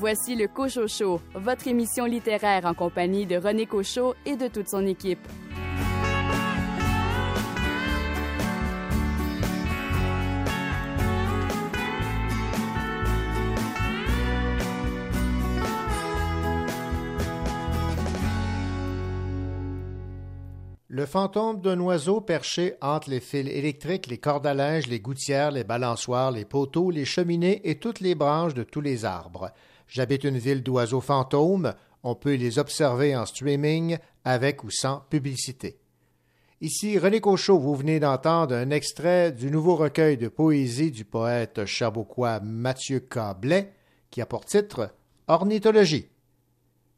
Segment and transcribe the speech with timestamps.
[0.00, 4.86] voici le Cochocho, votre émission littéraire en compagnie de René Cochot et de toute son
[4.86, 5.20] équipe.
[20.88, 25.50] Le fantôme d'un oiseau perché entre les fils électriques, les cordes à linge, les gouttières,
[25.50, 29.50] les balançoires, les poteaux, les cheminées et toutes les branches de tous les arbres.
[29.90, 31.74] J'habite une ville d'oiseaux fantômes.
[32.04, 35.80] On peut les observer en streaming avec ou sans publicité.
[36.60, 41.64] Ici René Cochot, vous venez d'entendre un extrait du nouveau recueil de poésie du poète
[41.64, 43.72] chabouquois Mathieu Cablet
[44.12, 44.94] qui a pour titre
[45.26, 46.08] Ornithologie.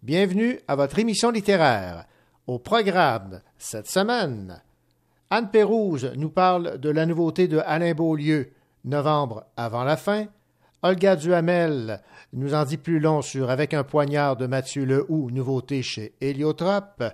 [0.03, 2.05] Bienvenue à votre émission littéraire.
[2.47, 4.61] Au programme cette semaine,
[5.31, 8.53] Anne Pérouse nous parle de la nouveauté de Alain Beaulieu,
[8.85, 10.27] Novembre avant la fin.
[10.85, 12.03] Olga Duhamel
[12.33, 17.05] nous en dit plus long sur Avec un poignard de Mathieu Lehoux, nouveauté chez Héliotrope.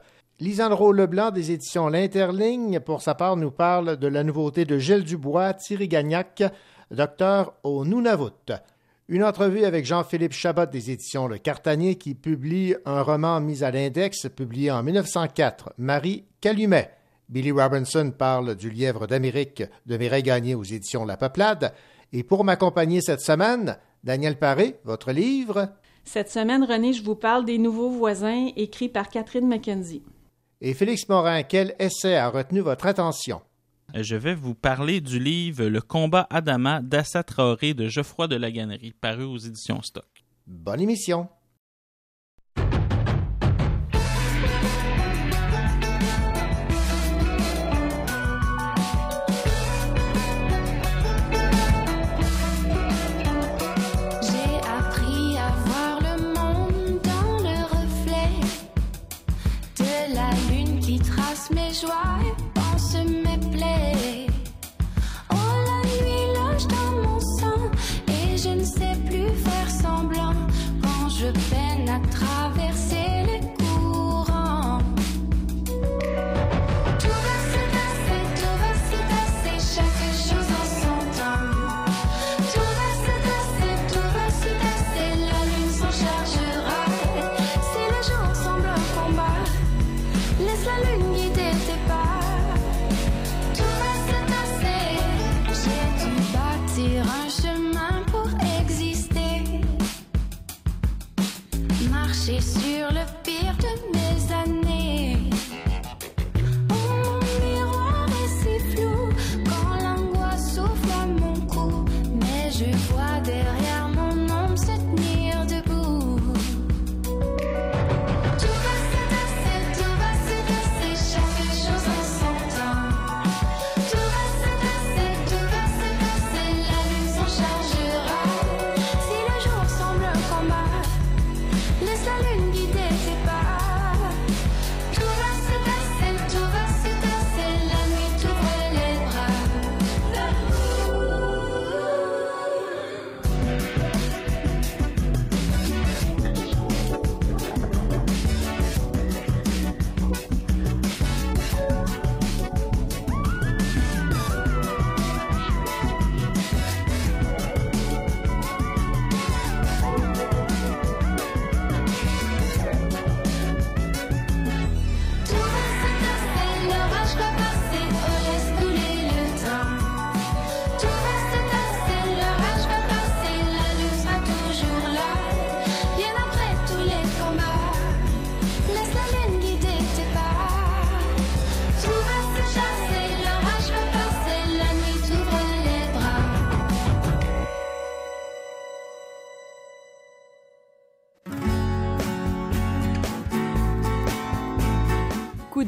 [0.41, 5.05] Lisandro Leblanc des éditions L'Interligne, pour sa part, nous parle de la nouveauté de Gilles
[5.05, 6.43] Dubois, Thierry Gagnac,
[6.91, 8.55] Docteur au Nunavut.
[9.07, 13.71] Une entrevue avec Jean-Philippe Chabot des éditions Le Cartanier qui publie un roman mis à
[13.71, 16.91] l'index publié en 1904, Marie Calumet.
[17.29, 21.75] Billy Robinson parle du lièvre d'Amérique de Mireille Gagné aux éditions La Peuplade.
[22.13, 25.69] Et pour m'accompagner cette semaine, Daniel Paré, votre livre.
[26.05, 30.03] Cette semaine, René, je vous parle des Nouveaux voisins écrits par Catherine McKenzie.
[30.61, 33.41] Et Félix Morin, quel essai a retenu votre attention?
[33.95, 38.51] je vais vous parler du livre Le combat Adama d'Assa Traoré de Geoffroy de la
[38.51, 40.05] Gannerie, paru aux éditions Stock.
[40.47, 41.29] Bonne émission.
[61.85, 62.28] why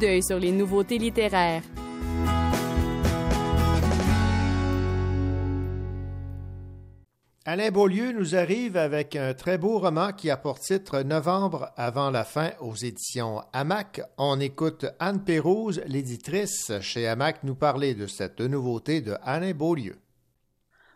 [0.01, 1.63] d'œil sur les nouveautés littéraires.
[7.45, 12.11] Alain Beaulieu nous arrive avec un très beau roman qui a pour titre Novembre avant
[12.11, 14.01] la fin aux éditions Hamac.
[14.19, 19.97] On écoute Anne Pérouse, l'éditrice chez Hamac, nous parler de cette nouveauté de Alain Beaulieu.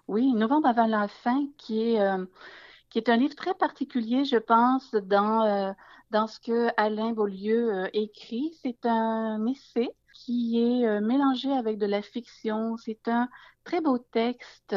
[0.07, 2.25] Oui, Novembre avant la fin, qui est, euh,
[2.89, 5.73] qui est un livre très particulier, je pense, dans, euh,
[6.11, 8.53] dans ce que Alain Beaulieu écrit.
[8.63, 12.77] C'est un essai qui est mélangé avec de la fiction.
[12.77, 13.29] C'est un
[13.65, 14.77] très beau texte.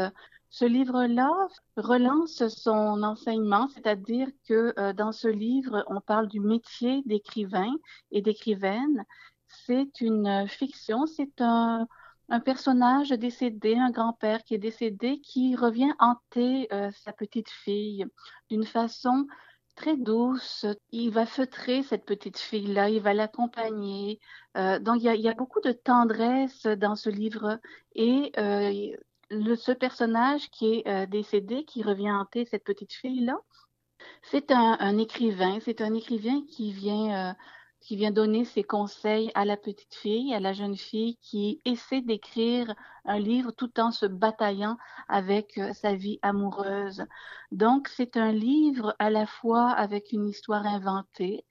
[0.50, 1.32] Ce livre-là
[1.76, 7.72] relance son enseignement, c'est-à-dire que dans ce livre, on parle du métier d'écrivain
[8.12, 9.06] et d'écrivaine.
[9.48, 11.88] C'est une fiction, c'est un,
[12.44, 18.06] personnage décédé, un grand-père qui est décédé, qui revient hanter euh, sa petite fille
[18.50, 19.28] d'une façon
[19.78, 20.66] très douce.
[20.92, 24.20] Il va feutrer cette petite fille-là, il va l'accompagner.
[24.58, 27.60] Euh, donc, il y, a, beaucoup de tendresse dans ce livre.
[27.96, 28.96] Et euh,
[29.32, 33.38] ce personnage qui est euh, décédé, qui revient hanter cette petite fille-là,
[34.24, 35.60] c'est un, écrivain.
[35.62, 37.36] C'est un écrivain qui vient
[37.88, 42.02] qui vient donner ses conseils à la petite fille, à la jeune fille qui essaie
[42.02, 42.76] d'écrire
[43.06, 44.76] un livre tout en se bataillant
[45.08, 47.06] avec euh, sa vie amoureuse.
[47.54, 51.46] Donc, c'est un livre à la fois avec une histoire inventée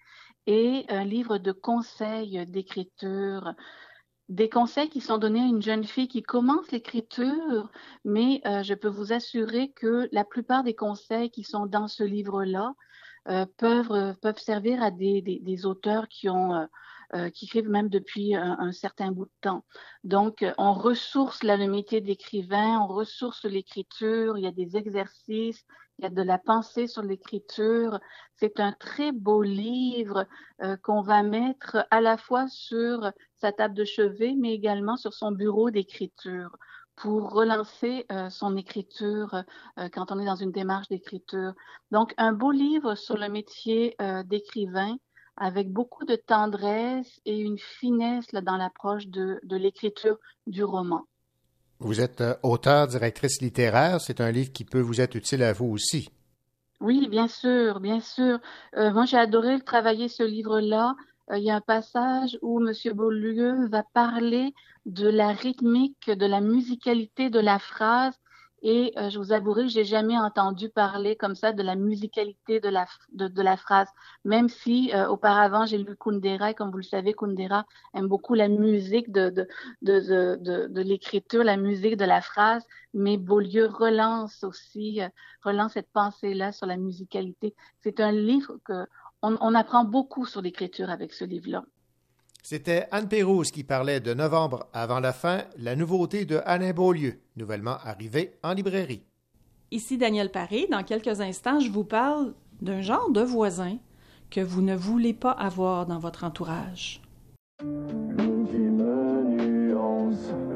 [0.46, 3.54] et un livre de conseils d'écriture
[4.28, 7.70] des conseils qui sont donnés à une jeune fille qui commence l'écriture,
[8.04, 12.02] mais euh, je peux vous assurer que la plupart des conseils qui sont dans ce
[12.02, 12.74] livre-là
[13.58, 16.66] peuvent, euh, peuvent servir à des, des, auteurs qui ont euh,
[17.14, 19.64] euh, qui écrivent même depuis un, certain bout de temps.
[20.02, 25.64] Donc, on ressource métier d'écrivain, on ressource l'écriture, il y a des exercices,
[25.98, 28.00] il y a de la pensée sur l'écriture.
[28.34, 30.26] C'est un très beau livre
[30.62, 35.14] euh, qu'on va mettre à la fois sur sa table de chevet, mais également sur
[35.14, 36.56] son bureau d'écriture
[36.96, 39.44] pour relancer euh, son écriture
[39.78, 41.52] euh, quand on est dans une démarche d'écriture.
[41.90, 44.96] Donc, un beau livre sur le métier euh, d'écrivain
[45.36, 50.16] avec beaucoup de tendresse et une finesse là, dans l'approche de, de l'écriture
[50.46, 51.04] du roman.
[51.78, 54.00] Vous êtes auteur, directrice littéraire.
[54.00, 56.08] C'est un livre qui peut vous être utile à vous aussi.
[56.80, 58.38] Oui, bien sûr, bien sûr.
[58.74, 60.96] moi, j'ai adoré travailler ce livre-là
[61.34, 62.72] il y a un passage où M.
[62.94, 68.14] Beaulieu va parler de la rythmique, de la musicalité de la phrase.
[68.62, 72.58] Et euh, je vous avouerai que j'ai jamais entendu parler comme ça de la musicalité
[72.58, 73.86] de la, de, de la phrase,
[74.24, 78.34] même si euh, auparavant j'ai lu Kundera, et comme vous le savez, Kundera aime beaucoup
[78.34, 79.46] la musique de, de,
[79.82, 82.64] de, de, de l'écriture, la musique de la phrase,
[82.94, 85.08] mais Beaulieu relance aussi, euh,
[85.44, 87.54] relance cette pensée-là sur la musicalité.
[87.82, 88.86] C'est un livre que
[89.22, 91.64] on, on apprend beaucoup sur l'écriture avec ce livre-là.
[92.42, 97.18] C'était Anne Pérouse qui parlait de Novembre avant la fin, la nouveauté de Alain Beaulieu,
[97.34, 99.02] nouvellement arrivée en librairie.
[99.72, 100.68] Ici Daniel Paré.
[100.70, 103.78] Dans quelques instants, je vous parle d'un genre de voisin
[104.30, 107.02] que vous ne voulez pas avoir dans votre entourage.
[107.64, 108.48] nuance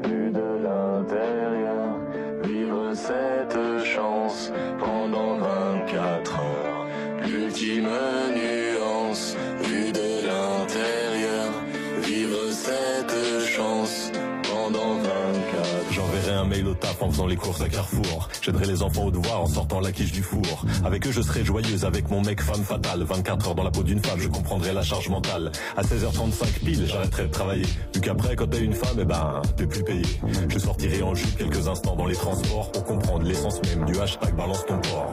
[0.05, 1.97] vue de l'intérieur,
[2.43, 4.49] vivre cette chance
[17.11, 18.29] faisant les courses à Carrefour.
[18.41, 20.65] J'aiderai les enfants au devoir en sortant la quiche du four.
[20.85, 23.03] Avec eux, je serai joyeuse avec mon mec femme fatale.
[23.03, 25.51] 24 heures dans la peau d'une femme, je comprendrai la charge mentale.
[25.75, 27.65] À 16h35 pile, j'arrêterai de travailler.
[27.93, 30.05] Vu qu'après, quand t'es une femme, eh ben, t'es plus payé.
[30.49, 34.35] Je sortirai en jupe quelques instants dans les transports pour comprendre l'essence même du hashtag
[34.35, 35.11] balance ton port.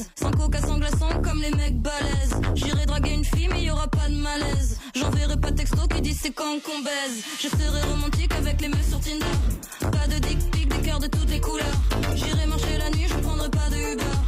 [0.00, 0.10] L'aise.
[0.16, 2.34] Sans coca, sans glaçon comme les mecs balèzes.
[2.54, 4.78] J'irai draguer une fille, mais y aura pas de malaise.
[4.94, 7.24] J'enverrai pas texto qui dit c'est quand qu'on baise.
[7.40, 9.26] Je serai romantique avec les meufs sur Tinder.
[9.80, 11.66] Pas de dick pic, des cœurs de toutes les couleurs.
[12.14, 14.19] J'irai marcher la nuit, je prendrai pas de Uber.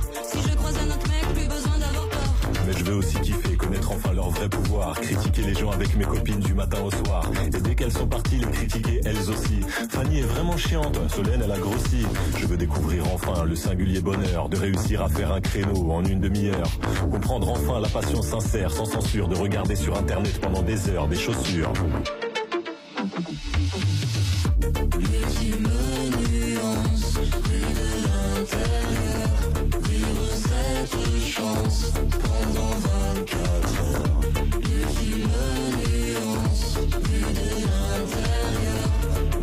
[2.77, 4.99] Je veux aussi kiffer, connaître enfin leur vrai pouvoir.
[5.01, 7.25] Critiquer les gens avec mes copines du matin au soir.
[7.47, 9.61] Et dès qu'elles sont parties, les critiquer elles aussi.
[9.91, 12.07] Fanny est vraiment chiante, Solène elle a grossi.
[12.39, 16.21] Je veux découvrir enfin le singulier bonheur de réussir à faire un créneau en une
[16.21, 16.71] demi-heure.
[17.11, 21.17] Comprendre enfin la passion sincère, sans censure, de regarder sur internet pendant des heures des
[21.17, 21.73] chaussures.
[31.43, 32.75] Chance pendant
[33.17, 33.35] 24
[33.91, 34.21] heures.
[34.61, 35.29] L'ultime
[35.83, 38.85] nuance vue de l'intérieur,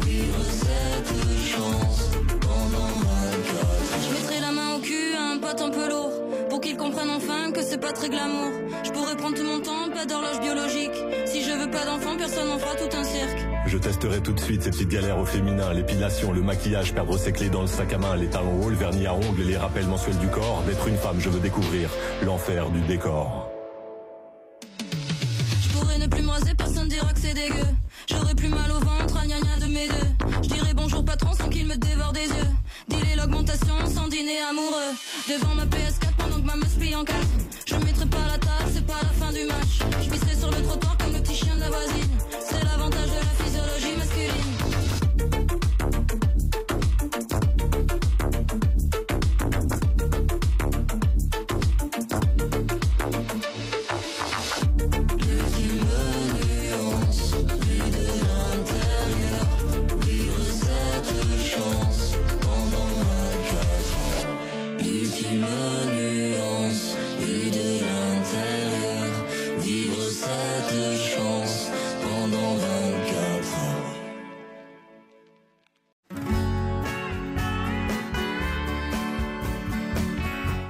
[0.05, 1.11] vivre cette
[1.51, 4.01] chance pendant 24 heures.
[4.01, 6.11] Je mettrai la main au cul à un pote un peu lourd.
[6.49, 8.51] Pour qu'il comprenne enfin que c'est pas très glamour.
[8.83, 10.97] Je pourrais prendre tout mon temps, pas d'horloge biologique.
[11.25, 13.48] Si je veux pas d'enfant, personne n'en fera tout un cirque.
[13.69, 17.31] Je testerai tout de suite ces petites galères au féminin, l'épilation, le maquillage, perdre ses
[17.31, 19.85] clés dans le sac à main, les talons hauts, le vernis à ongles les rappels
[19.85, 20.63] mensuels du corps.
[20.65, 21.87] D'être une femme, je veux découvrir
[22.25, 23.47] l'enfer du décor.
[25.61, 27.67] Je pourrais ne plus me raser, personne dira que c'est dégueu.
[28.09, 30.41] J'aurais plus mal au ventre, à gna gna de mes deux.
[30.41, 32.49] Je dirais bonjour patron sans qu'il me dévore des yeux.
[32.87, 34.95] Dealer l'augmentation sans dîner amoureux.
[35.29, 37.27] Devant ma PS4 pendant que ma meuf plie en quatre.
[37.67, 39.79] Je mettrai pas la table, c'est pas la fin du match.
[40.01, 42.18] Je sur le trottoir comme le petit chien de la voisine.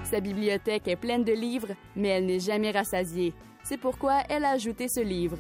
[0.09, 3.31] Sa bibliothèque est pleine de livres, mais elle n'est jamais rassasiée.
[3.63, 5.37] C'est pourquoi elle a ajouté ce livre.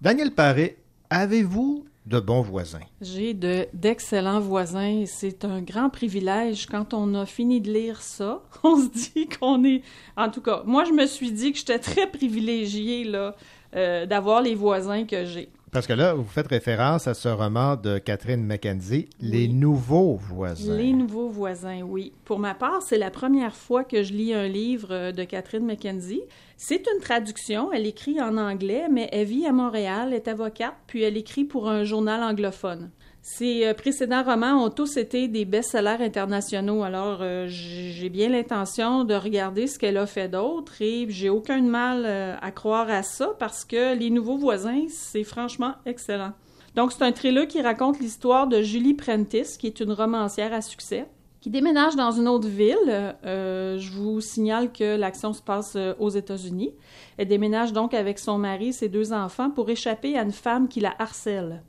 [0.00, 0.76] Daniel Paré,
[1.08, 2.80] avez-vous de bons voisins?
[3.00, 8.02] J'ai de, d'excellents voisins et c'est un grand privilège quand on a fini de lire
[8.02, 8.42] ça.
[8.64, 9.82] On se dit qu'on est...
[10.16, 13.36] En tout cas, moi, je me suis dit que j'étais très privilégiée là,
[13.76, 15.48] euh, d'avoir les voisins que j'ai.
[15.76, 20.74] Parce que là, vous faites référence à ce roman de Catherine Mackenzie, Les nouveaux voisins.
[20.74, 22.14] Les nouveaux voisins, oui.
[22.24, 25.66] Pour ma part, c'est la première fois que je lis un livre euh, de Catherine
[25.66, 26.22] McKenzie.
[26.56, 31.02] C'est une traduction, elle écrit en anglais, mais elle vit à Montréal, est avocate, puis
[31.02, 32.88] elle écrit pour un journal anglophone.
[33.28, 39.02] Ses euh, précédents romans ont tous été des best-sellers internationaux, alors euh, j'ai bien l'intention
[39.02, 43.02] de regarder ce qu'elle a fait d'autre et j'ai aucun mal euh, à croire à
[43.02, 46.34] ça parce que Les Nouveaux Voisins, c'est franchement excellent.
[46.76, 50.62] Donc, c'est un thriller qui raconte l'histoire de Julie Prentice, qui est une romancière à
[50.62, 51.08] succès,
[51.40, 53.16] qui déménage dans une autre ville.
[53.24, 56.74] Je vous signale que l'action se passe aux États-Unis.
[57.16, 60.68] Elle déménage donc avec son mari et ses deux enfants pour échapper à une femme
[60.68, 61.62] qui la harcèle.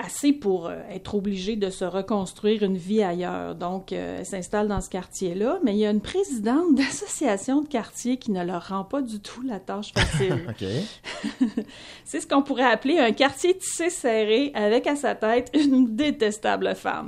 [0.00, 3.56] Assez pour euh, être obligée de se reconstruire une vie ailleurs.
[3.56, 7.68] Donc, euh, elle s'installe dans ce quartier-là, mais il y a une présidente d'association de
[7.68, 10.46] quartier qui ne leur rend pas du tout la tâche facile.
[10.48, 11.44] OK.
[12.04, 16.74] C'est ce qu'on pourrait appeler un quartier tissé serré avec à sa tête une détestable
[16.74, 17.06] femme.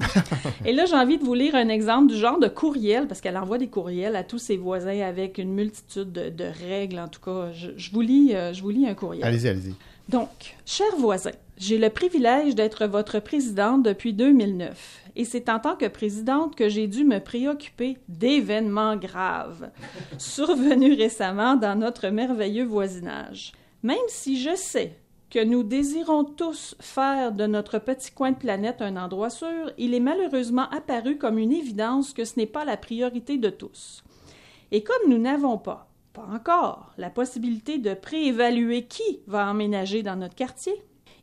[0.64, 3.37] Et là, j'ai envie de vous lire un exemple du genre de courriel, parce qu'elle
[3.37, 6.99] envoie des courriels à tous ses voisins avec une multitude de, de règles.
[6.99, 9.25] En tout cas, je, je vous lis, euh, je vous lis un courriel.
[9.25, 9.75] Allez-y, allez-y.
[10.09, 11.30] Donc, chers voisins,
[11.61, 15.05] j'ai le privilège d'être votre présidente depuis 2009.
[15.14, 19.71] Et c'est en tant que présidente que j'ai dû me préoccuper d'événements graves
[20.19, 23.52] survenus récemment dans notre merveilleux voisinage.
[23.83, 24.97] Même si je sais
[25.29, 29.93] que nous désirons tous faire de notre petit coin de planète un endroit sûr, il
[29.93, 34.02] est malheureusement apparu comme une évidence que ce n'est pas la priorité de tous.
[34.73, 40.17] Et comme nous n'avons pas, pas encore, la possibilité de préévaluer qui va emménager dans
[40.17, 40.73] notre quartier,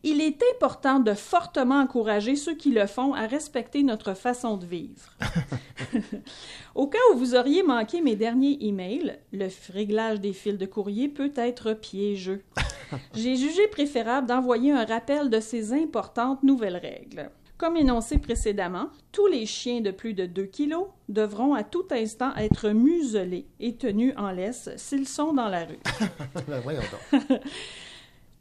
[0.03, 4.65] il est important de fortement encourager ceux qui le font à respecter notre façon de
[4.65, 5.15] vivre.
[6.75, 11.09] Au cas où vous auriez manqué mes derniers emails, le réglage des fils de courrier
[11.09, 12.43] peut être piégeux.
[13.13, 17.29] J'ai jugé préférable d'envoyer un rappel de ces importantes nouvelles règles.
[17.57, 22.35] Comme énoncé précédemment, tous les chiens de plus de 2 kilos devront à tout instant
[22.35, 25.79] être muselés et tenus en laisse s'ils sont dans la rue.
[26.47, 27.21] Ben, voyons donc.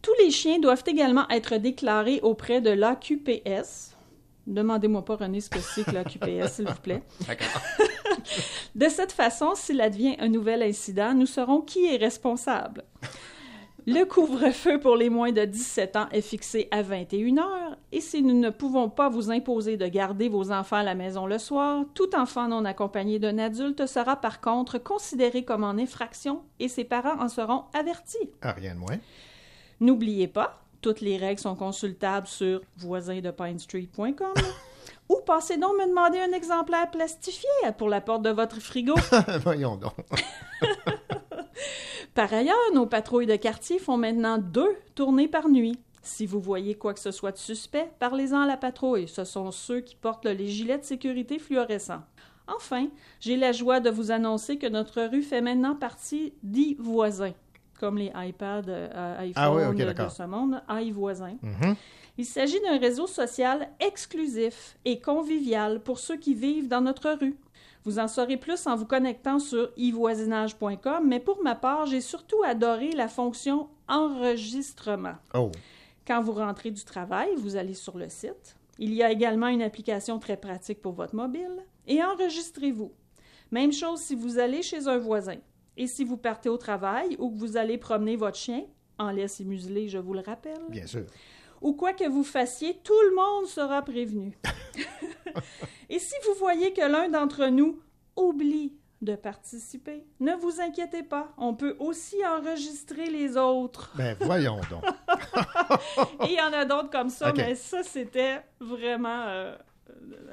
[0.06, 3.96] Tous les chiens doivent également être déclarés auprès de l'AQPS.
[4.46, 7.02] Demandez-moi pas, René, ce que c'est que l'AQPS, s'il vous plaît.
[7.26, 7.60] D'accord.
[8.76, 12.84] De cette façon, s'il advient un nouvel incident, nous saurons qui est responsable.
[13.84, 18.22] Le couvre-feu pour les moins de 17 ans est fixé à 21 heures et si
[18.22, 21.84] nous ne pouvons pas vous imposer de garder vos enfants à la maison le soir,
[21.94, 26.84] tout enfant non accompagné d'un adulte sera par contre considéré comme en infraction et ses
[26.84, 28.30] parents en seront avertis.
[28.42, 28.98] Ah, rien de moins.
[29.80, 34.34] N'oubliez pas, toutes les règles sont consultables sur voisindepinestreet.com
[35.08, 38.94] ou passez donc me demander un exemplaire plastifié pour la porte de votre frigo.
[39.42, 39.94] voyons donc.
[42.14, 45.78] Par ailleurs, nos patrouilles de quartier font maintenant deux tournées par nuit.
[46.02, 49.08] Si vous voyez quoi que ce soit de suspect, parlez-en à la patrouille.
[49.08, 52.02] Ce sont ceux qui portent les gilets de sécurité fluorescents.
[52.48, 52.88] Enfin,
[53.20, 57.34] j'ai la joie de vous annoncer que notre rue fait maintenant partie d'e-voisins,
[57.76, 61.36] comme les iPads, euh, Ah oui, ok, de- ce monde, iVoisins.
[61.42, 61.74] Mhm.
[62.18, 67.36] Il s'agit d'un réseau social exclusif et convivial pour ceux qui vivent dans notre rue.
[67.84, 72.42] Vous en saurez plus en vous connectant sur ivoisinage.com, mais pour ma part, j'ai surtout
[72.44, 75.14] adoré la fonction enregistrement.
[75.34, 75.52] Oh.
[76.06, 78.56] Quand vous rentrez du travail, vous allez sur le site.
[78.78, 81.64] Il y a également une application très pratique pour votre mobile.
[81.86, 82.92] Et enregistrez-vous.
[83.50, 85.36] Même chose si vous allez chez un voisin.
[85.76, 88.64] Et si vous partez au travail ou que vous allez promener votre chien,
[88.98, 91.04] en laisse et muselé, je vous le rappelle, Bien sûr.
[91.60, 94.38] ou quoi que vous fassiez, tout le monde sera prévenu.
[95.90, 97.78] Et si vous voyez que l'un d'entre nous
[98.16, 103.92] oublie de participer, ne vous inquiétez pas, on peut aussi enregistrer les autres.
[103.96, 104.82] Ben voyons donc.
[106.22, 109.54] Et il y en a d'autres comme ça, mais ça, c'était vraiment euh,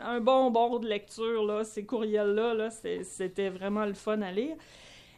[0.02, 1.66] un bonbon de lecture, là.
[1.66, 4.56] Ces courriels-là, là, c'était vraiment le fun à lire.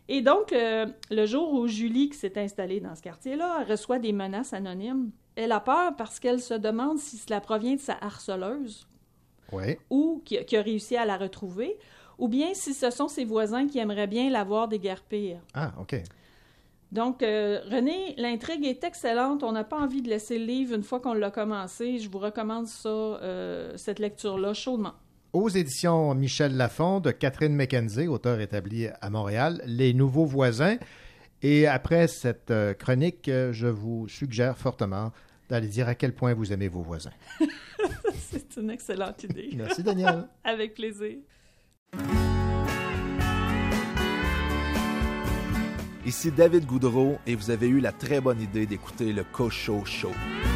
[0.08, 4.14] Et donc, euh, le jour où Julie, qui s'est installée dans ce quartier-là, reçoit des
[4.14, 8.88] menaces anonymes, elle a peur parce qu'elle se demande si cela provient de sa harceleuse
[9.90, 11.78] ou qui, qui a réussi à la retrouver,
[12.18, 15.40] ou bien si ce sont ses voisins qui aimeraient bien la voir déguerpir.
[15.54, 15.96] Ah, OK.
[16.92, 19.44] Donc, euh, René, l'intrigue est excellente.
[19.44, 22.00] On n'a pas envie de laisser le livre une fois qu'on l'a commencé.
[22.00, 24.94] Je vous recommande ça, euh, cette lecture-là, chaudement.
[25.36, 30.78] Aux éditions Michel Lafon de Catherine McKenzie, auteur établi à Montréal, Les Nouveaux Voisins.
[31.42, 35.12] Et après cette euh, chronique, euh, je vous suggère fortement
[35.50, 37.12] d'aller dire à quel point vous aimez vos voisins.
[38.32, 39.50] C'est une excellente idée.
[39.58, 40.26] Merci, Daniel.
[40.46, 41.18] Avec plaisir.
[46.06, 50.14] Ici David Goudreau et vous avez eu la très bonne idée d'écouter le Cocho Show.
[50.14, 50.55] Respire,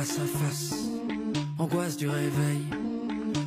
[0.00, 0.74] face à face,
[1.58, 2.62] angoisse du réveil.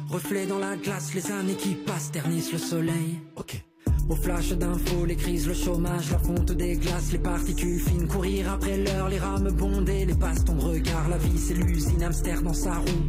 [0.07, 3.19] Reflet dans la glace, les années qui passent ternissent le soleil.
[3.36, 3.60] Ok.
[4.07, 8.51] Au flash d'infos, les crises, le chômage, la fonte des glaces, les particules fines, courir
[8.51, 12.53] après l'heure, les rames bondées, les bastons de regard, la vie c'est l'usine, hamster dans
[12.53, 13.03] sa roue.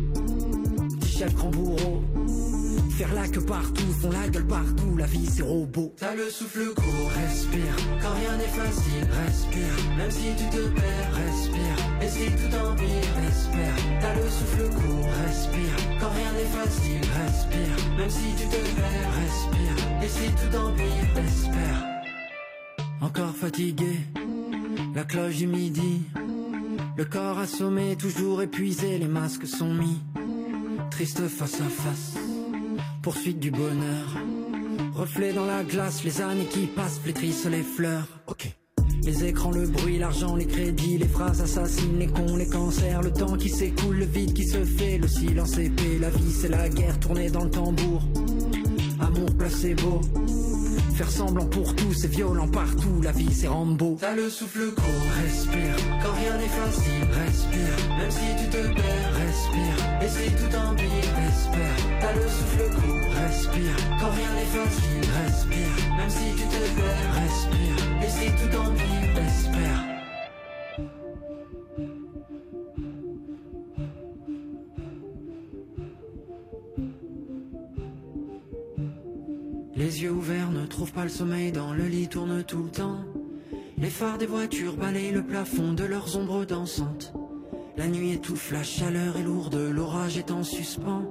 [1.00, 2.02] Petit chef grand bourreau,
[2.94, 5.92] faire la queue partout, font la gueule partout, la vie c'est robot.
[5.98, 11.14] T'as le souffle court, respire, quand rien n'est facile, respire, même si tu te perds,
[11.26, 13.76] respire, et si tout empire, espère.
[14.00, 19.12] T'as le souffle court, respire, quand rien n'est facile, respire, même si tu te perds,
[19.22, 21.84] respire, et si tout empire, espère.
[23.00, 23.98] Encore fatigué,
[24.94, 26.02] la cloche du midi,
[26.96, 30.00] le corps assommé, toujours épuisé, les masques sont mis,
[30.90, 32.33] triste face à face
[33.04, 34.16] poursuite du bonheur.
[34.94, 38.08] Reflet dans la glace, les années qui passent flétrissent les fleurs.
[38.28, 38.50] Ok.
[39.02, 43.12] Les écrans, le bruit, l'argent, les crédits, les phrases assassines, les cons, les cancers, le
[43.12, 46.70] temps qui s'écoule, le vide qui se fait, le silence épais, la vie c'est la
[46.70, 48.02] guerre tournée dans le tambour.
[48.98, 50.00] Amour placebo,
[50.94, 53.96] faire semblant pour tout, c'est violent partout, la vie c'est Rambo.
[54.00, 59.14] T'as le souffle court, respire, quand rien n'est facile, respire, même si tu te perds,
[59.26, 62.00] respire, et si tout empire, espère.
[62.00, 67.14] T'as le souffle court, respire, quand rien n'est facile, respire, même si tu te perds,
[67.22, 69.93] respire, et si tout empire, espère.
[80.10, 82.98] Ne trouvent pas le sommeil, dans le lit tourne tout le temps.
[83.78, 87.14] Les phares des voitures balayent le plafond de leurs ombres dansantes.
[87.76, 91.10] La nuit étouffe, la chaleur est lourde, l'orage est en suspens.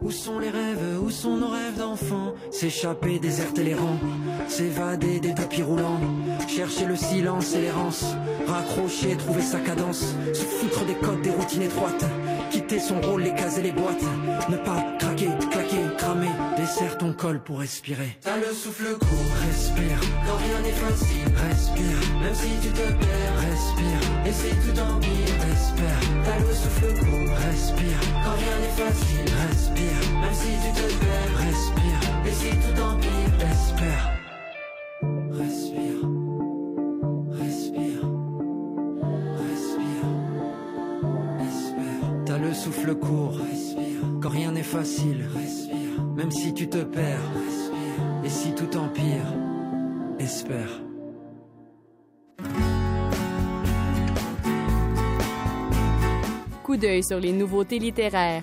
[0.00, 2.34] Où sont les rêves, où sont nos rêves d'enfants?
[2.50, 3.98] S'échapper, déserter les rangs,
[4.46, 6.00] s'évader des tapis roulants,
[6.46, 8.04] chercher le silence et l'errance,
[8.46, 12.04] raccrocher, trouver sa cadence, se foutre des codes, des routines étroites,
[12.50, 14.04] quitter son rôle, les cases et les boîtes,
[14.48, 15.30] ne pas craquer,
[16.68, 18.18] desserre ton col pour respirer.
[18.20, 23.36] T'as le souffle court, respire, quand rien n'est facile, respire, même si tu te perds,
[23.48, 26.00] respire, et si tout empire, espère.
[26.24, 31.36] T'as le souffle court, respire, quand rien n'est facile, respire, même si tu te perds,
[31.46, 34.04] respire, et si tout empire, espère.
[35.32, 36.00] Respire,
[37.30, 38.02] respire,
[39.40, 40.04] respire,
[41.48, 42.04] espère.
[42.26, 45.87] T'as le souffle court, respire, quand rien n'est facile, respire,
[46.18, 47.30] même si tu te perds,
[48.24, 49.24] et si tout empire,
[50.18, 50.82] espère.
[56.64, 58.42] Coup d'œil sur les nouveautés littéraires.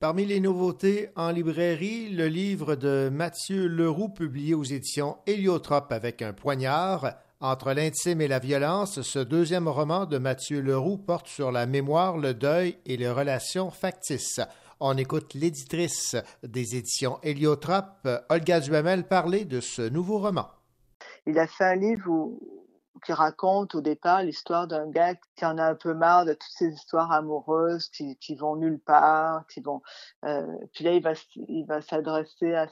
[0.00, 6.20] Parmi les nouveautés en librairie, le livre de Mathieu Leroux publié aux éditions Héliotrope avec
[6.20, 7.14] un poignard.
[7.44, 12.16] Entre l'intime et la violence, ce deuxième roman de Mathieu Leroux porte sur la mémoire,
[12.16, 14.40] le deuil et les relations factices.
[14.78, 20.46] On écoute l'éditrice des éditions Héliotrope, Olga Duhamel, parler de ce nouveau roman.
[21.26, 22.61] il a fait un livre où,
[23.04, 26.52] qui raconte au départ l'histoire d'un gars qui en a un peu marre de toutes
[26.52, 29.82] ces histoires amoureuses qui, qui vont nulle part, qui vont.
[30.24, 31.12] Euh, puis là, il va
[31.48, 32.68] il va s'adresser à,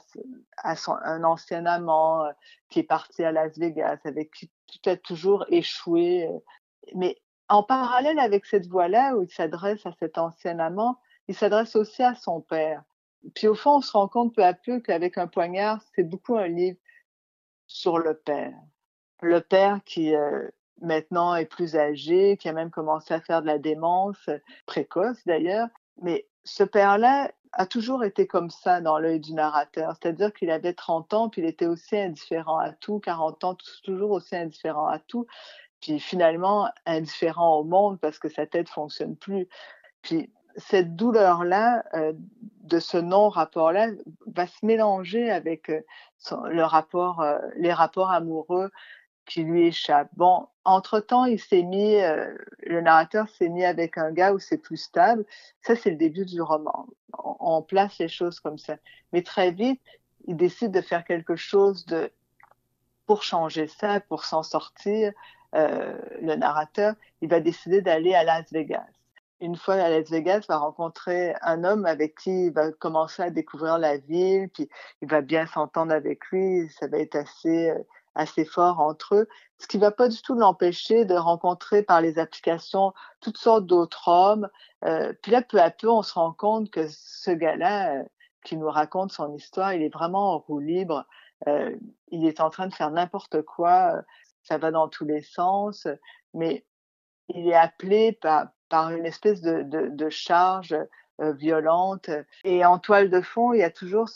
[0.57, 2.31] à son, un ancien amant euh,
[2.69, 6.27] qui est parti à Las Vegas avec qui tout a toujours échoué.
[6.27, 6.39] Euh.
[6.95, 7.17] Mais
[7.49, 12.03] en parallèle avec cette voie-là où il s'adresse à cet ancien amant, il s'adresse aussi
[12.03, 12.83] à son père.
[13.35, 16.37] Puis au fond, on se rend compte peu à peu qu'avec un poignard, c'est beaucoup
[16.37, 16.79] un livre
[17.67, 18.53] sur le père
[19.21, 20.47] le père qui euh,
[20.81, 24.29] maintenant est plus âgé, qui a même commencé à faire de la démence,
[24.65, 25.67] précoce d'ailleurs,
[26.01, 30.73] mais ce père-là a toujours été comme ça dans l'œil du narrateur, c'est-à-dire qu'il avait
[30.73, 34.99] 30 ans, puis il était aussi indifférent à tout, 40 ans, toujours aussi indifférent à
[34.99, 35.27] tout,
[35.81, 39.47] puis finalement indifférent au monde parce que sa tête fonctionne plus.
[40.01, 42.13] Puis cette douleur-là, euh,
[42.63, 43.89] de ce non-rapport-là,
[44.27, 45.81] va se mélanger avec euh,
[46.45, 47.23] le rapport,
[47.57, 48.71] les rapports amoureux
[49.25, 50.09] qui lui échappe.
[50.15, 54.57] Bon, entre-temps, il s'est mis, euh, le narrateur s'est mis avec un gars où c'est
[54.57, 55.25] plus stable.
[55.61, 56.87] Ça, c'est le début du roman.
[57.13, 58.75] On, place les choses comme ça.
[59.13, 59.81] Mais très vite,
[60.27, 62.11] il décide de faire quelque chose de
[63.05, 65.11] pour changer ça, pour s'en sortir.
[65.55, 68.87] Euh, le narrateur, il va décider d'aller à Las Vegas.
[69.41, 73.23] Une fois à Las Vegas, il va rencontrer un homme avec qui il va commencer
[73.23, 74.69] à découvrir la ville, puis
[75.01, 76.69] il va bien s'entendre avec lui.
[76.79, 77.79] Ça va être assez euh,
[78.15, 79.27] assez fort entre eux,
[79.59, 84.07] ce qui va pas du tout l'empêcher de rencontrer par les applications toutes sortes d'autres
[84.07, 84.49] hommes.
[84.85, 88.03] Euh, puis là, peu à peu, on se rend compte que ce gars-là euh,
[88.43, 91.05] qui nous raconte son histoire, il est vraiment en roue libre.
[91.47, 91.75] Euh,
[92.09, 93.93] il est en train de faire n'importe quoi.
[94.43, 95.87] Ça va dans tous les sens,
[96.33, 96.65] mais
[97.29, 100.75] il est appelé par, par une espèce de, de, de charge
[101.21, 102.09] euh, violente.
[102.43, 104.09] Et en toile de fond, il y a toujours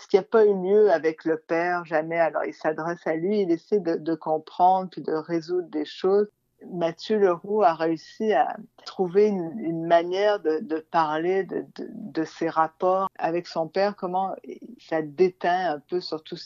[0.00, 2.18] ce qui n'a pas eu lieu avec le père, jamais.
[2.18, 6.26] Alors, il s'adresse à lui, il essaie de, comprendre puis de résoudre des choses.
[6.72, 13.46] Mathieu Leroux a réussi à trouver une, manière de, parler de, de, ses rapports avec
[13.46, 14.34] son père, comment
[14.78, 16.36] ça déteint un peu sur tout,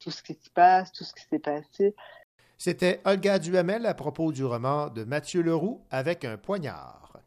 [0.00, 1.94] tout ce qui se passe, tout ce qui s'est passé.
[2.58, 7.20] C'était Olga Duhamel à propos du roman de Mathieu Leroux avec un poignard.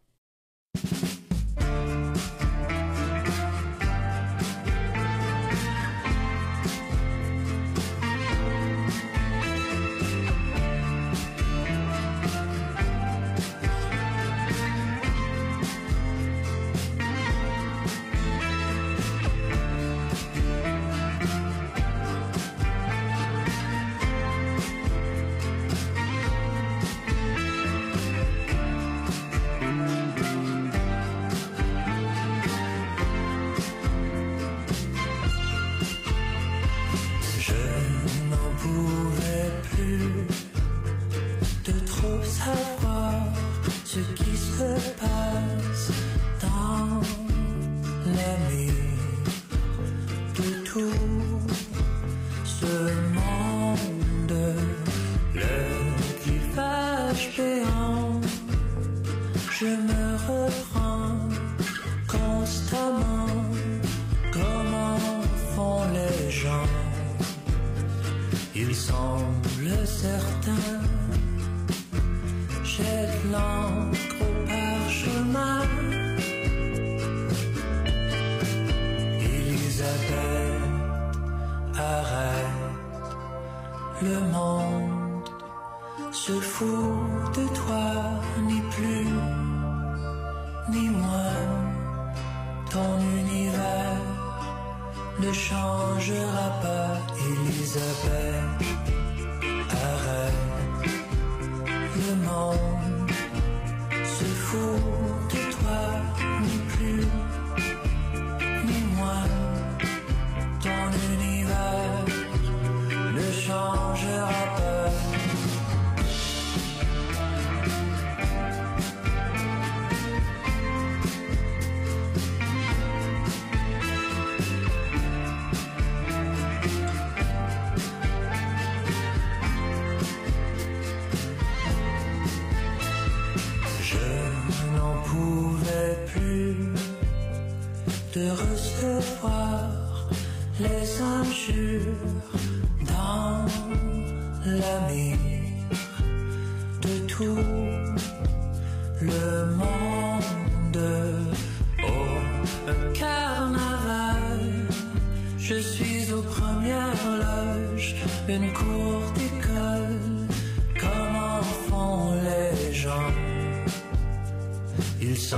[165.30, 165.38] sans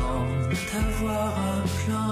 [0.72, 2.09] t'avoir un plan.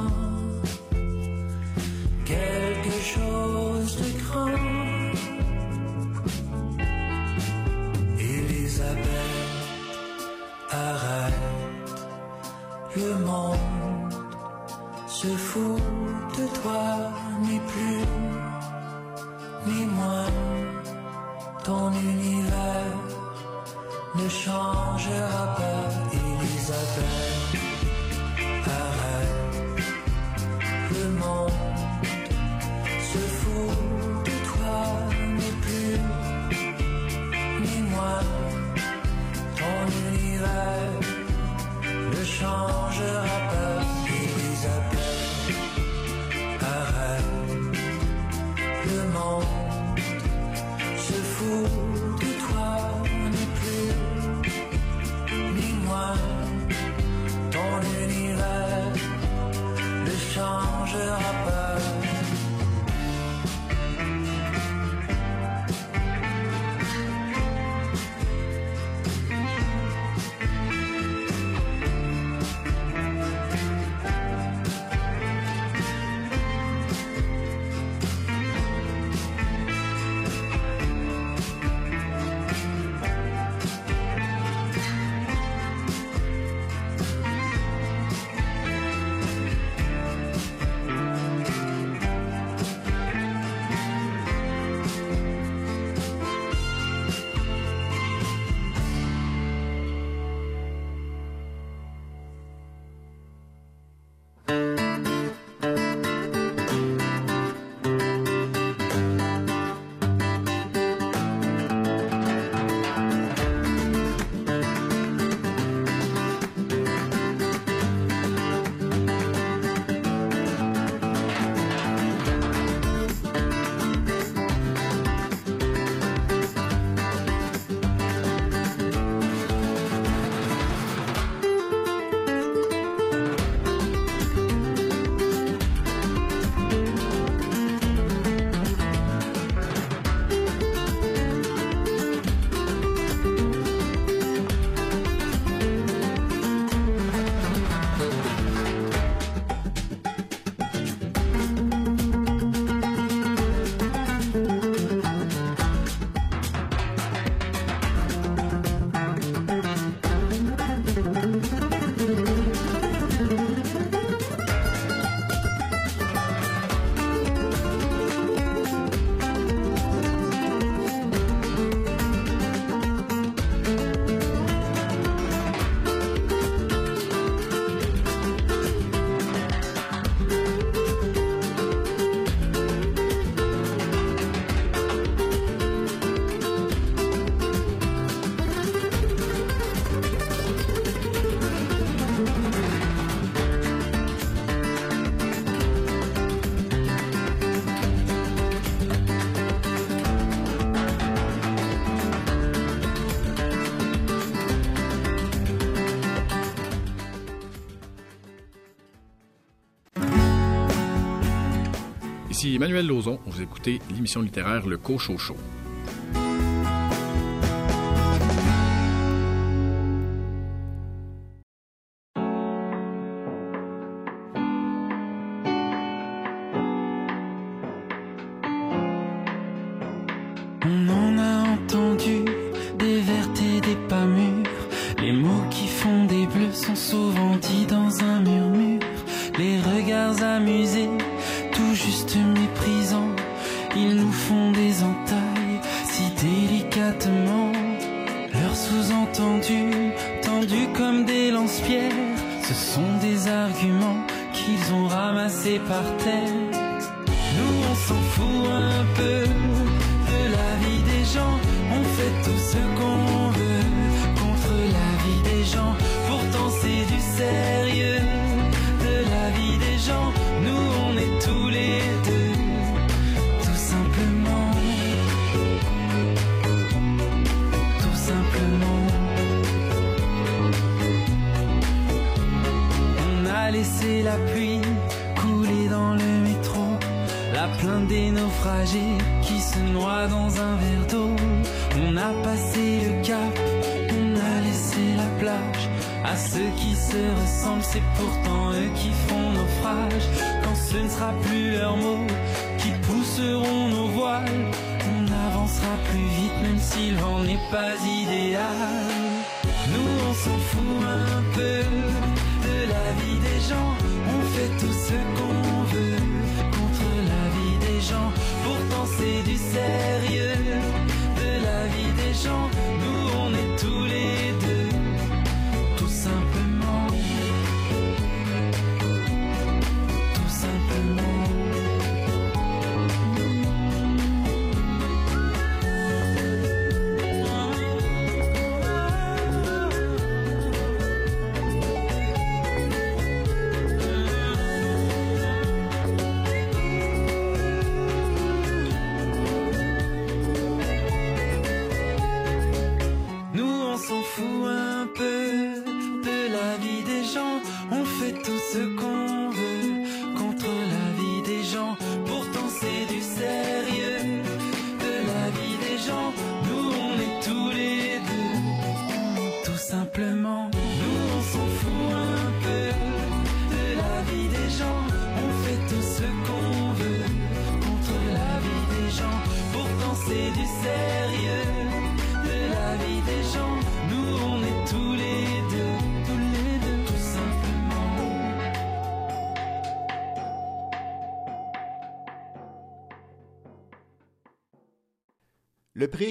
[212.38, 215.36] Ici Emmanuel Lauzon, vous écoutez l'émission littéraire Le Cochocho.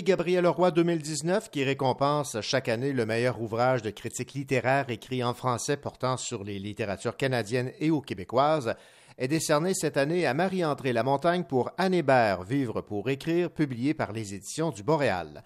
[0.07, 5.35] Gabriel Roy 2019, qui récompense chaque année le meilleur ouvrage de critique littéraire écrit en
[5.35, 8.77] français portant sur les littératures canadiennes et ou québécoises,
[9.19, 14.13] est décerné cette année à Marie-André Lamontagne pour Anne Hébert, Vivre pour écrire, publié par
[14.13, 15.43] les éditions du Boréal.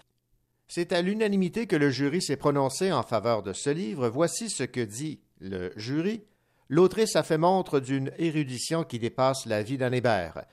[0.67, 4.09] C'est à l'unanimité que le jury s'est prononcé en faveur de ce livre.
[4.09, 6.21] Voici ce que dit le jury.
[6.69, 10.45] L'autrice a fait montre d'une érudition qui dépasse la vie d'Anne Hébert.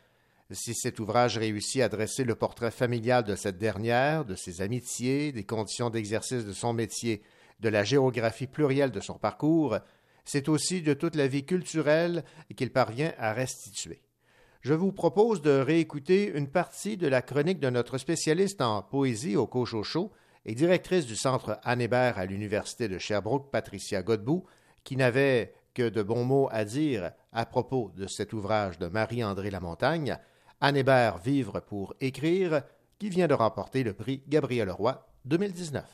[0.51, 5.31] Si cet ouvrage réussit à dresser le portrait familial de cette dernière, de ses amitiés,
[5.31, 7.23] des conditions d'exercice de son métier,
[7.61, 9.77] de la géographie plurielle de son parcours,
[10.25, 12.25] c'est aussi de toute la vie culturelle
[12.57, 14.01] qu'il parvient à restituer.
[14.63, 19.37] Je vous propose de réécouter une partie de la chronique de notre spécialiste en poésie
[19.37, 20.13] au Cochocho
[20.47, 24.45] et directrice du Centre Anne Hébert à l'Université de Sherbrooke, Patricia Godbout,
[24.83, 29.51] qui n'avait que de bons mots à dire à propos de cet ouvrage de Marie-André
[29.51, 30.19] Lamontagne,
[30.61, 32.62] Anne Hébert Vivre pour écrire,
[32.99, 35.85] qui vient de remporter le prix Gabriel Roy 2019.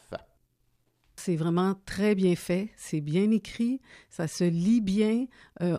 [1.16, 5.26] C'est vraiment très bien fait, c'est bien écrit, ça se lit bien.
[5.62, 5.78] euh,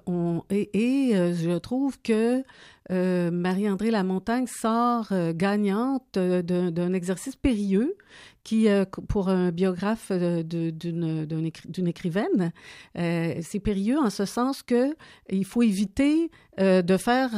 [0.50, 2.44] et euh, je trouve que
[2.92, 7.98] euh, Marie-André Lamontagne sort gagnante d'un exercice périlleux
[8.46, 12.54] qui, euh, pour un biographe euh, d'une d'un écri- d'une écrivaine,
[12.98, 14.96] euh, c'est périlleux en ce sens que
[15.30, 17.32] il faut éviter de faire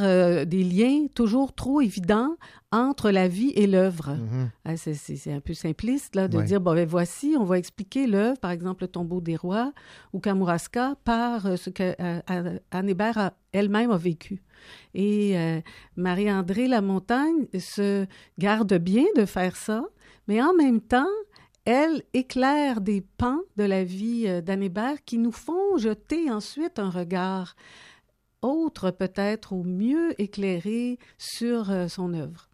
[0.46, 2.36] des liens toujours trop évidents
[2.70, 4.10] entre la vie et l'œuvre.
[4.14, 4.50] Mhm.
[4.64, 6.44] Ah, c'est- un peu simpliste là, de Ouais.
[6.44, 9.72] dire, bon, ben, voici, on va expliquer l'œuvre, par exemple, le tombeau des rois
[10.12, 11.96] ou Kamouraska, par ce que
[12.70, 14.40] Anne Hébert elle-même a vécu.
[14.94, 15.60] Et euh,
[15.96, 18.06] Marie-André Lamontagne se
[18.38, 19.84] garde bien de faire ça,
[20.28, 21.08] mais en même temps,
[21.64, 24.70] elle éclaire des pans de la vie euh, d'Anne
[25.04, 27.56] qui nous font jeter ensuite un regard
[28.40, 32.48] autre peut-être ou mieux éclairé sur euh, son œuvre.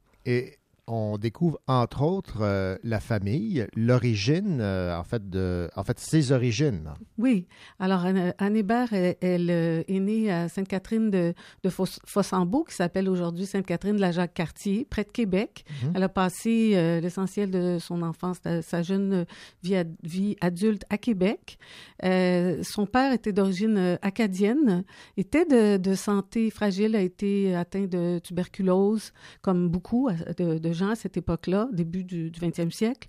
[0.87, 6.33] On découvre entre autres euh, la famille, l'origine, euh, en fait, de, en fait, ses
[6.33, 6.91] origines.
[7.19, 7.47] Oui.
[7.79, 12.65] Alors, Anne, Anne Hébert, elle, elle, euh, est née à Sainte-Catherine de, de Foss- Fossambeau,
[12.65, 15.65] qui s'appelle aujourd'hui Sainte-Catherine de la Jacques-Cartier, près de Québec.
[15.85, 15.93] Mhm.
[15.95, 19.25] Elle a passé euh, l'essentiel de son enfance, de sa jeune
[19.63, 21.59] vie, ad- vie adulte à Québec.
[22.03, 24.85] Son père était d'origine acadienne,
[25.17, 30.91] était de, de santé fragile, a été atteint de tuberculose, comme beaucoup de, de gens
[30.91, 33.09] à cette époque-là, début du, 20e siècle.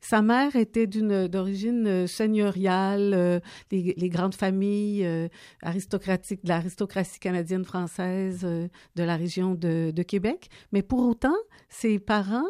[0.00, 3.40] Sa mère était d'origine euh, seigneuriale, euh,
[3.72, 5.28] les, les grandes familles euh,
[5.62, 10.48] aristocratiques, de l'aristocratie canadienne française de la région de, Québec.
[10.72, 11.34] Mais pour autant,
[11.68, 12.46] ses parents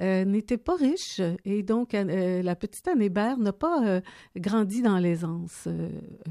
[0.00, 4.00] euh, n'étaient pas riches et donc la petite Anne Hébert n'a pas
[4.36, 5.66] grandi dans l'aisance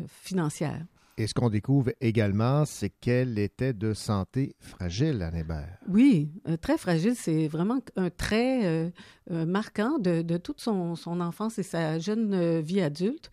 [0.07, 0.85] financière.
[1.19, 5.77] Et ce qu'on découvre également, c'est qu'elle était de santé fragile, Anne Hébert.
[5.89, 7.13] Oui, euh, très fragile.
[7.13, 8.89] C'est vraiment un trait euh,
[9.29, 13.29] euh, marquant de, de toute son, son enfance et sa jeune vie adulte.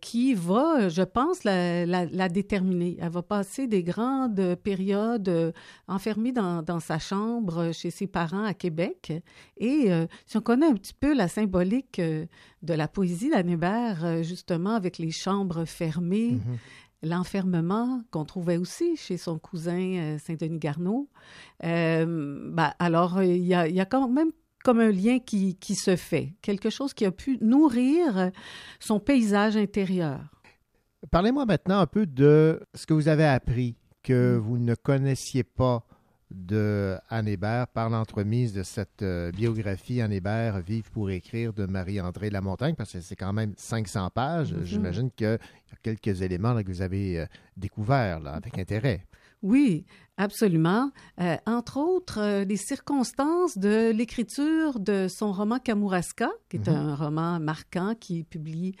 [0.00, 2.96] qui va, je pense, la, la, la, déterminer.
[3.00, 5.52] Elle va passer des grandes périodes
[5.88, 9.12] enfermée dans, dans, sa chambre chez ses parents à Québec.
[9.56, 9.90] Et
[10.24, 15.10] si on connaît un petit peu la symbolique de la poésie d'Anne justement avec les
[15.10, 21.08] chambres fermées, mm-hmm l'enfermement qu'on trouvait aussi chez son cousin euh, Saint-Denis Garneau.
[21.64, 24.30] Euh, ben, alors, il y, a, il y, a, quand même
[24.64, 28.30] comme un lien qui, qui, se fait, quelque chose qui a pu nourrir
[28.80, 30.20] son paysage intérieur.
[31.10, 34.40] Parlez-moi maintenant un peu de ce que vous avez appris que mm.
[34.40, 35.85] vous ne connaissiez pas
[36.30, 41.66] de Anne Hébert par l'entremise de cette euh, biographie Anne Hébert, Vive pour écrire de
[41.66, 44.52] Marie-André Lamontagne, parce que c'est quand même 500 pages.
[44.52, 44.64] Mm-hmm.
[44.64, 45.38] J'imagine qu'il y a
[45.82, 49.06] quelques éléments que vous avez euh, découverts avec intérêt.
[49.42, 49.84] Oui,
[50.16, 50.90] absolument.
[51.20, 56.74] Euh, entre autres, euh, les circonstances de l'écriture de son roman Kamouraska, qui est mhm.
[56.74, 58.74] un roman marquant qui publie,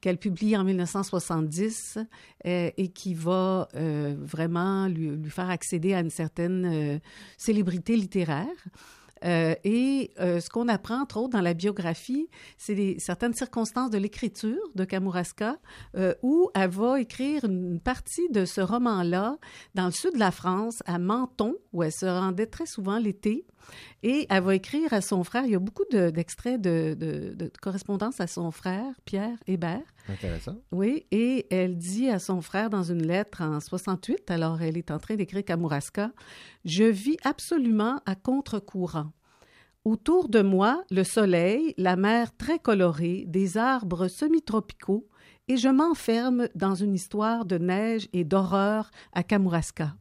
[0.00, 1.98] qu'elle publie en 1970
[2.46, 7.00] euh, et qui va vraiment lui, lui, faire accéder à une certaine
[7.36, 8.46] célébrité littéraire.
[9.24, 13.98] Euh, et euh, ce qu'on apprend, entre autres, dans la biographie, c'est certaines circonstances de
[13.98, 15.56] l'écriture de Kamouraska,
[15.96, 19.38] euh, où elle va écrire une partie de ce roman-là
[19.74, 23.46] dans le sud de la France, à Menton, où elle se rendait très souvent l'été.
[24.02, 25.44] Et elle va écrire à son frère.
[25.44, 29.82] Il y a beaucoup d'extraits de, de, de, correspondance à son frère, Pierre Hébert.
[30.08, 30.56] Intéressant.
[30.72, 34.90] Oui, et elle dit à son frère dans une lettre en 68, alors elle est
[34.90, 36.10] en train d'écrire Kamouraska,
[36.64, 39.12] Je vis absolument à contre-courant.
[39.84, 45.08] Autour de moi, le soleil, la mer très colorée, des arbres semi-tropicaux,
[45.48, 49.94] et je m'enferme dans une histoire de neige et d'horreur à Kamouraska.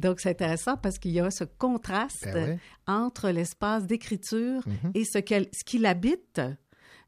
[0.00, 4.90] Donc, c'est intéressant parce qu'il y a ce contraste ben entre l'espace d'écriture mm-hmm.
[4.94, 6.40] et ce qu'il ce habite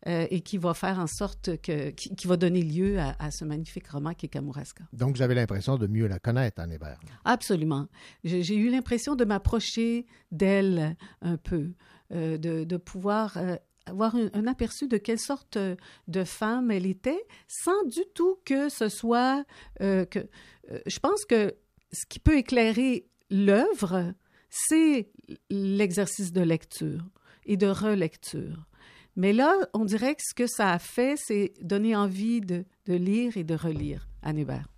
[0.09, 3.87] euh, et qui va faire en sorte que, qui, va donner lieu à, ce magnifique
[3.87, 4.83] roman qui est Kamouraska.
[4.93, 6.99] Donc, j'avais l'impression de mieux la connaître, Anne Hébert.
[7.25, 7.87] Absolument.
[8.25, 11.71] J'ai eu l'impression de m'approcher d'elle un peu,
[12.13, 13.55] euh, de, de, pouvoir euh,
[13.87, 15.57] avoir un, aperçu de quelle sorte
[16.09, 19.45] de femme elle était, sans du tout que ce soit
[19.79, 20.29] que.
[20.87, 21.55] je pense que
[21.93, 24.15] ce qui peut éclairer l'œuvre,
[24.51, 25.11] c'est
[25.51, 27.05] l'exercice de lecture
[27.45, 28.67] et de relecture.
[29.17, 33.37] Mais là, on dirait que ce que ça a fait, c'est donner envie de, lire
[33.37, 34.69] et de relire Anne Hébert.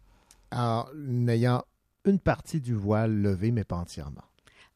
[0.50, 1.62] Alors, n'ayant
[2.04, 4.24] une partie du voile levé, mais pas entièrement.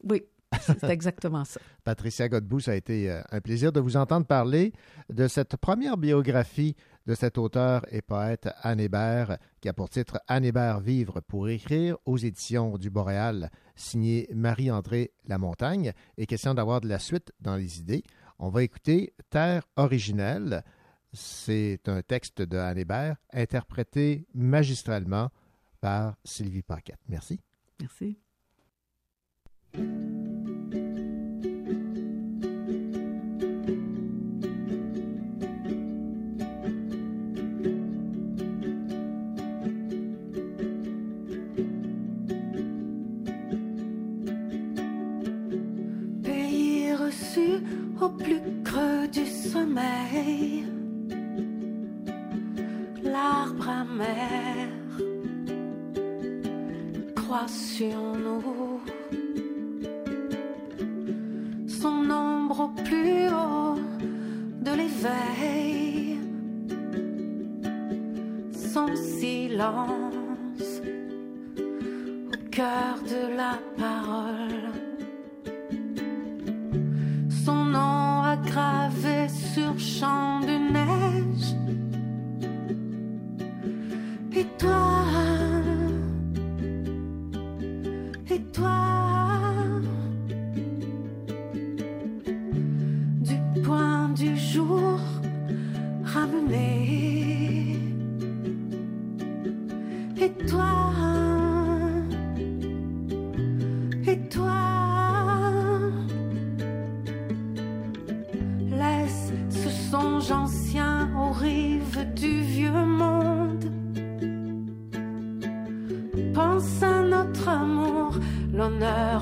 [0.04, 0.22] Oui,
[0.60, 1.60] c'est exactement ça.
[1.84, 4.72] Patricia Godbout, ça a été euh, un plaisir de vous entendre parler
[5.12, 6.76] de cette première biographie
[7.08, 11.48] de cet auteur et poète Anne Hébert, qui a pour titre Anne Hébert Vivre pour
[11.48, 15.94] écrire aux éditions du Boréal, signé Marie-André Lamontagne.
[16.18, 18.02] Et question d'avoir de la suite dans les idées.
[18.38, 20.62] On va écouter Terre originelle.
[21.14, 25.30] C'est un texte de Anne Hébert interprété magistralement
[25.80, 27.00] par Sylvie Paquette.
[27.08, 27.40] Merci.
[27.80, 28.18] Merci.
[48.00, 50.64] Au plus creux du sommeil.
[53.02, 54.68] L'arbre amer
[57.16, 58.80] croit sur nous.
[61.66, 63.78] Son ombre au plus haut
[64.66, 66.18] de l'éveil.
[68.52, 70.82] Son silence
[72.32, 74.57] au cœur de la parole.
[79.58, 81.56] Sur champ de neige.
[84.36, 85.04] Et toi,
[88.30, 88.87] et toi,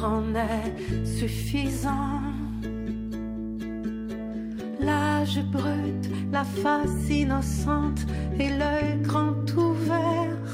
[0.04, 2.20] en est suffisant.
[4.80, 8.06] L'âge brut, la face innocente
[8.38, 10.48] et l'œil grand ouvert.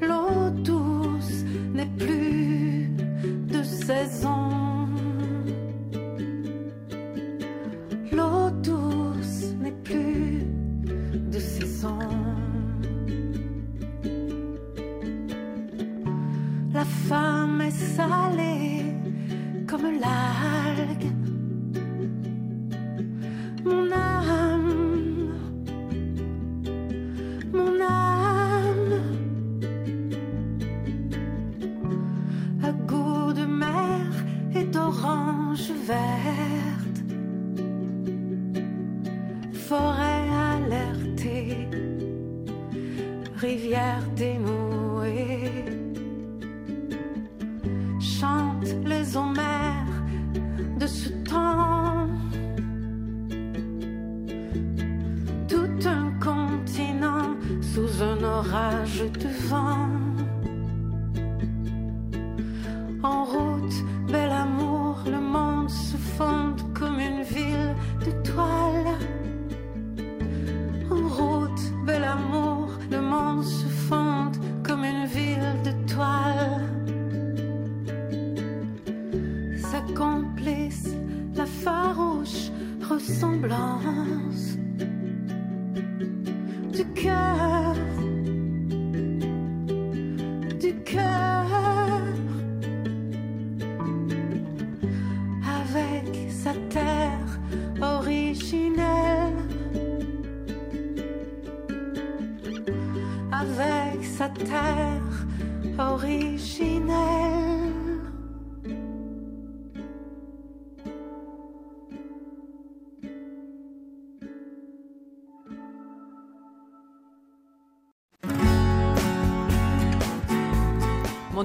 [0.00, 2.90] L'eau douce n'est plus
[3.52, 4.37] de saison.
[17.08, 18.84] femme est salée
[19.66, 20.57] comme l'air.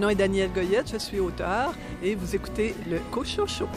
[0.03, 1.73] nom est Daniel Goyette, je suis auteur
[2.03, 3.69] et vous écoutez le Cochon Show.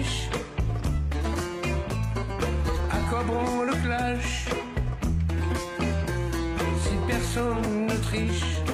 [0.00, 0.28] niche
[3.10, 4.46] quoi bon le clash
[6.82, 8.69] Si personne ne triche?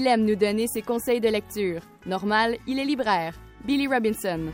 [0.00, 1.82] Il aime nous donner ses conseils de lecture.
[2.06, 3.34] Normal, il est libraire.
[3.66, 4.50] Billy Robinson.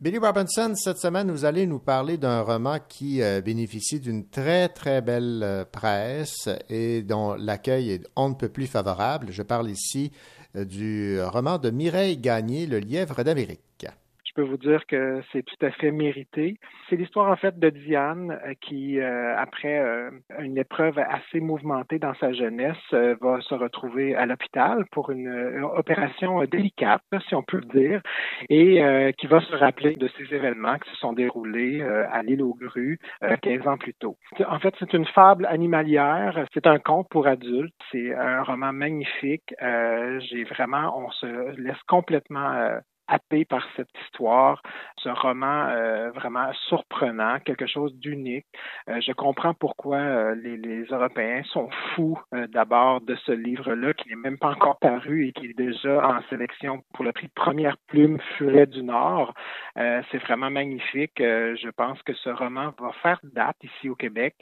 [0.00, 4.70] Billy Robinson, cette semaine, vous allez nous parler d'un roman qui euh, bénéficie d'une très,
[4.70, 9.26] très belle euh, presse et dont l'accueil est on ne peut plus favorable.
[9.32, 10.12] Je parle ici
[10.56, 13.67] euh, du roman de Mireille Gagné, Le lièvre d'Amérique
[14.38, 16.58] peux vous dire que c'est tout à fait mérité.
[16.88, 21.98] C'est l'histoire en fait de Diane euh, qui, euh, après euh, une épreuve assez mouvementée
[21.98, 25.28] dans sa jeunesse, va se retrouver à l'hôpital pour une,
[25.74, 28.00] opération délicate, si on peut le dire,
[28.48, 32.54] et qui va se rappeler de ces événements qui se sont déroulés à l'île aux
[32.54, 32.98] grues
[33.42, 34.16] 15 ans plus tôt.
[34.46, 39.54] En fait, c'est une fable animalière, c'est un conte pour adultes, c'est un roman magnifique.
[39.60, 42.78] J'ai vraiment, on se laisse complètement
[43.08, 44.62] happé par cette histoire,
[44.98, 48.46] ce roman euh, vraiment surprenant, quelque chose d'unique.
[48.88, 52.18] Euh, je comprends pourquoi euh, les, les, Européens sont fous
[52.52, 56.22] d'abord de ce livre-là, qui n'est même pas encore paru et qui est déjà en
[56.30, 59.34] sélection pour le prix Première Plume Furet du Nord.
[59.76, 61.14] C'est vraiment magnifique.
[61.18, 64.34] je pense que ce roman va faire date ici au Québec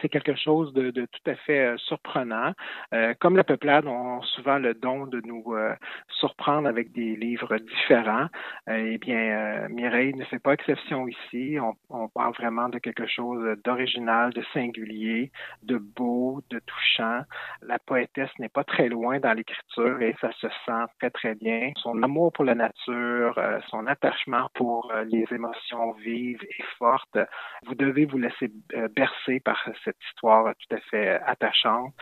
[0.00, 2.52] c'est quelque chose de, tout à fait euh, surprenant.
[2.92, 5.74] Euh, comme la peuplade ont souvent le don de nous euh,
[6.08, 8.26] surprendre avec des livres différents,
[8.68, 11.58] eh bien, Mireille ne fait pas exception ici.
[11.60, 15.30] On, on parle vraiment de quelque chose d'original, de singulier,
[15.62, 17.22] de beau, de touchant.
[17.62, 21.72] La poétesse n'est pas très loin dans l'écriture et ça se sent très, très bien.
[21.76, 27.18] Son amour pour la nature, son attachement pour les émotions vives et fortes,
[27.66, 28.50] vous devez vous laisser
[28.94, 31.92] bercer par cette histoire tout à fait attachante.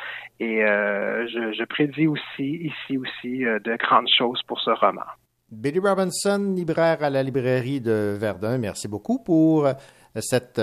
[0.41, 5.03] Et euh, je, prédis aussi ici aussi euh, de grandes choses pour ce roman.
[5.51, 9.73] Billy Robinson, libraire à la librairie de Verdun, merci beaucoup pour euh,
[10.21, 10.61] cette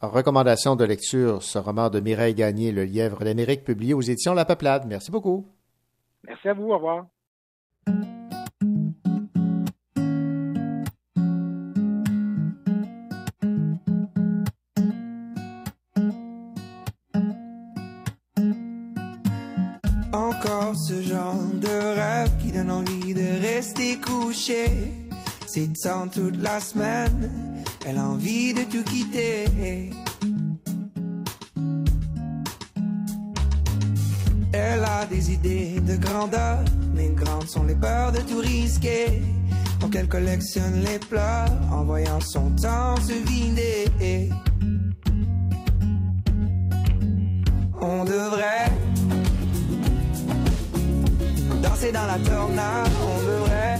[0.00, 4.44] recommandation de lecture, ce roman de Mireille Gagné, Le lièvre d'Amérique, publié aux éditions La
[4.44, 4.84] Peuplade.
[4.86, 5.46] Merci beaucoup.
[6.26, 6.70] Merci à vous.
[6.70, 7.06] Au revoir.
[20.74, 24.92] Ce genre de rêve qui donne envie de rester couché.
[25.46, 29.46] C'est sans toute la semaine, elle a envie de tout quitter.
[34.52, 36.58] Elle a des idées de grandeur,
[36.94, 39.22] mais grandes sont les peurs de tout risquer.
[39.80, 44.30] Donc elle collectionne les pleurs en voyant son temps se vider.
[47.80, 48.72] On devrait
[51.78, 53.78] danser dans la tornade, on devrait.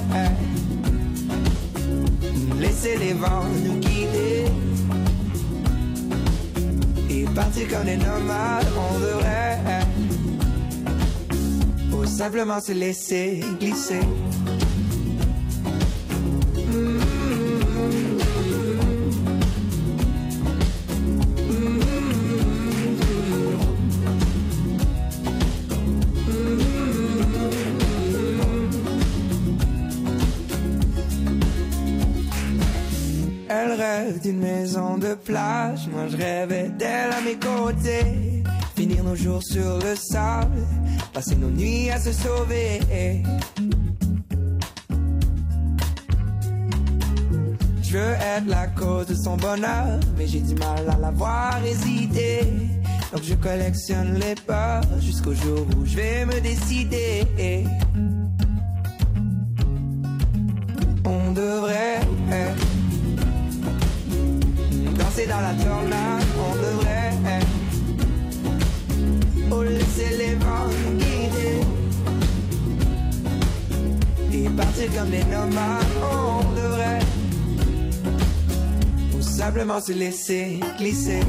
[2.61, 4.45] Laisser les vents nous guider.
[7.11, 9.59] Et partir comme des nomades, on devrait.
[12.07, 14.01] Simplement se laisser glisser.
[34.29, 35.89] D'une maison de plage.
[35.91, 38.43] Moi je rêvais d'elle à mes côtés.
[38.77, 40.59] Finir nos jours sur le sable.
[41.15, 42.81] Passer nos nuits à se sauver.
[47.83, 49.99] Je veux être la cause de son bonheur.
[50.19, 52.41] Mais j'ai du mal à la voir hésiter.
[53.13, 57.25] Donc je collectionne les peurs jusqu'au jour où je vais me décider.
[65.27, 67.13] Dans la tornade, on devrait
[69.51, 71.61] oh, laisser les vents guider.
[74.33, 77.01] Et partir comme des nomades, on devrait
[79.17, 81.21] ou simplement se laisser glisser.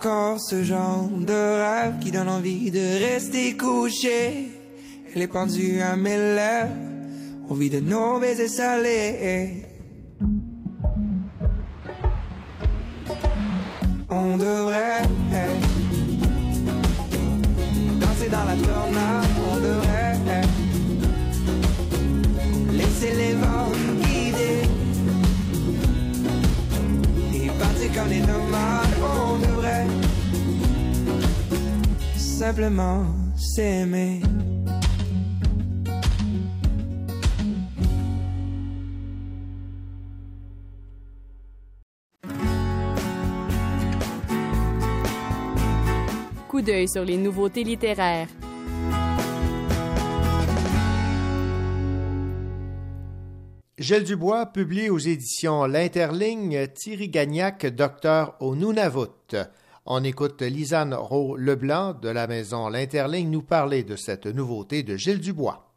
[0.00, 4.48] Encore ce genre de rêve qui donne envie de rester couché.
[5.14, 6.72] Elle est pendue à mes lèvres,
[7.50, 9.66] envie de nos baisers salés.
[14.08, 15.02] On devrait
[18.00, 19.09] danser dans la tornade,
[32.40, 33.04] simplement
[33.36, 34.22] s'aimer.
[46.48, 48.28] Coup d'œil sur les nouveautés littéraires.
[53.76, 59.36] Gilles Dubois publie aux éditions L'Interligne Thierry Gagnac, docteur au Nunavut.
[59.92, 65.18] On écoute Lisanne Rowe-Leblanc de la maison L'Interligne nous parler de cette nouveauté de Gilles
[65.18, 65.69] Dubois.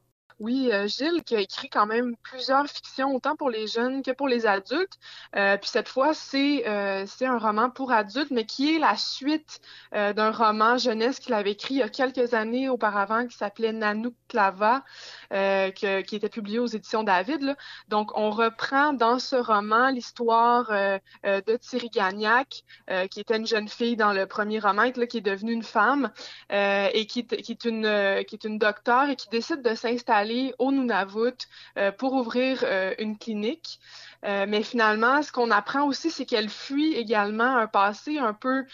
[0.44, 4.12] Oui, euh, Gilles qui a écrit quand même plusieurs fictions, autant pour les jeunes que
[4.12, 5.00] pour les adultes.
[5.38, 8.98] Euh, puis cette fois, c'est euh, c'est un roman pour adultes, mais qui est la
[8.98, 9.62] suite
[9.94, 14.16] d'un roman jeunesse qu'il avait écrit il y a quelques années auparavant, qui s'appelait Nanook
[14.28, 14.84] Clava,
[15.30, 17.56] qui était publié aux éditions David.
[17.88, 20.68] Donc, on reprend dans ce roman l'histoire
[21.24, 22.64] de Thierry Gagnac,
[23.12, 26.12] qui était une jeune fille dans le premier roman, qui est devenue une femme
[26.50, 30.72] et qui, qui, est une, qui est une docteure et qui décide de s'installer au
[30.72, 33.80] Nunavut euh, pour ouvrir euh, une clinique.
[34.26, 38.66] Euh, mais finalement, ce qu'on apprend aussi, c'est qu'elle fuit également un passé un peu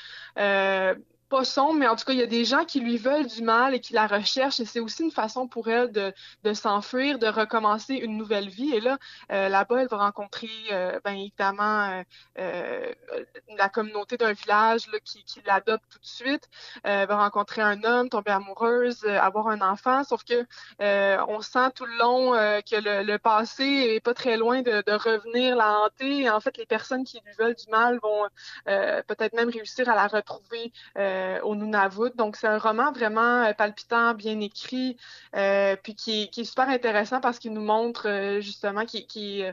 [1.30, 3.43] pas sombre, mais en tout cas, il y a des gens qui lui veulent du
[3.43, 6.13] mal et qui la recherchent, et c'est aussi une façon pour elle de,
[6.43, 8.75] de s'enfuir, de recommencer une nouvelle vie.
[8.75, 8.97] Et là,
[9.32, 12.03] euh, là-bas, elle va rencontrer, euh, bien évidemment,
[12.39, 12.93] euh,
[13.57, 16.49] la communauté d'un village là, qui, qui l'adopte tout de suite.
[16.84, 20.45] elle va rencontrer un homme, tomber amoureuse, avoir un enfant, sauf que
[21.27, 24.93] on sent tout le long que le, le, passé est pas très loin de, de,
[24.93, 26.21] revenir la hanter.
[26.21, 28.27] Et en fait, les personnes qui lui veulent du mal vont
[28.65, 32.11] peut-être même réussir à la retrouver euh, au Nunavut.
[32.15, 34.97] Donc, c'est un roman vraiment euh, palpitant, bien écrit,
[35.36, 39.43] euh, puis qui, est super intéressant parce qu'il nous montre justement qui,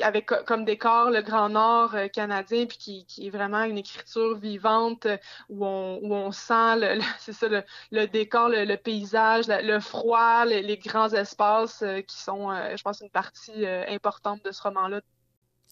[0.00, 5.06] avec comme décor le Grand Nord canadien, puis qui, est vraiment une écriture vivante
[5.48, 11.84] où on, sent, le, c'est ça, le décor, le, paysage, le, froid, les, grands espaces
[12.06, 15.00] qui sont, je pense, une partie importante de ce roman-là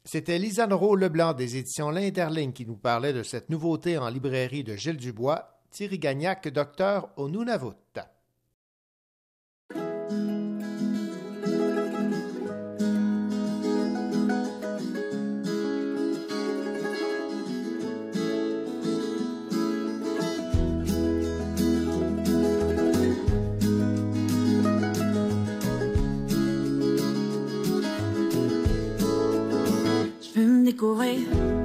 [0.04, 4.74] c'était Lisanne Leblanc des éditions L'Interligne qui nous parlait de cette nouveauté en librairie de
[4.74, 7.74] Gilles Dubois, Thierry Gagnac, docteur au Nunavut.
[30.70, 31.59] Découvrir.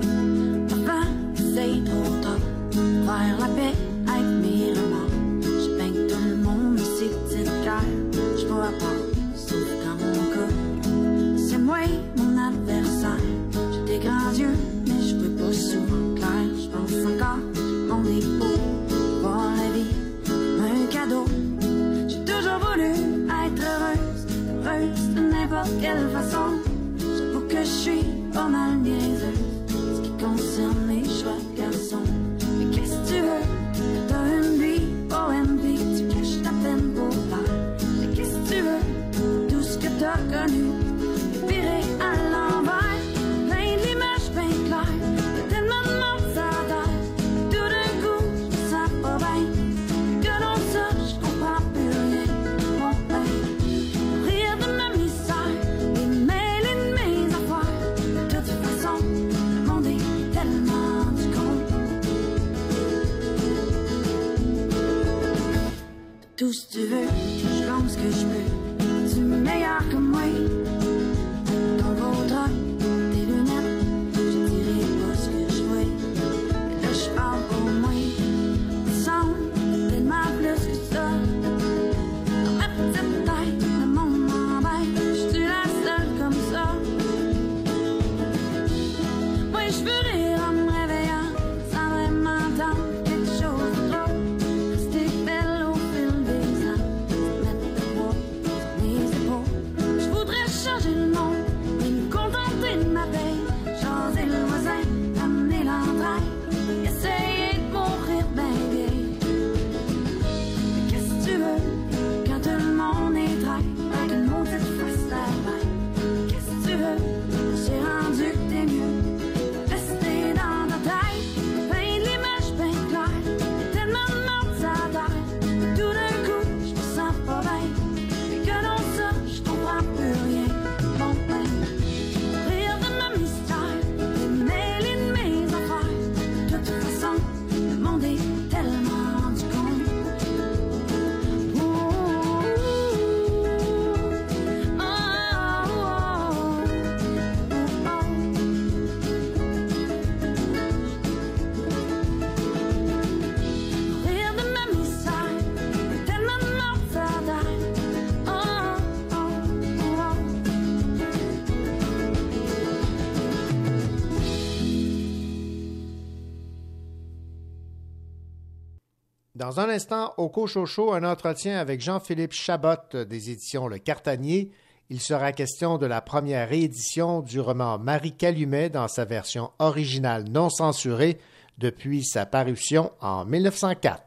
[169.45, 174.49] Dans un instant, au Cochocho, un entretien avec Jean-Philippe Chabot des éditions Le Cartanier.
[174.89, 180.23] Il sera question de la première réédition du roman Marie Calumet dans sa version originale
[180.27, 181.19] non censurée
[181.59, 184.04] depuis sa parution en 1904.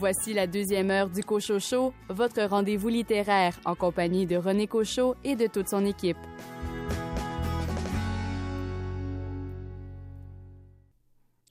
[0.00, 5.36] Voici la deuxième heure du Cochocho, votre rendez-vous littéraire en compagnie de René Cochot et
[5.36, 6.16] de toute son équipe.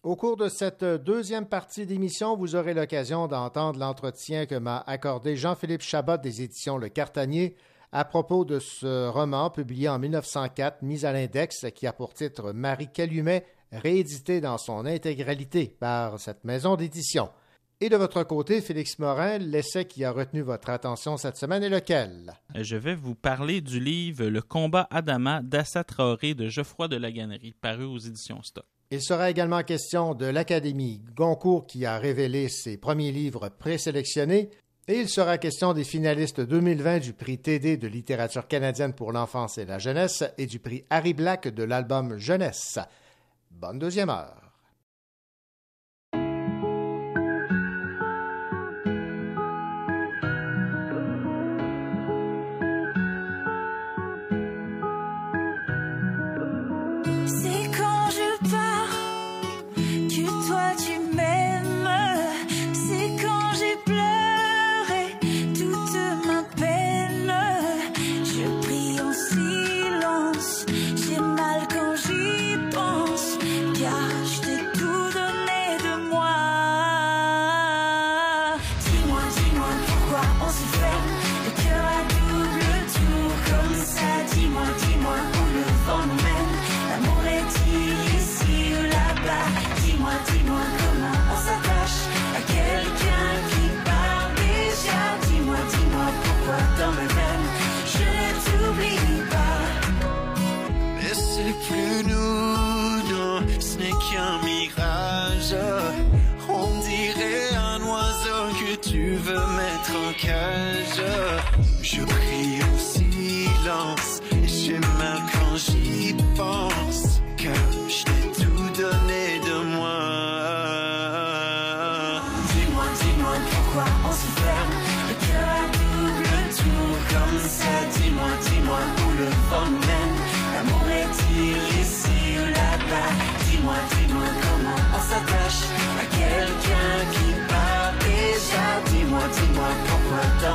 [0.02, 5.36] Au cours de cette deuxième partie d'émission, vous aurez l'occasion d'entendre l'entretien que m'a accordé
[5.36, 7.56] Jean-Philippe Chabot des éditions Le Cartanier
[7.92, 12.52] à propos de ce roman publié en 1904, mis à l'index, qui a pour titre
[12.52, 17.30] Marie Calumet, réédité dans son intégralité par cette maison d'édition.
[17.82, 21.70] Et de votre côté, Félix Morin, l'essai qui a retenu votre attention cette semaine est
[21.70, 22.34] lequel?
[22.54, 27.56] Je vais vous parler du livre Le combat Adama d'Assa Traoré de Geoffroy de Laganerie,
[27.62, 28.66] paru aux éditions Stock.
[28.92, 34.50] Il sera également question de l'Académie Goncourt qui a révélé ses premiers livres présélectionnés
[34.90, 39.58] et il sera question des finalistes 2020 du prix TD de littérature canadienne pour l'enfance
[39.58, 42.78] et la jeunesse et du prix Harry Black de l'album Jeunesse.
[43.52, 44.49] Bonne deuxième heure.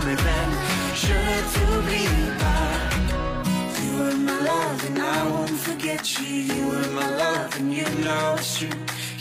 [0.04, 2.74] Je ne t'oublie pas
[3.82, 6.26] You were my love and I won't forget you.
[6.26, 8.68] You were my love and you know it's true.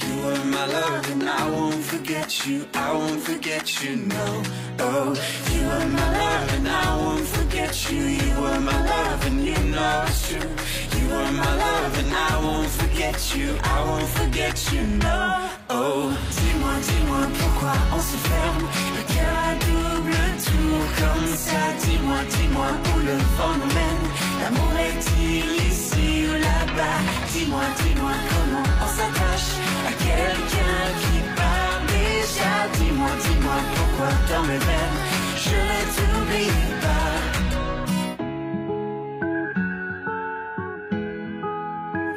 [0.05, 2.65] You were my love and I won't forget you.
[2.73, 4.43] I won't forget you, no.
[4.79, 5.15] Oh,
[5.53, 8.01] you were my love and I won't forget you.
[8.01, 10.92] You were my love and you know it's true
[11.41, 13.57] my love and I won't forget you.
[13.63, 15.49] I won't forget you, no.
[15.69, 18.65] Oh, dis-moi, dis-moi pourquoi on se ferme.
[18.97, 21.61] Le cœur double tour comme ça.
[21.83, 24.05] Dis-moi, dis-moi où le vent nous mène.
[24.41, 26.99] L'amour est-il ici ou là-bas?
[27.33, 29.51] Dis-moi, dis-moi comment on s'attache
[29.89, 32.53] à quelqu'un qui part déjà.
[32.79, 34.99] Dis-moi, dis-moi pourquoi dans mes veines
[35.35, 36.51] je ne t'oublie
[36.81, 37.52] pas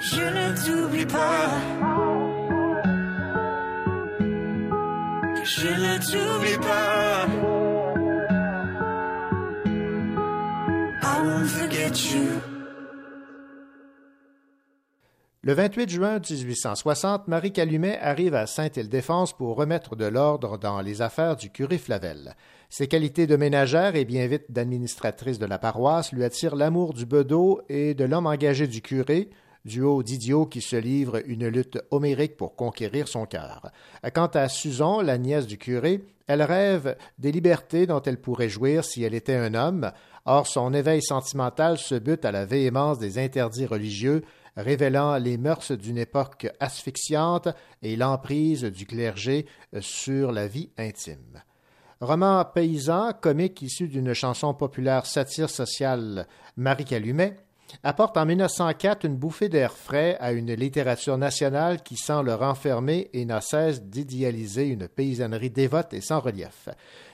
[0.08, 1.50] Je ne t'oublie pas
[5.44, 7.26] Je ne t'oublie pas.
[11.02, 12.40] I won't forget you.
[15.42, 21.02] Le 28 juin 1860, Marie Calumet arrive à Sainte-Île-Défense pour remettre de l'ordre dans les
[21.02, 22.34] affaires du curé Flavel.
[22.68, 27.06] Ses qualités de ménagère et bien vite d'administratrice de la paroisse lui attirent l'amour du
[27.06, 29.30] bedeau et de l'homme engagé du curé,
[29.66, 33.70] duo d'idiots qui se livrent une lutte homérique pour conquérir son cœur.
[34.14, 38.84] Quant à Susan, la nièce du curé, elle rêve des libertés dont elle pourrait jouir
[38.84, 39.92] si elle était un homme.
[40.24, 44.22] Or, son éveil sentimental se bute à la véhémence des interdits religieux
[44.56, 47.48] révélant les mœurs d'une époque asphyxiante
[47.82, 49.46] et l'emprise du clergé
[49.80, 51.42] sur la vie intime.
[52.00, 57.36] Roman paysan, comique issu d'une chanson populaire satire sociale Marie Calumet,
[57.82, 63.10] apporte en 1904 une bouffée d'air frais à une littérature nationale qui sent le renfermer
[63.12, 66.68] et n'a cesse d'idéaliser une paysannerie dévote et sans relief.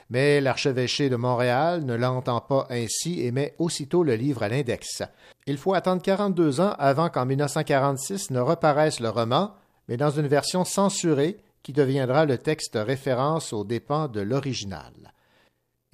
[0.09, 5.03] Mais l'archevêché de Montréal ne l'entend pas ainsi et met aussitôt le livre à l'index.
[5.47, 9.53] Il faut attendre 42 ans avant qu'en 1946 ne reparaisse le roman,
[9.87, 14.91] mais dans une version censurée qui deviendra le texte référence aux dépens de l'original.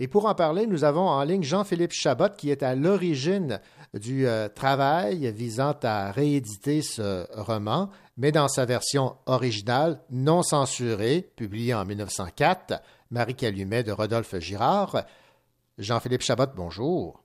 [0.02, 3.60] Et pour en parler, nous avons en ligne Jean-Philippe Chabot qui est à l'origine
[3.94, 11.28] du euh, travail visant à rééditer ce roman, mais dans sa version originale, non censurée,
[11.36, 12.82] publiée en 1904,
[13.12, 15.04] Marie Calumet de Rodolphe Girard.
[15.78, 17.22] Jean-Philippe Chabot, bonjour.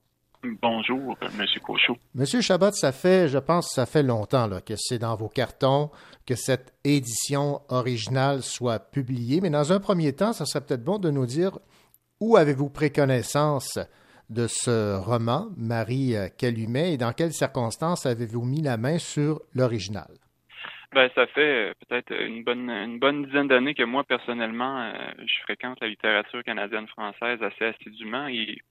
[0.61, 1.47] Bonjour, M.
[1.62, 1.97] Cochot.
[2.14, 5.91] Monsieur Chabot, ça fait, je pense, ça fait longtemps là, que c'est dans vos cartons
[6.27, 10.99] que cette édition originale soit publiée, mais dans un premier temps, ça serait peut-être bon
[10.99, 11.59] de nous dire
[12.21, 13.79] où avez-vous pris connaissance
[14.31, 20.09] de ce roman, Marie Calumet, et dans quelles circonstances avez-vous mis la main sur l'original?
[20.95, 24.93] Ben, ça fait euh, peut-être une bonne une bonne dizaine d'années que moi personnellement euh,
[25.27, 28.62] je fréquente la littérature canadienne française assez assidûment et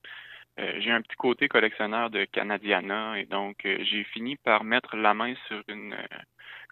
[0.58, 5.14] euh, j'ai un petit côté collectionneur de Canadiana et donc j'ai fini par mettre la
[5.14, 5.94] main sur une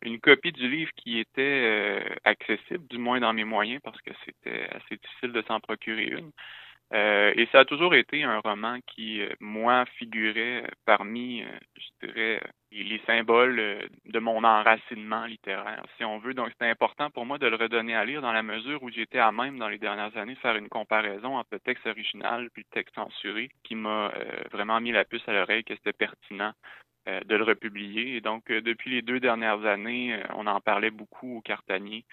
[0.04, 4.68] une copie du livre qui était accessible, du moins dans mes moyens, parce que c'était
[4.72, 6.32] assez difficile de s'en procurer une.
[6.94, 11.46] Euh, et ça a toujours été un roman qui, euh, moi, figurait parmi, euh,
[11.78, 12.42] je dirais,
[12.72, 16.34] les symboles de mon enracinement littéraire, si on veut.
[16.34, 19.20] Donc, c'était important pour moi de le redonner à lire dans la mesure où j'étais
[19.20, 22.74] à même, dans les dernières années, faire une comparaison entre le texte original puis le
[22.74, 24.12] texte censuré, qui m'a
[24.52, 26.54] vraiment mis la puce à l'oreille que c'était pertinent
[27.08, 28.16] de le republier.
[28.16, 32.06] Et donc, depuis les deux dernières années, on en parlait beaucoup au Cartanier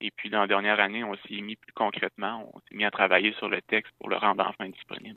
[0.00, 2.90] et puis, dans la dernière année, on s'est mis plus concrètement, on s'est mis à
[2.90, 5.16] travailler sur le texte pour le rendre enfin disponible.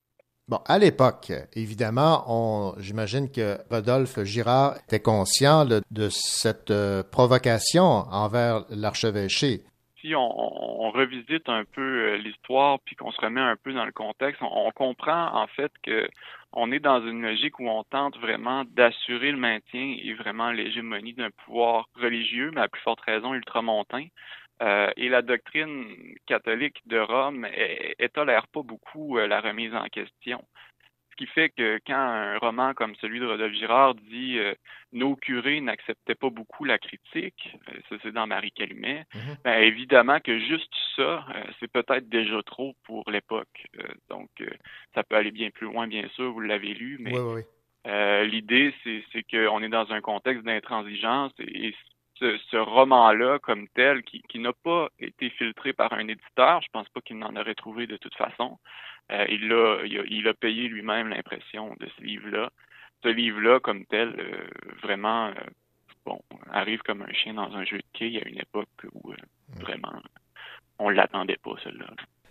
[0.50, 8.66] Bon, à l'époque, évidemment, j'imagine que Rodolphe Girard était conscient de cette euh, provocation envers
[8.70, 9.62] l'archevêché.
[10.02, 13.92] Si on, revisite un peu euh, l'histoire puis qu'on se remet un peu dans le
[13.92, 16.08] contexte, on, comprend en fait que
[16.54, 21.14] on est dans une logique où on tente vraiment d'assurer le maintien et vraiment l'hégémonie
[21.14, 24.08] d'un pouvoir religieux, mais à plus forte raison ultramontain.
[24.62, 25.86] Euh, et la doctrine
[26.28, 27.48] catholique de Rome
[28.00, 30.44] étolère pas beaucoup euh, la remise en question.
[31.12, 34.54] Ce qui fait que quand un roman comme celui de Rodolphe Girard dit euh,
[34.92, 37.56] nos curés n'acceptaient pas beaucoup la critique,
[37.90, 39.06] ça c'est dans Marie Calumet,
[39.44, 41.26] ben, évidemment que juste ça,
[41.60, 43.68] c'est peut-être déjà trop pour l'époque.
[44.10, 44.30] donc
[44.94, 47.14] ça peut aller bien plus loin, bien sûr, vous l'avez lu, mais
[48.26, 51.74] l'idée c'est qu'on est dans un contexte d'intransigeance et
[52.20, 57.02] ce, roman-là comme tel, qui, n'a pas été filtré par un éditeur, je pense pas
[57.02, 58.60] qu'il n'en aurait trouvé de toute façon.
[59.12, 62.52] Euh, il, a, il, a, payé lui-même l'impression de ce livre-là.
[63.04, 64.48] Ce livre-là, comme tel, euh,
[64.82, 65.34] vraiment, euh,
[66.06, 66.22] bon,
[66.52, 69.14] arrive comme un chien dans un jeu de quilles à une époque où
[69.60, 70.02] vraiment
[70.80, 71.88] on l'attendait pas, celui-là.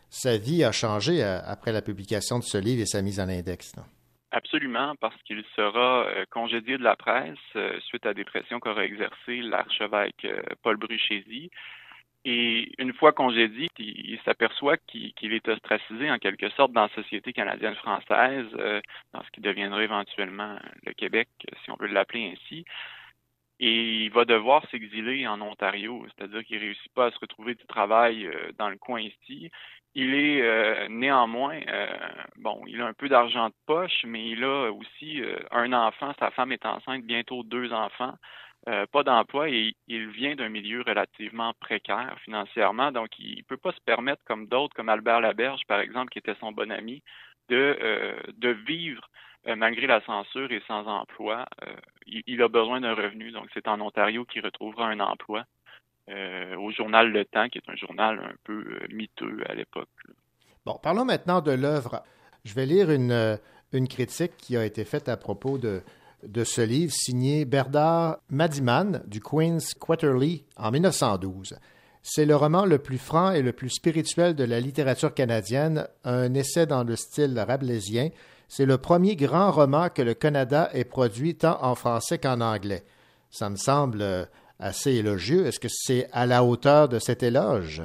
[0.08, 3.74] Sa vie a changé après la publication de ce livre et sa mise en index.
[4.34, 8.82] Absolument, parce qu'il sera euh, congédié de la presse euh, suite à des pressions qu'aura
[8.82, 11.50] exercées l'archevêque euh, Paul Bruchési.
[12.24, 17.32] Et une fois congédié, il, s'aperçoit qu'il est ostracisé en quelque sorte dans la société
[17.32, 18.46] canadienne-française,
[19.12, 21.28] dans ce qui deviendra éventuellement le Québec,
[21.64, 22.64] si on veut l'appeler ainsi.
[23.64, 27.54] Et il va devoir s'exiler en Ontario, c'est-à-dire qu'il ne réussit pas à se retrouver
[27.54, 29.50] du travail dans le coin ici.
[29.94, 31.86] Il est euh, néanmoins, euh,
[32.36, 36.14] bon, il a un peu d'argent de poche, mais il a aussi euh, un enfant.
[36.18, 38.14] Sa femme est enceinte, bientôt deux enfants.
[38.64, 43.72] pas d'emploi et il vient d'un milieu relativement précaire financièrement, donc il ne peut pas
[43.72, 47.02] se permettre, comme d'autres, comme Albert Laberge, par exemple, qui était son bon ami,
[47.48, 47.76] de,
[48.38, 49.02] de vivre
[49.46, 51.46] malgré la censure et sans emploi.
[52.06, 55.44] Il, il, a besoin d'un revenu, donc c'est en Ontario qu'il retrouvera un emploi.
[56.10, 59.88] euh, au journal Le Temps, qui est un journal un peu euh, miteux à l'époque.
[60.66, 62.02] Bon, parlons maintenant de l'œuvre.
[62.44, 63.36] Je vais lire une, euh,
[63.72, 65.82] une critique qui a été faite à propos de,
[66.26, 71.58] de ce livre signé Bernard Madiman du Queen's Quarterly en 1912.
[72.02, 76.34] C'est le roman le plus franc et le plus spirituel de la littérature canadienne, un
[76.34, 78.08] essai dans le style rabelaisien.
[78.54, 82.82] C'est le premier grand roman que le Canada ait produit tant en français qu'en anglais.
[83.30, 84.26] Ça me semble euh,
[84.60, 85.46] assez élogieux.
[85.46, 87.80] Est-ce que c'est à la hauteur de cet éloge?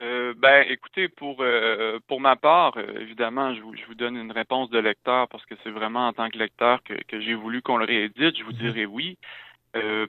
[0.00, 4.14] Euh, ben, écoutez, pour euh, pour ma part, euh, évidemment, je vous, je vous donne
[4.14, 7.34] une réponse de lecteur parce que c'est vraiment en tant que lecteur que, que j'ai
[7.34, 8.38] voulu qu'on le réédite.
[8.38, 9.18] Je vous dirais oui.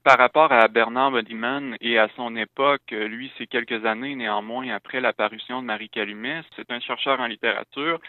[0.04, 5.00] Par rapport à Bernard Bodiman et à son époque, lui, c'est quelques années néanmoins après
[5.00, 6.42] l'apparition de Marie Calumet.
[6.56, 8.00] C'est un chercheur en littérature.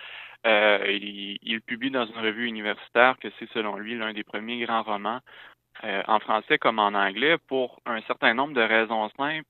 [0.47, 0.79] Euh,
[1.43, 5.21] il, publie dans une revue universitaire que c'est selon lui l'un des premiers grands romans
[5.85, 9.47] euh, en français comme en anglais pour un certain nombre de raisons simples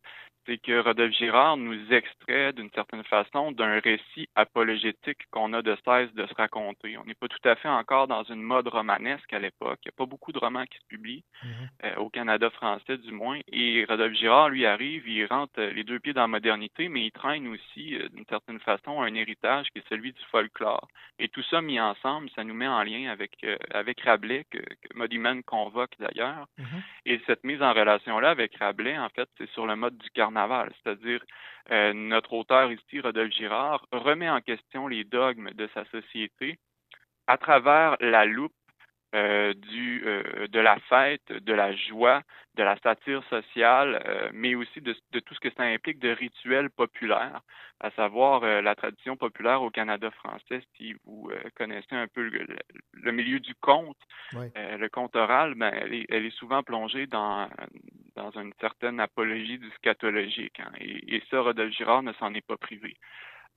[0.50, 5.76] c'est que Rodolphe Girard nous extrait d'une certaine façon d'un récit apologétique qu'on a de
[5.84, 6.98] cesse de se raconter.
[6.98, 9.78] On n'est pas tout à fait encore dans une mode romanesque à l'époque.
[9.84, 11.22] Il n'y a pas beaucoup de romans qui se publient,
[11.84, 13.38] euh, au Canada français du moins.
[13.52, 17.06] Et Rodolphe Girard, lui, arrive, il rentre euh, les deux pieds dans la modernité, mais
[17.06, 20.88] il traîne aussi, euh, d'une certaine façon, un héritage qui est celui du folklore.
[21.20, 24.58] Et tout ça mis ensemble, ça nous met en lien avec, euh, avec Rabelais, que,
[24.58, 26.46] que Modiman convoque d'ailleurs.
[27.06, 30.39] Et cette mise en relation-là avec Rabelais, en fait, c'est sur le mode du carnaval,
[30.82, 31.22] c'est-à-dire
[31.70, 36.58] euh, notre auteur ici, Rodolphe Girard, remet en question les dogmes de sa société
[37.26, 38.54] à travers la loupe
[39.14, 42.22] euh, du euh, de la fête, de la joie,
[42.54, 46.10] de la satire sociale, euh, mais aussi de, de, tout ce que ça implique de
[46.10, 47.40] rituels populaires,
[47.80, 50.62] à savoir euh, la tradition populaire au Canada français.
[50.76, 52.46] Si vous euh, connaissez un peu le,
[52.92, 53.96] le, milieu du conte,
[54.34, 54.46] Oui.
[54.54, 57.48] le conte oral, ben, elle, est, elle est souvent plongée dans,
[58.16, 60.60] dans une certaine apologie du scatologique.
[60.60, 62.94] Hein, et, et ça, Rodolphe Girard ne s'en est pas privé.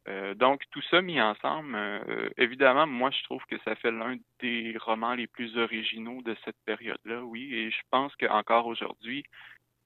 [0.09, 4.17] Euh, donc, tout ça mis ensemble, euh, évidemment, moi, je trouve que ça fait l'un
[4.41, 9.23] des romans les plus originaux de cette période-là, oui, et je pense qu'encore aujourd'hui,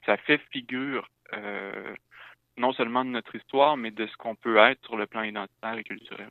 [0.06, 1.94] ça fait figure euh,
[2.58, 5.78] non seulement de notre histoire, mais de ce qu'on peut être sur le plan identitaire
[5.78, 6.30] et culturel.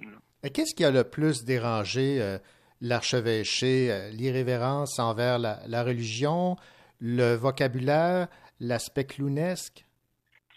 [0.53, 2.39] qu'est-ce qui a le plus dérangé
[2.81, 6.57] l'archevêché, l'irrévérence envers la, la religion,
[7.01, 8.27] le vocabulaire,
[8.59, 9.86] l'aspect clownesque?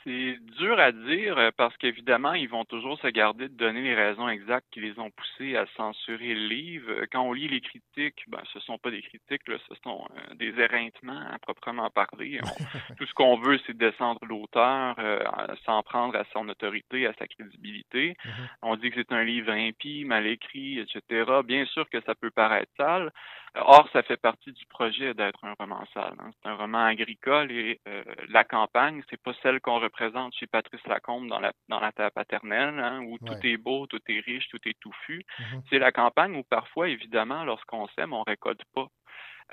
[0.06, 3.96] C'est dur à dire euh, parce qu'évidemment, ils vont toujours se garder de donner les
[3.96, 6.90] raisons exactes qui les ont poussés à censurer le livre.
[6.92, 10.08] Euh, Quand on lit les critiques, ben, ce sont pas des critiques, là, ce sont
[10.16, 12.40] euh, des éreintements à proprement parler.
[12.44, 12.48] On-
[12.98, 15.20] tout ce qu'on veut, c'est descendre l'auteur, euh,
[15.66, 18.16] s'en prendre à son autorité, à sa crédibilité.
[18.62, 21.30] On dit que c'est un livre impie, mal écrit, etc.
[21.46, 23.12] Bien sûr que ça peut paraître sale.
[23.56, 26.16] Or, ça fait partie du projet d'être un roman sale.
[26.20, 26.30] hein.
[26.42, 30.86] C'est un roman agricole et euh, la campagne, c'est pas celle qu'on représente chez Patrice
[30.88, 34.48] Lacombe dans la dans la terre paternelle, hein, où tout est beau, tout est riche,
[34.50, 35.26] tout est touffu.
[35.70, 38.88] C'est la campagne où parfois, évidemment, lorsqu'on sème, on récolte pas.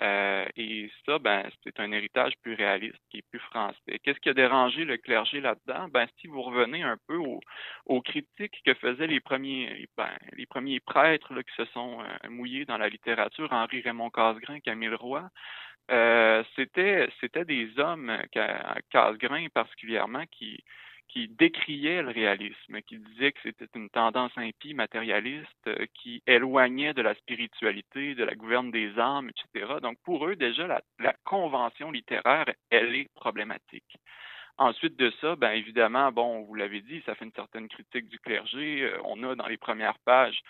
[0.03, 3.99] Euh, et ça, ben, c'est un héritage plus réaliste, qui est plus français.
[4.03, 5.89] Qu'est-ce qui a dérangé le clergé là-dedans?
[5.89, 10.81] Ben, si vous revenez un peu aux, critiques que faisaient les premiers, ben, les premiers
[10.81, 15.29] prêtres qui se sont euh, mouillés dans la littérature, Henri Raymond Casgrain, Camille Roy,
[15.91, 20.63] euh, c'était c'était des hommes, Ca- Casgrain particulièrement, qui
[21.09, 26.95] qui décriaient le réalisme, qui disaient que c'était une tendance impie, matérialiste, euh, qui éloignait
[26.95, 29.75] de la spiritualité, de la gouverne des âmes, etc.
[29.83, 33.99] Donc pour eux, déjà, la, convention littéraire, elle est problématique.
[34.59, 38.19] Ensuite de ça, ben évidemment, bon, vous l'avez dit, ça fait une certaine critique du
[38.19, 38.83] clergé.
[38.83, 40.41] Euh, on a dans les premières pages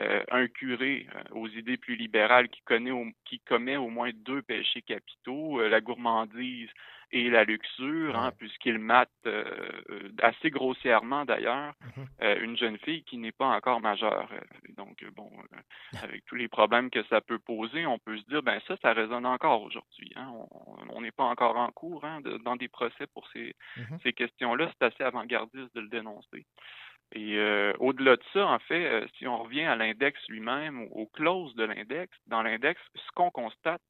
[0.00, 2.92] euh, un curé aux idées plus libérales qui connaît
[3.24, 6.70] qui commet au moins deux péchés capitaux, la gourmandise
[7.12, 9.44] et la luxure, hein, puisqu'il mate euh,
[9.90, 11.72] euh, assez grossièrement d'ailleurs
[12.20, 14.28] euh, une jeune fille qui n'est pas encore majeure.
[14.76, 18.42] Donc bon, euh, avec tous les problèmes que ça peut poser, on peut se dire
[18.42, 20.12] ben ça, ça résonne encore aujourd'hui.
[20.16, 20.32] Hein.
[20.90, 23.98] On- n'est pas encore en cours hein, de- dans des procès pour ces, Mhm.
[24.02, 24.68] ces questions-là.
[24.72, 26.44] C'est assez avant-gardiste de le dénoncer.
[27.12, 31.06] Et euh, au-delà de ça, en fait, euh, si on revient à l'index lui-même, aux
[31.06, 33.80] clauses de l'index, dans l'index, ce qu'on constate,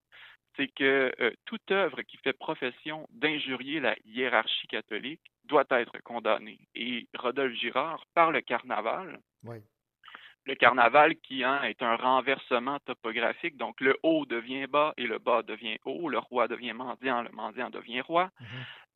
[0.57, 6.59] c'est que euh, toute œuvre qui fait profession d'injurier la hiérarchie catholique doit être condamnée.
[6.75, 9.21] Et Rodolphe Girard, par le carnaval.
[10.47, 15.19] Le carnaval qui hein, est un renversement topographique, donc le haut devient bas et le
[15.19, 18.31] bas devient haut, le roi devient mendiant, le mendiant devient roi.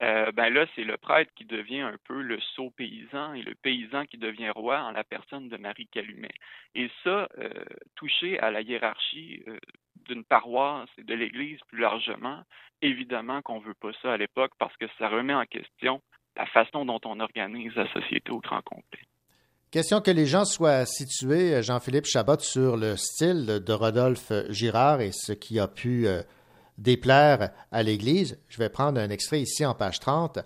[0.03, 3.55] Euh, ben là, c'est le prêtre qui devient un peu le sot paysan et le
[3.55, 6.33] paysan qui devient roi en la personne de Marie Calumet.
[6.75, 7.51] Et ça, euh,
[7.97, 9.59] toucher à la hiérarchie euh,
[10.09, 12.43] d'une paroisse et de l'Église plus largement,
[12.81, 16.01] évidemment qu'on veut pas ça à l'époque parce que ça remet en question
[16.37, 19.03] la façon dont on organise la société au grand complet.
[19.71, 25.13] Question que les gens soient situés, Jean-Philippe Chabot, sur le style de Rodolphe Girard et
[25.13, 26.23] ce qui a pu euh,
[26.77, 28.39] déplaire à l'Église.
[28.49, 30.41] Je vais prendre un extrait ici en page 30.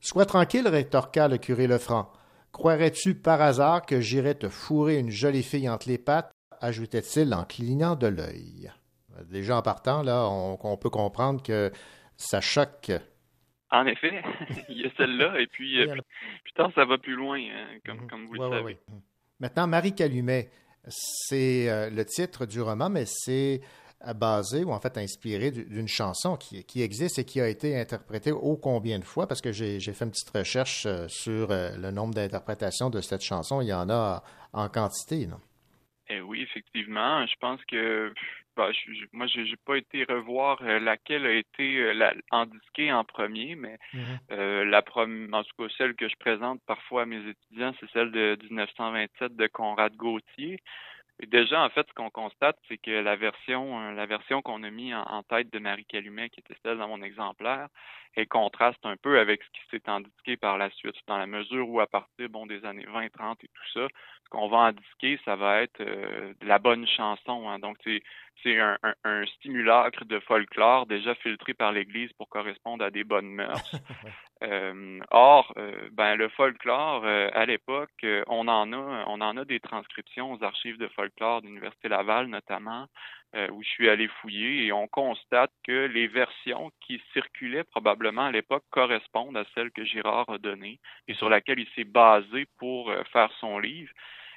[0.00, 2.12] Sois tranquille, rétorqua le curé Lefranc.
[2.52, 6.30] Croirais-tu par hasard que j'irais te fourrer une jolie fille entre les pattes?
[6.64, 8.72] ajoutait-il en clignant de l'œil.
[9.30, 11.70] Déjà en partant, là, on, peut comprendre que
[12.16, 12.92] ça choque.
[13.70, 14.22] En effet,
[14.68, 15.94] il y a celle-là, et puis euh,
[16.42, 18.08] plus tard, ça va plus loin, hein, comme, mhm.
[18.08, 18.78] comme, vous le savez.
[19.40, 20.50] Maintenant, Marie Calumet,
[20.86, 23.60] c'est euh, le titre du roman, mais c'est
[24.14, 28.32] basé ou en fait inspiré d'une chanson qui, qui, existe et qui a été interprétée
[28.32, 32.14] ô combien de fois, parce que j'ai fait une petite recherche euh, sur le nombre
[32.14, 33.62] d'interprétations de cette chanson.
[33.62, 34.22] Il y en a
[34.52, 35.40] en quantité, non?
[36.08, 37.26] Eh oui, effectivement.
[37.26, 38.12] Je pense que
[38.56, 43.04] bah, je, moi, j'ai pas été revoir euh, laquelle a été euh, la, indiquée en
[43.04, 44.18] premier, mais mm-hmm.
[44.32, 48.12] euh, la en tout cas celle que je présente parfois à mes étudiants, c'est celle
[48.12, 50.60] de 1927 de Conrad Gauthier.
[51.20, 54.70] Et déjà, en fait, ce qu'on constate, c'est que la version, la version qu'on a
[54.70, 57.68] mis en, tête de Marie Calumet, qui était celle dans mon exemplaire,
[58.16, 61.68] elle contraste un peu avec ce qui s'est indiqué par la suite, dans la mesure
[61.68, 63.86] où à partir bon, des années 20, 30 et tout ça,
[64.24, 67.48] ce qu'on va indiquer, ça va être de la bonne chanson.
[67.48, 67.60] Hein.
[67.60, 68.02] Donc, c'est
[68.42, 73.30] c'est un, un, simulacre de folklore déjà filtré par l'Église pour correspondre à des bonnes
[73.30, 73.72] mœurs.
[74.42, 79.44] euh, or, euh, ben, le folklore, euh, à l'époque, on en a on en a
[79.44, 82.86] des transcriptions aux archives de folklore de l'Université Laval notamment,
[83.50, 88.30] où je suis allé fouiller et on constate que les versions qui circulaient probablement à
[88.30, 90.78] l'époque correspondent à celles que Girard a données
[91.08, 93.90] et sur laquelle il s'est basé pour faire son livre.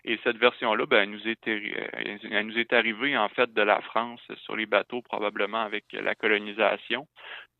[0.10, 3.82] Et cette version-là, ben, elle nous, est, elle nous est arrivée en fait de la
[3.82, 7.06] France sur les bateaux, probablement avec la colonisation.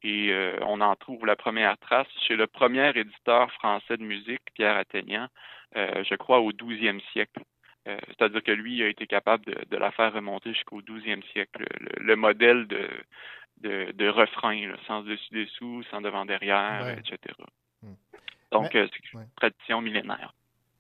[0.02, 4.40] Et euh, on en trouve la première trace chez le premier éditeur français de musique,
[4.54, 5.28] Pierre Athénian,
[5.76, 7.42] euh, je crois au 12e siècle.
[7.90, 11.66] Euh, c'est-à-dire que lui a été capable de, la faire remonter jusqu'au 12e siècle.
[12.00, 12.88] Le, modèle de,
[13.58, 17.18] de, de refrain, sans dessus-dessous, sans devant-derrière, etc.
[17.82, 17.96] Hmm.
[18.54, 20.32] Donc, c'est une tradition millénaire.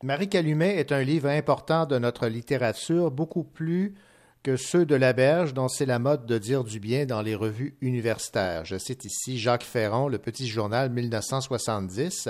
[0.03, 3.95] Marie Calumet est un livre important de notre littérature, beaucoup plus
[4.44, 7.34] que ceux de la Berge, dont c'est la mode de dire du bien dans les
[7.34, 8.64] revues universitaires.
[8.64, 12.30] Je cite ici Jacques Ferron, Le Petit Journal 1970.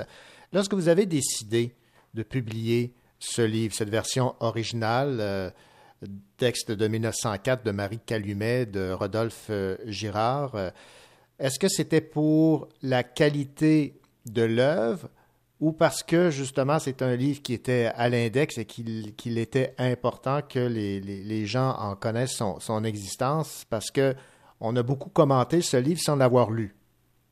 [0.54, 1.74] Lorsque vous avez décidé
[2.14, 5.50] de publier ce livre, cette version originale, euh,
[6.38, 10.70] texte de 1904 de Marie Calumet, de Rodolphe euh, Girard, euh,
[11.38, 15.10] est-ce que c'était pour la qualité de l'œuvre
[15.60, 20.40] ou parce que justement c'est un livre qui était à l'index et qu'il était important
[20.42, 24.14] que les, les, gens en connaissent son, son, existence parce que
[24.60, 26.77] on a beaucoup commenté ce livre sans l'avoir lu.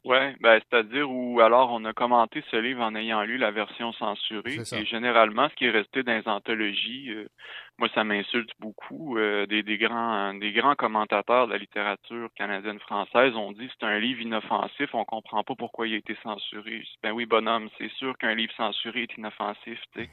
[0.07, 3.93] Oui, ben, c'est-à-dire où alors on a commenté ce livre en ayant lu la version
[3.93, 4.59] censurée.
[4.73, 7.29] Et généralement, ce qui est resté dans les anthologies, euh,
[7.77, 9.19] moi ça m'insulte beaucoup.
[9.19, 13.87] Euh, des, des, grands des grands commentateurs de la littérature canadienne française ont dit c'est
[13.87, 16.85] un livre inoffensif, on comprend pas pourquoi il a été censuré.
[17.03, 20.11] ben oui, bonhomme, c'est sûr qu'un livre censuré est inoffensif, tu sais.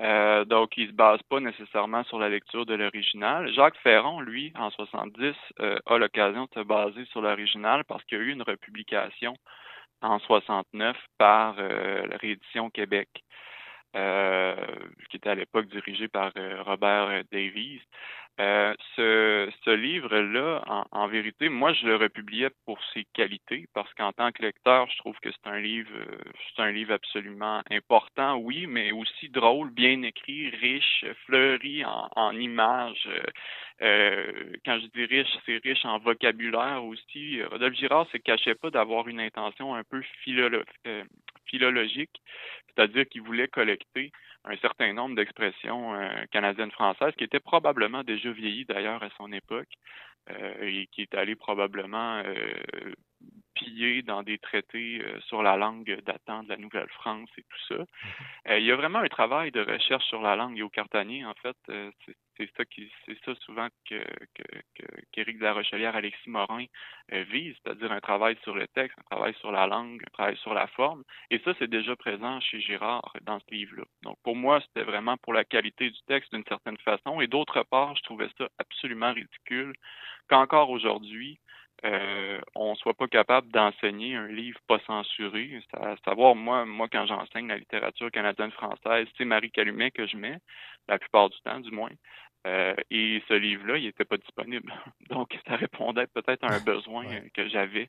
[0.00, 3.52] Euh, donc, il se base pas nécessairement sur la lecture de l'original.
[3.52, 8.18] Jacques Ferron, lui, en 70, euh, a l'occasion de se baser sur l'original parce qu'il
[8.18, 9.36] y a eu une republication
[10.02, 13.08] en 69 par euh, la réédition Québec,
[15.08, 16.32] qui était à l'époque dirigée par
[16.66, 17.80] Robert Davies.
[18.40, 23.92] Euh, ce, ce livre-là, en, en, vérité, moi, je le republiais pour ses qualités, parce
[23.94, 26.18] qu'en tant que lecteur, je trouve que c'est un livre, euh,
[26.56, 32.32] c'est un livre absolument important, oui, mais aussi drôle, bien écrit, riche, fleuri en, en
[32.32, 33.08] images.
[33.82, 34.32] Euh,
[34.64, 37.40] quand je dis riche, c'est riche en vocabulaire aussi.
[37.44, 40.62] Rodolphe Girard se cachait pas d'avoir une intention un peu philolo
[41.46, 42.20] philologique,
[42.66, 44.10] c'est-à-dire qu'il voulait collecter
[44.44, 49.72] un certain nombre d'expressions euh, canadiennes-françaises qui étaient probablement déjà vieillies d'ailleurs à son époque
[50.30, 52.94] euh, et qui est allé probablement euh,
[53.54, 57.74] piller dans des traités sur la langue datant de la Nouvelle-France et tout ça.
[57.76, 58.58] Mm-hmm.
[58.58, 60.58] il y a vraiment un travail de recherche sur la langue.
[60.58, 61.56] Et au Cartanier, en fait,
[62.36, 64.02] c'est ça qui c'est ça souvent que
[65.12, 66.64] qu'Éric de la Rochelière, Alexis Morin
[67.12, 70.36] euh, vise, c'est-à-dire un travail sur le texte, un travail sur la langue, un travail
[70.38, 71.04] sur la forme.
[71.30, 73.84] Et ça, c'est déjà présent chez Girard dans ce livre-là.
[74.02, 77.20] Donc pour moi, c'était vraiment pour la qualité du texte d'une certaine façon.
[77.20, 79.74] Et d'autre part, je trouvais ça absolument ridicule
[80.28, 81.38] qu'encore aujourd'hui,
[81.84, 85.60] euh, on soit pas capable d'enseigner un livre pas censuré.
[85.74, 90.38] À savoir, moi, moi, quand j'enseigne la littérature canadienne-française, c'est Marie Calumet que je mets,
[90.88, 91.90] la plupart du temps, du moins.
[92.46, 94.72] Euh, et ce livre-là, il n'était pas disponible.
[95.10, 97.88] Donc, ça répondait peut-être à un besoin euh, que j'avais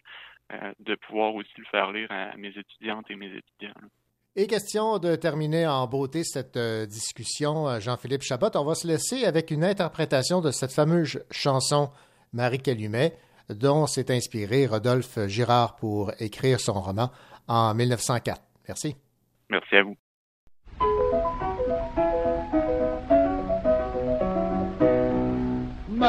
[0.53, 3.73] euh, de pouvoir aussi le faire lire à mes étudiantes et mes étudiants.
[4.37, 6.57] Et question de terminer en beauté cette
[6.89, 11.89] discussion, Jean-Philippe Chabot, on va se laisser avec une interprétation de cette fameuse chanson
[12.33, 13.13] Marie Calumet,
[13.49, 17.11] dont s'est inspiré Rodolphe Girard pour écrire son roman
[17.47, 18.41] en 1904.
[18.67, 18.97] Merci.
[19.49, 19.95] Merci à vous.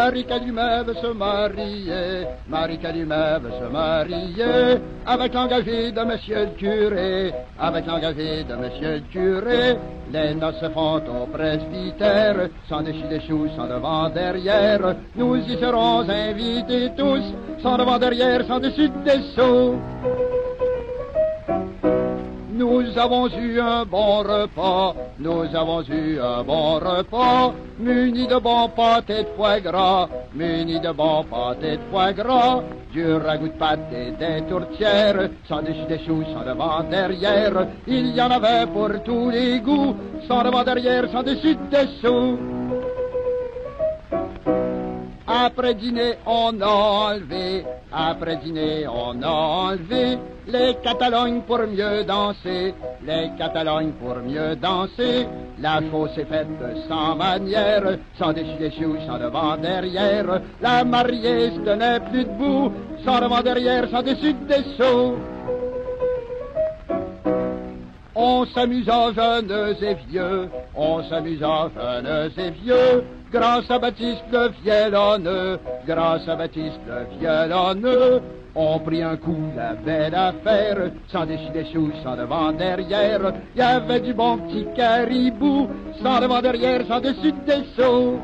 [0.06, 7.86] Marie Calumet se marier, Marie Calumet se marier, avec l'engagé de monsieur le curé, avec
[7.86, 9.76] l'engagé de monsieur le curé.
[10.12, 12.36] Les noces se font au presbytère,
[12.68, 14.94] sans dessus dessous, sans devant derrière.
[15.16, 17.24] Nous y serons invités tous,
[17.60, 19.74] sans devant derrière, sans dessus dessous.
[22.56, 28.70] Nous avons eu un bon repas, nous avons eu un bon repas, muni de bons
[28.70, 33.92] pâtés de foie gras, muni de bons pâtés de foie gras, du ragoût de pâte
[33.92, 39.28] et des tourtières, sans dessus dessous, sans devant derrière, il y en avait pour tous
[39.28, 39.94] les goûts,
[40.26, 42.38] sans devant derrière, sans dessus dessous.
[45.38, 52.74] Après dîner, on a enlevé, après dîner, on a enlevé les Catalognes pour mieux danser,
[53.02, 55.26] les Catalognes pour mieux danser.
[55.58, 56.46] La chose est faite
[56.88, 60.40] sans manière, sans dessus dessous, sans devant derrière.
[60.62, 62.72] La mariée se tenait plus debout,
[63.04, 65.16] sans devant derrière, sans dessus dessous.
[68.18, 75.58] On s'amusa jeunes et vieux, on s'amusa jeunes et vieux, grâce à Baptiste le violonneux,
[75.86, 78.22] grâce à Baptiste le violonneux.
[78.54, 83.20] On prit un coup la belle affaire, sans dessus dessous, sans devant derrière.
[83.54, 85.68] Y avait du bon petit caribou,
[86.02, 88.18] sans devant derrière, sans dessus dessous.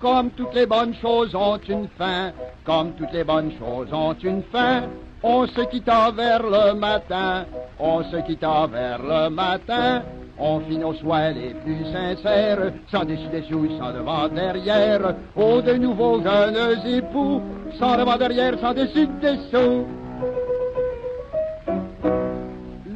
[0.00, 2.32] Comme toutes les bonnes choses ont une fin,
[2.64, 4.84] comme toutes les bonnes choses ont une fin,
[5.24, 7.46] on se quitta vers le matin,
[7.78, 10.02] on se quitta vers le matin,
[10.38, 15.72] on fit nos soins les plus sincères, sans dessus dessous, sans devant derrière, oh de
[15.74, 17.40] nouveaux jeunes époux,
[17.78, 19.86] sans devant derrière, sans dessus dessous.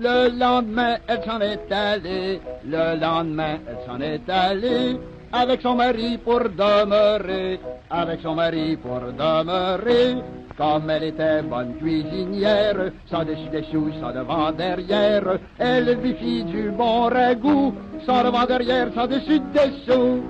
[0.00, 4.98] Le lendemain, elle s'en est allée, le lendemain, elle s'en est allée,
[5.32, 7.60] avec son mari pour demeurer,
[7.90, 10.16] avec son mari pour demeurer.
[10.56, 16.70] Comme elle était bonne cuisinière, sans dessus dessous, sans devant derrière, elle lui fit du
[16.70, 17.72] bon ragoût,
[18.04, 20.20] sans devant derrière, sans dessus dessous.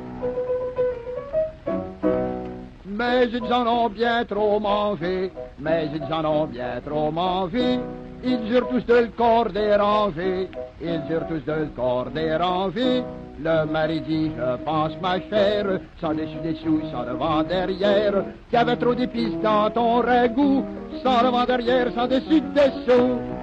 [2.99, 5.31] Mais ils en ont bien trop mangé,
[5.61, 7.79] mais ils en ont bien trop mangé.
[8.25, 10.49] Ils eurent tous de le corps dérangé,
[10.83, 13.05] ils eurent tous de le corps dérangé.
[13.41, 18.15] Le mari dit, je pense ma chère, sans dessus dessous, sans devant derrière,
[18.51, 20.65] qu'il y avait trop d'épices dans ton ragoût,
[21.05, 23.38] sans devant derrière, sans dessus dessous.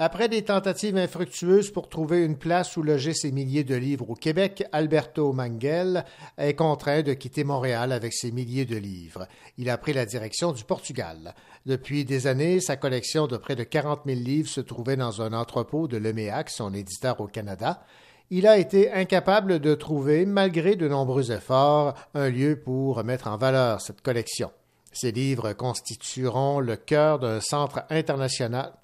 [0.00, 4.14] Après des tentatives infructueuses pour trouver une place où loger ses milliers de livres au
[4.14, 6.04] Québec, Alberto Manguel
[6.36, 9.26] est contraint de quitter Montréal avec ses milliers de livres.
[9.56, 11.34] Il a pris la direction du Portugal.
[11.66, 15.32] Depuis des années, sa collection de près de 40 000 livres se trouvait dans un
[15.32, 17.82] entrepôt de l'EMEAC, son éditeur au Canada.
[18.30, 23.36] Il a été incapable de trouver, malgré de nombreux efforts, un lieu pour mettre en
[23.36, 24.52] valeur cette collection.
[24.92, 28.77] Ces livres constitueront le cœur d'un centre international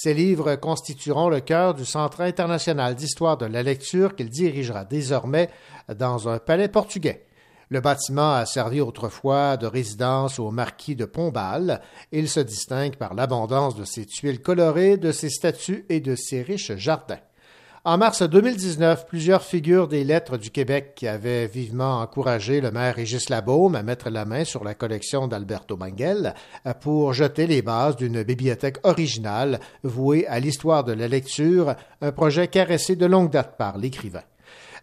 [0.00, 5.50] ces livres constitueront le cœur du Centre international d'histoire de la lecture qu'il dirigera désormais
[5.92, 7.26] dans un palais portugais.
[7.68, 11.82] Le bâtiment a servi autrefois de résidence au marquis de Pombal.
[12.12, 16.42] Il se distingue par l'abondance de ses tuiles colorées, de ses statues et de ses
[16.42, 17.18] riches jardins.
[17.88, 22.96] En mars 2019, plusieurs figures des lettres du Québec qui avaient vivement encouragé le maire
[22.96, 26.34] Régis Labaume à mettre la main sur la collection d'Alberto Manguel
[26.82, 32.48] pour jeter les bases d'une bibliothèque originale vouée à l'histoire de la lecture, un projet
[32.48, 34.20] caressé de longue date par l'écrivain.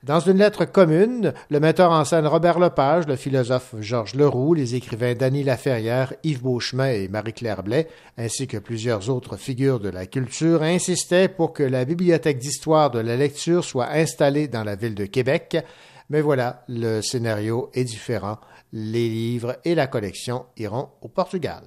[0.06, 4.76] Dans une lettre commune, le metteur en scène Robert Lepage, le philosophe Georges Leroux, les
[4.76, 10.06] écrivains Dany Laferrière, Yves Beauchemin et Marie-Claire Blais, ainsi que plusieurs autres figures de la
[10.06, 14.94] culture, insistaient pour que la bibliothèque d'histoire de la lecture soit installée dans la ville
[14.94, 15.58] de Québec.
[16.12, 18.38] Mais voilà, le scénario est différent.
[18.74, 21.64] Les livres et la collection iront au Portugal.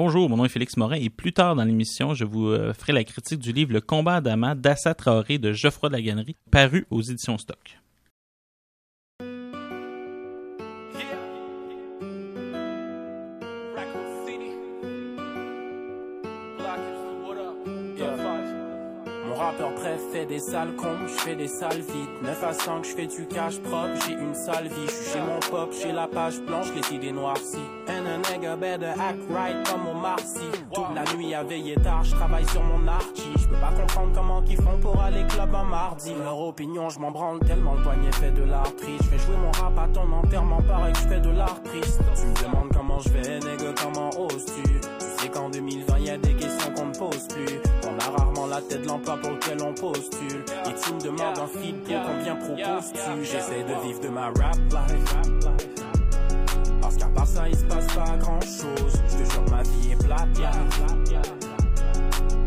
[0.00, 2.92] Bonjour, mon nom est Félix Morin et plus tard dans l'émission, je vous euh, ferai
[2.92, 6.86] la critique du livre Le combat Damas d'Assa Traoré de Geoffroy de la Gannerie, paru
[6.88, 7.80] aux éditions Stock.
[20.18, 22.22] Fait des sales cons, je fais des sales vite.
[22.24, 24.86] 9 à 5, je fais du cash propre, j'ai une sale vie.
[24.86, 27.62] Je suis chez mon pop, j'ai la page blanche, les idées noircies.
[27.86, 30.50] And a nigga better act right comme mon Marcy.
[30.74, 33.30] Toute la nuit à veiller tard, je travaille sur mon archi.
[33.38, 36.12] Je peux pas comprendre comment qu'ils font pour aller club un mardi.
[36.20, 39.04] Leur opinion, je m'en branle tellement le poignet fait de l'artiste.
[39.04, 42.00] Je fais jouer mon rap à ton enterrement, pareil que je fais de l'art triste.
[42.16, 44.80] Tu me demandes comment je vais, nigga, comment oses-tu?
[44.80, 47.60] Tu sais qu'en 2020, y a des questions qu'on ne pose plus.
[48.58, 50.44] La tête l'emploi pour lequel on postule.
[50.66, 53.22] Et tu me demandes un feed pour combien proposes-tu?
[53.22, 55.14] J'essaie de vivre de ma rap life.
[56.82, 59.00] Parce qu'à part ça, il se passe pas grand chose.
[59.10, 60.40] Je te jure, ma vie est plate.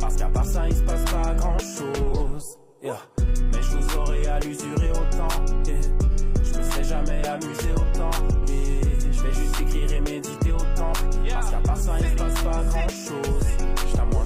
[0.01, 2.57] Parce qu'à part ça, il se passe pas grand chose.
[2.83, 5.29] Mais je vous aurais à l'usurer autant.
[5.63, 8.11] Je me serais jamais amusé autant.
[8.47, 10.91] Je vais juste écrire et méditer autant.
[11.29, 13.45] Parce qu'à part ça, il se passe pas grand chose.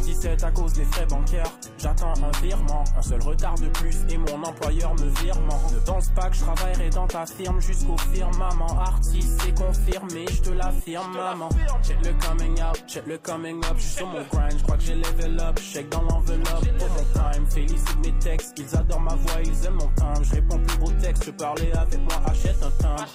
[0.05, 1.51] J'suis à moins 17 à cause des frais bancaires.
[1.77, 5.59] J'attends un virement, un seul retard de plus et mon employeur me virement.
[5.73, 8.79] Ne pense pas que je travaillerai dans ta firme jusqu'au firmament.
[8.79, 11.49] Artiste, c'est confirmé, je te l'affirme, maman.
[11.83, 13.75] Check le coming out, check le coming up.
[13.77, 15.59] J'suis sur mon grind, j'crois que j'ai level up.
[15.59, 17.45] Check dans l'enveloppe pour mon time.
[17.49, 20.23] Félicite mes textes, ils adorent ma voix, ils aiment mon timbre.
[20.23, 23.05] Je réponds plus aux textes, parler avec moi, achète un timbre.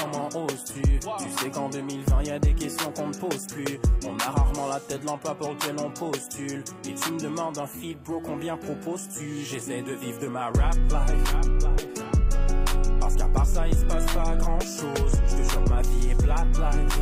[0.00, 0.82] Comment oses-tu?
[0.82, 3.78] Tu sais qu'en 2020 y a des questions qu'on ne pose plus.
[4.06, 5.90] On a rarement la tête de l'emploi pour lequel on
[6.46, 9.44] Et tu me demandes un feed, bro, combien proposes-tu?
[9.44, 11.34] J'essaie de vivre de ma rap life.
[12.98, 15.12] Parce qu'à part ça, il se passe pas grand chose.
[15.28, 17.00] Je te jure, ma vie est plate life.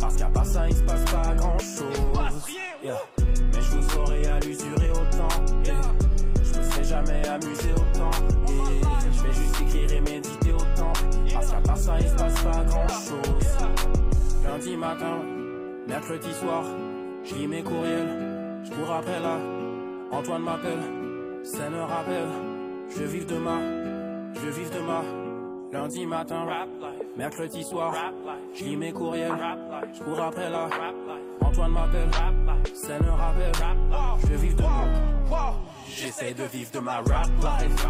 [0.00, 2.42] Parce qu'à part ça, il se passe pas grand chose.
[2.82, 5.28] Mais je vous aurais à autant.
[6.42, 8.10] Je me serais jamais amusé autant.
[9.12, 10.92] Je vais juste écrire et méditer autant.
[11.32, 13.48] Parce qu'à part ça, il se passe pas grand chose.
[14.44, 15.18] Lundi matin,
[15.88, 16.64] mercredi soir,
[17.24, 18.62] je lis mes courriels.
[18.64, 19.38] Je cours après là.
[20.10, 20.82] Antoine m'appelle.
[21.42, 22.28] C'est me rappelle.
[22.96, 23.58] Je vive de ma.
[24.34, 25.02] Je vive de ma.
[25.74, 26.46] Lundi matin,
[27.16, 27.92] mercredi soir,
[28.54, 29.32] je lis mes courriels,
[29.92, 30.68] je cours après là.
[31.40, 32.10] Antoine m'appelle,
[32.72, 33.52] c'est me rappelle,
[34.20, 35.54] je vive de ma.
[35.88, 37.86] J'essaie de vivre de ma rap life.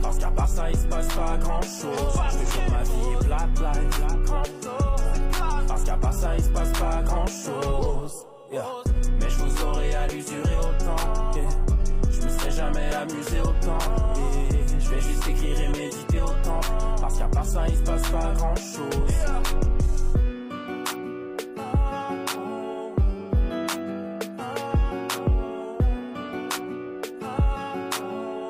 [0.00, 2.20] Parce qu'à part ça, il se passe pas grand chose.
[2.30, 4.93] Je ma vie plate life.
[5.74, 8.24] Parce qu'à part ça, il se passe pas grand chose.
[8.52, 8.62] Yeah.
[9.20, 11.34] Mais je vous aurais à l'usurer autant.
[11.34, 11.48] Yeah.
[12.12, 13.78] Je me serais jamais amusé autant.
[14.14, 14.62] Yeah.
[14.78, 16.60] Je vais juste écrire et méditer autant.
[17.00, 19.14] Parce qu'à part ça, il se passe pas grand chose.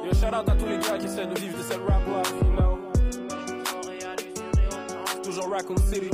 [0.05, 2.35] Yo, shout out à tous les gars qui essaient de vivre de cette rap life,
[2.43, 2.79] you know.
[5.23, 6.11] Toujours Raccoon City.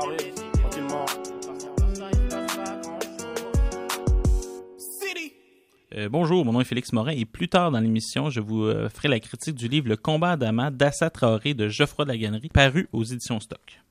[0.00, 1.04] Tranquillement.
[5.94, 8.88] Euh, bonjour, mon nom est Félix Morin et plus tard dans l'émission, je vous euh,
[8.88, 12.48] ferai la critique du livre Le combat d'Adama d'Assa Traoré de Geoffroy de la Gannerie,
[12.48, 13.82] paru aux éditions Stock.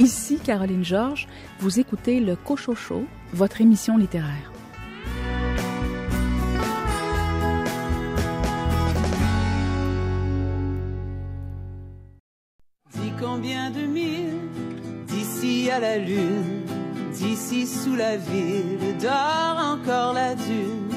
[0.00, 1.28] Ici Caroline Georges,
[1.58, 3.04] vous écoutez le Cochocho,
[3.34, 4.50] votre émission littéraire.
[12.94, 14.48] Dis combien de milles
[15.06, 16.62] d'ici à la lune,
[17.12, 20.88] d'ici sous la ville, dort encore la dune,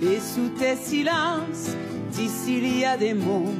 [0.00, 1.74] et sous tes silences,
[2.12, 3.52] d'ici il y a des mots.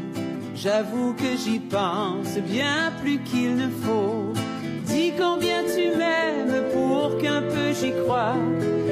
[0.54, 4.32] J'avoue que j'y pense bien plus qu'il ne faut.
[4.92, 8.36] Dis combien tu m'aimes pour qu'un peu j'y croie.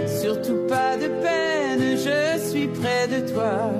[0.06, 3.70] Surtout pas de peine, je suis près de toi.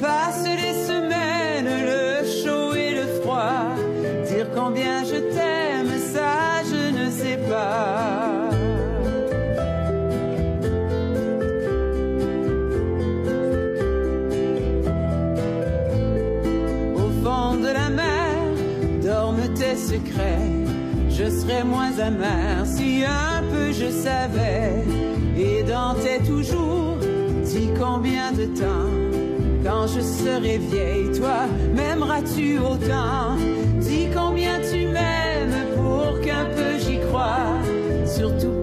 [0.00, 3.74] Passe les semaines, le chaud et le froid.
[4.28, 8.50] Dire combien je t'aime, ça je ne sais pas.
[16.94, 18.36] Au fond de la mer
[19.02, 20.45] dorment tes secrets.
[21.26, 24.84] Je serais moins amer si un peu je savais.
[25.36, 26.98] Et dans tes toujours,
[27.42, 28.92] dis combien de temps.
[29.64, 33.34] Quand je serai vieille, toi, m'aimeras-tu autant?
[33.80, 37.58] Dis combien tu m'aimes pour qu'un peu j'y croie.
[38.06, 38.55] Surtout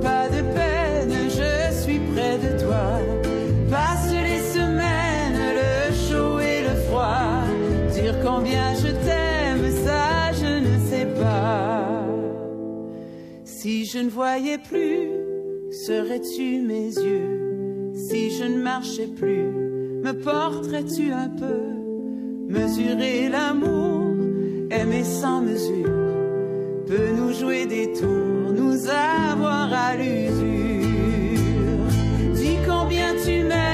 [13.64, 15.07] Si je ne voyais plus,
[15.72, 17.94] serais-tu mes yeux?
[17.95, 19.48] Si je ne marchais plus,
[20.03, 21.61] me porterais-tu un peu?
[22.49, 24.18] Mesurer l'amour,
[24.69, 25.88] aimer sans mesure,
[26.88, 30.44] peut nous jouer des tours, nous avoir à l'usure.
[32.34, 33.73] Dis combien tu m'aimes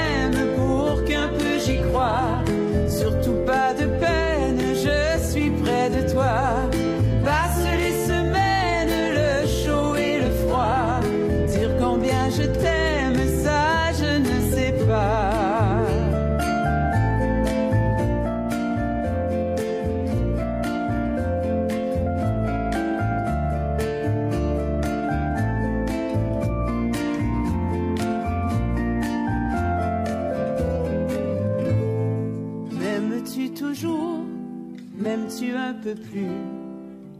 [35.72, 36.26] Plus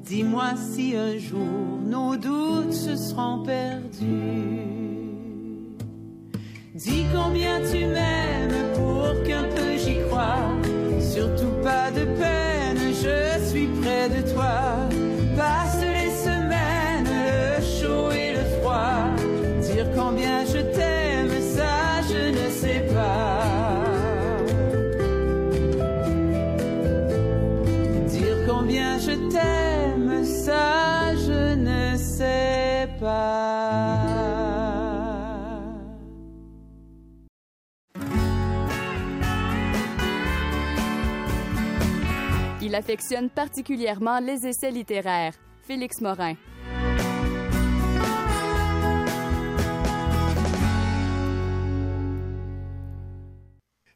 [0.05, 4.67] Dis-moi si un jour nos doutes se seront perdus.
[6.75, 10.51] Dis combien tu m'aimes pour qu'un peu j'y croie.
[11.01, 14.89] Surtout pas de peine, je suis près de toi.
[42.71, 45.35] Il affectionne particulièrement les essais littéraires.
[45.67, 46.37] Félix Morin.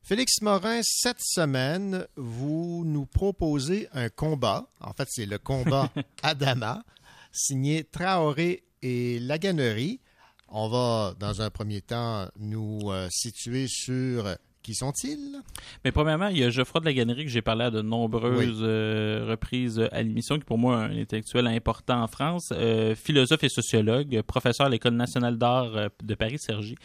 [0.02, 4.68] Félix Morin, cette semaine, vous nous proposez un combat.
[4.80, 5.88] En fait, c'est le combat
[6.24, 6.82] Adama,
[7.30, 10.00] signé Traoré et Laganerie.
[10.48, 15.40] On va, dans un premier temps, nous euh, situer sur qui sont-ils?
[15.84, 18.60] Mais premièrement, il y a Geoffroy de la Gannerie que j'ai parlé à de nombreuses
[18.60, 18.66] Oui.
[18.66, 23.44] euh, reprises à l'émission, qui pour moi est un intellectuel important en France, euh, philosophe
[23.44, 26.76] et sociologue, professeur à l'École nationale d'art euh, de Paris-Cergy,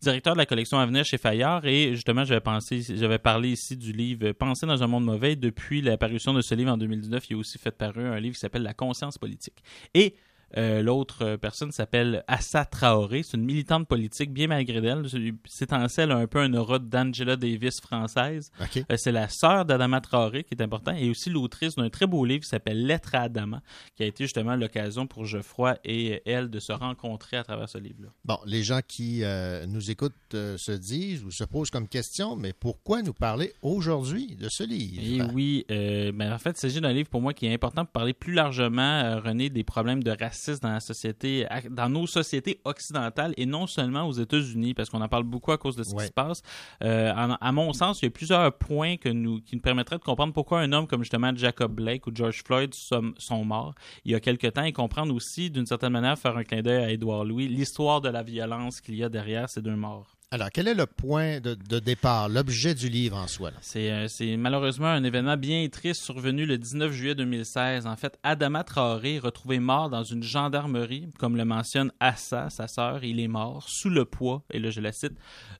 [0.00, 3.92] directeur de la collection Avenir chez Fayard, et justement, j'avais pensé, j'avais parlé ici du
[3.92, 5.34] livre Penser dans un monde mauvais.
[5.34, 8.34] Depuis la parution de ce livre en 2019, il a aussi fait paru un livre
[8.34, 9.62] qui s'appelle La conscience politique.
[9.92, 10.14] Et
[10.56, 13.22] euh, L'autre euh, personne s'appelle Assa Traoré.
[13.22, 15.04] C'est une militante politique, bien malgré d'elle.
[15.46, 18.52] C'est en celle un peu un aura d'Angela Davis française.
[18.60, 18.84] OK.
[18.90, 22.24] Euh, c'est la sœur d'Adama Traoré qui est important et aussi l'autrice d'un très beau
[22.24, 23.62] livre qui s'appelle Lettre à Adama,
[23.96, 27.78] qui a été justement l'occasion pour Geoffroy et elle de se rencontrer à travers ce
[27.78, 28.08] livre-là.
[28.24, 32.52] Bon, les gens qui euh, nous écoutent se disent ou se posent comme question, mais
[32.52, 35.02] pourquoi nous parler aujourd'hui de ce livre?
[35.02, 37.84] Et oui, euh, ben, en fait, il s'agit d'un livre pour moi qui est important
[37.84, 42.60] pour parler plus largement, René, des problèmes de racisme dans la société, dans nos sociétés
[42.64, 45.94] occidentales et non seulement aux États-Unis, parce qu'on en parle beaucoup à cause de ce
[45.94, 46.02] Ouais.
[46.02, 46.42] qui se passe.
[46.82, 49.98] Euh, en- à mon sens, il y a plusieurs points que nous, qui nous permettraient
[49.98, 53.74] de comprendre pourquoi un homme comme justement Jacob Blake ou George Floyd sont, sont morts
[54.04, 56.84] il y a quelque temps et comprendre aussi, d'une certaine manière, faire un clin d'œil
[56.84, 60.16] à Édouard Louis, l'histoire de la violence qu'il y a derrière ces deux morts.
[60.34, 63.52] Alors, quel est le point de, départ, l'objet du livre en soi?
[63.88, 67.86] euh, c'est malheureusement un événement bien triste survenu le 19 juillet 2016.
[67.86, 73.04] En fait, Adama Traoré, retrouvé mort dans une gendarmerie, comme le mentionne Assa, sa sœur,
[73.04, 75.12] il est mort sous le poids, et là je la cite,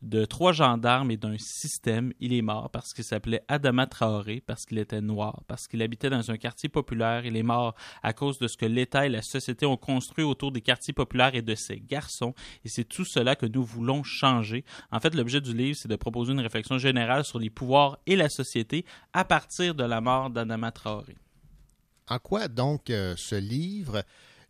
[0.02, 2.12] de trois gendarmes et d'un système.
[2.18, 6.10] Il est mort parce qu'il s'appelait Adama Traoré, parce qu'il était noir, parce qu'il habitait
[6.10, 7.26] dans un quartier populaire.
[7.26, 10.50] Il est mort à cause de ce que l'État et la société ont construit autour
[10.50, 12.34] des quartiers populaires et de ces garçons.
[12.64, 14.63] Et c'est tout cela que nous voulons changer.
[14.90, 18.16] En fait, l'objet du livre, c'est de proposer une réflexion générale sur les pouvoirs et
[18.16, 21.16] la société à partir de la mort d'Adama Traoré.
[22.08, 24.02] En quoi donc euh, ce livre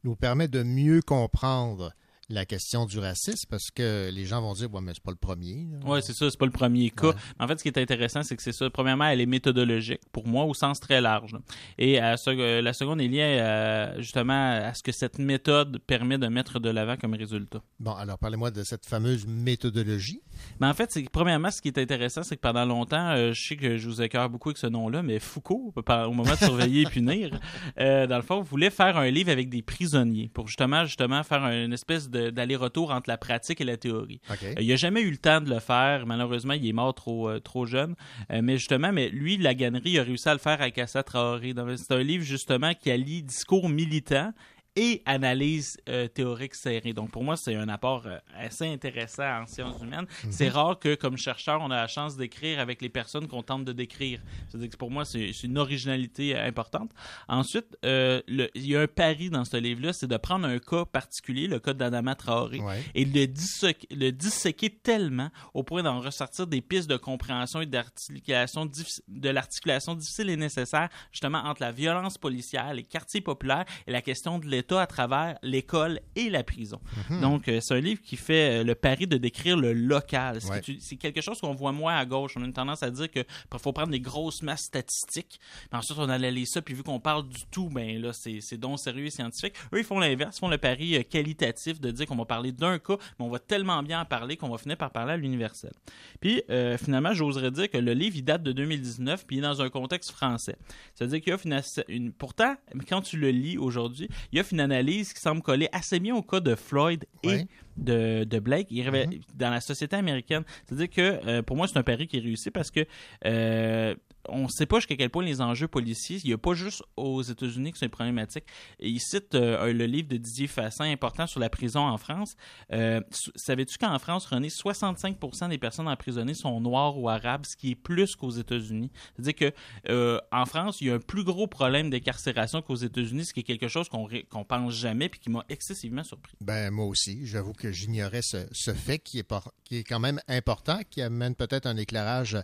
[0.03, 1.93] nous permet de mieux comprendre
[2.29, 3.47] la question du racisme?
[3.51, 5.67] Parce que les gens vont dire, ouais, mais c'est pas le premier.
[5.85, 7.13] Oui, c'est ça, c'est pas le premier cas.
[7.39, 8.69] En fait, ce qui est intéressant, c'est que c'est ça.
[8.71, 11.33] Premièrement, elle est méthodologique, pour moi, au sens très large.
[11.79, 15.79] Et à ce- euh, la seconde est liée euh, justement à ce que cette méthode
[15.87, 17.63] permet de mettre de l'avant comme résultat.
[17.81, 20.21] Bon, alors parlez-moi de cette fameuse méthodologie.
[20.61, 23.41] Mais en fait, c'est premièrement, ce qui est intéressant, c'est que pendant longtemps, euh, je
[23.49, 26.83] sais que je vous écœure beaucoup avec ce nom-là, mais Foucault, au moment de surveiller
[26.83, 27.39] et punir,
[27.79, 31.45] euh, dans le fond, voulait faire un livre avec des prisonniers pour justement, justement faire
[31.45, 34.21] une espèce de- d'aller-retour entre la pratique et la théorie.
[34.31, 36.07] Euh, il n'a jamais eu le temps de le faire.
[36.07, 37.95] Malheureusement, il est mort trop, euh, trop jeune.
[38.31, 41.03] Euh, mais justement, mais lui, la gannerie, il a réussi à le faire avec Assa
[41.03, 41.55] Traoré.
[41.77, 44.33] C'est un livre, justement, qui allie discours militant
[44.77, 46.93] et analyse euh, théorique serrée.
[46.93, 50.07] Donc, pour moi, c'est un apport euh, assez intéressant en sciences humaines.
[50.25, 50.33] Mhm.
[50.33, 53.65] C'est rare que, comme chercheur, on a la chance d'écrire avec les personnes qu'on tente
[53.65, 54.21] de décrire.
[54.49, 56.91] C'est-à-dire que pour moi, c'est une originalité euh, importante.
[57.29, 60.59] Ensuite, euh, le- il y a un pari dans ce livre-là, c'est de prendre un
[60.59, 62.83] cas particulier, le cas d'Adama Traoré, Ouais.
[62.97, 67.61] et de le, disséquer- le disséquer tellement au point d'en ressortir des pistes de compréhension
[67.61, 68.67] et d'articulation
[69.09, 74.03] de l'articulation difficile et nécessaire justement entre la violence policière, les quartiers populaires et la
[74.03, 76.81] question de l'État à travers l'école et la prison.
[77.11, 77.21] Mhm.
[77.21, 80.39] Donc, euh, c'est un livre qui fait euh, le pari de décrire le local.
[80.51, 80.61] Ouais.
[80.81, 82.33] C'est quelque chose qu'on voit moins à gauche.
[82.37, 83.25] On a une tendance à dire qu'il
[83.61, 85.39] faut prendre des grosses masses statistiques,
[85.71, 88.79] puis ensuite on analyse ça, puis vu qu'on parle du tout, ben là, c'est donc
[88.81, 89.55] sérieux et scientifique.
[89.73, 92.53] Eux, ils font l'inverse, ils font le pari euh, qualitatif de dire qu'on va parler
[92.53, 95.17] d'un cas, mais on va tellement bien en parler qu'on va finir par parler à
[95.17, 95.73] l'universel.
[96.21, 99.43] Puis, euh, finalement, j'oserais dire que le livre, il date de 2019, puis il est
[99.43, 100.57] dans un contexte français.
[100.95, 102.55] C'est-à-dire qu'il offre une, ass- une- Pourtant,
[102.89, 106.23] quand tu le lis aujourd'hui, il offre une analyse qui semble coller assez bien au
[106.23, 107.29] cas de Floyd et
[107.77, 108.69] de, de Blake.
[108.71, 110.45] Il révèle- dans la société américaine.
[110.67, 112.87] C'est-à-dire que euh, pour moi, c'est un pari qui est réussi parce que
[113.27, 113.95] euh,
[114.29, 116.83] on ne sait pas jusqu'à quel point les enjeux policiers, il n'y a pas juste
[116.97, 118.45] aux États-Unis que c'est problématique.
[118.81, 122.37] Il cite euh, le livre de Didier Fassin important sur la prison en France.
[122.73, 123.01] Euh,
[123.37, 127.75] Savais-tu qu'en France, René, 65% des personnes emprisonnées sont noires ou arabes, ce qui est
[127.75, 128.91] plus qu'aux États-Unis?
[129.15, 129.55] C'est-à-dire que
[129.89, 133.41] euh, en France, il y a un plus gros problème d'incarcération qu'aux États-Unis, ce qui
[133.41, 136.35] est quelque chose qu'on qu'on pense jamais puis qui m'a excessivement surpris.
[136.41, 141.35] Ben, moi aussi, j'avoue que j'ignorais ce, fait qui est, quand même important, qui amène
[141.35, 142.37] peut-être un éclairage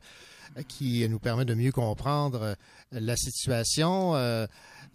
[0.68, 2.54] qui nous permet de mieux comprendre euh,
[2.92, 4.46] la situation euh,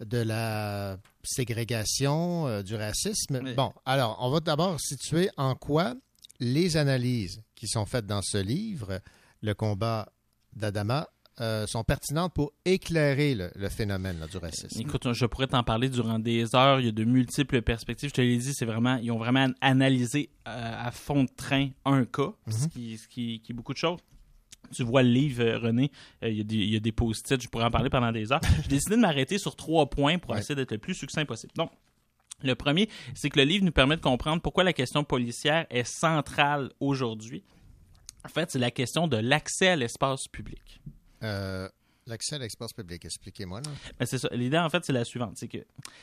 [0.04, 3.54] de la ségrégation, euh, du racisme.
[3.54, 5.94] Bon, alors, on va d'abord situer en quoi
[6.40, 9.00] les analyses qui sont faites dans ce livre,
[9.42, 10.08] le combat
[10.54, 11.08] d'Adama,
[11.40, 14.80] euh, sont pertinentes pour éclairer le, le phénomène là, du racisme.
[14.80, 16.80] Écoute, je pourrais t'en parler durant des heures.
[16.80, 18.08] Il y a de multiples perspectives.
[18.10, 21.68] Je te l'ai dit, c'est vraiment, ils ont vraiment analysé euh, à fond de train
[21.84, 22.68] un cas, ce, Mhm.
[22.70, 23.98] qui, ce qui- qui est beaucoup de choses.
[24.72, 25.90] Tu vois le livre, euh, René,
[26.22, 28.40] euh, il y a des, post-it, je pourrais en parler pendant des heures.
[28.62, 31.52] J'ai décidé de m'arrêter sur trois points pour essayer d'être le plus succinct possible.
[31.56, 31.70] Donc,
[32.42, 35.84] le premier, c'est que le livre nous permet de comprendre pourquoi la question policière est
[35.84, 37.44] centrale aujourd'hui.
[38.24, 40.80] En fait, c'est la question de l'accès à l'espace public.
[41.22, 41.68] Euh,
[42.08, 43.62] L'accès à l'espace public, expliquez-moi.
[43.98, 44.28] Ben, c'est ça.
[44.30, 45.32] L'idée, en fait, c'est la suivante.
[45.34, 45.58] C'est que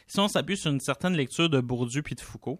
[0.05, 2.59] si on s'appuie sur une certaine lecture de Bourdieu puis de Foucault,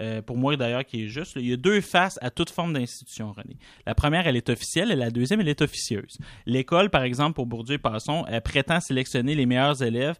[0.00, 2.72] euh, pour moi d'ailleurs qui est juste, il y a deux faces à toute forme
[2.72, 3.56] d'institution, René.
[3.84, 6.18] La première, elle est officielle et la deuxième, elle est officieuse.
[6.46, 10.16] L'école, par exemple, pour Bourdieu et Passon, elle prétend sélectionner les meilleurs élèves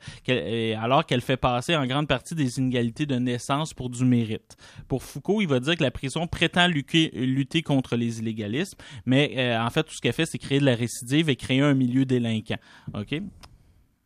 [0.77, 4.57] alors qu'elle fait passer en grande partie des inégalités de naissance pour du mérite.
[4.89, 9.33] Pour Foucault, il va dire que la prison prétend lutter, lutter contre les illégalismes, mais
[9.37, 11.75] euh, en fait, tout ce qu'elle fait, c'est créer de la récidive et créer un
[11.75, 12.59] milieu délinquant.
[12.93, 13.15] OK?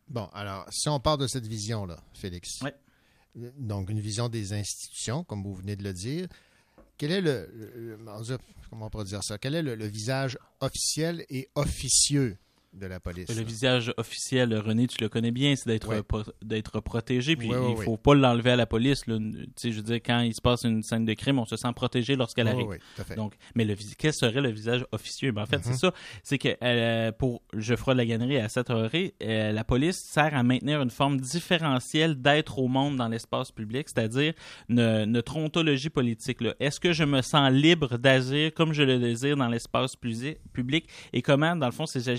[0.07, 2.59] Bon, alors, si on part de cette vision-là, Félix,
[3.57, 6.27] donc une vision des institutions, comme vous venez de le dire,
[6.97, 7.97] quel est le,
[8.69, 12.37] comment on pourrait dire ça, quel est le, le visage officiel et officieux
[12.73, 13.27] de la police.
[13.35, 16.03] Le visage officiel, René, tu le connais bien, c'est d'être Ouais.
[16.03, 17.35] pro- d'être protégé.
[17.35, 19.07] Puis Ouais, ouais, il faut pas l'enlever à la police.
[19.07, 19.17] Là.
[19.63, 22.15] Je veux dire, quand il se passe une scène de crime, on se sent protégé
[22.15, 22.67] lorsqu'elle arrive.
[22.67, 23.15] ouais, tout à fait.
[23.15, 25.31] Donc, mais le quel serait le visage officieux?
[25.31, 25.93] Ben, En fait, c'est ça.
[26.23, 30.35] C'est que euh, pour Geoffroy de la Gannerie à cette oreille, euh, la police sert
[30.35, 34.33] à maintenir une forme différentielle d'être au monde dans l'espace public, c'est-à-dire
[34.69, 36.37] une, notre ontologie politique.
[36.59, 40.87] Est-ce que je me sens libre d'agir comme je le désire dans l'espace public?
[41.13, 42.09] Et comment, dans le fond, ces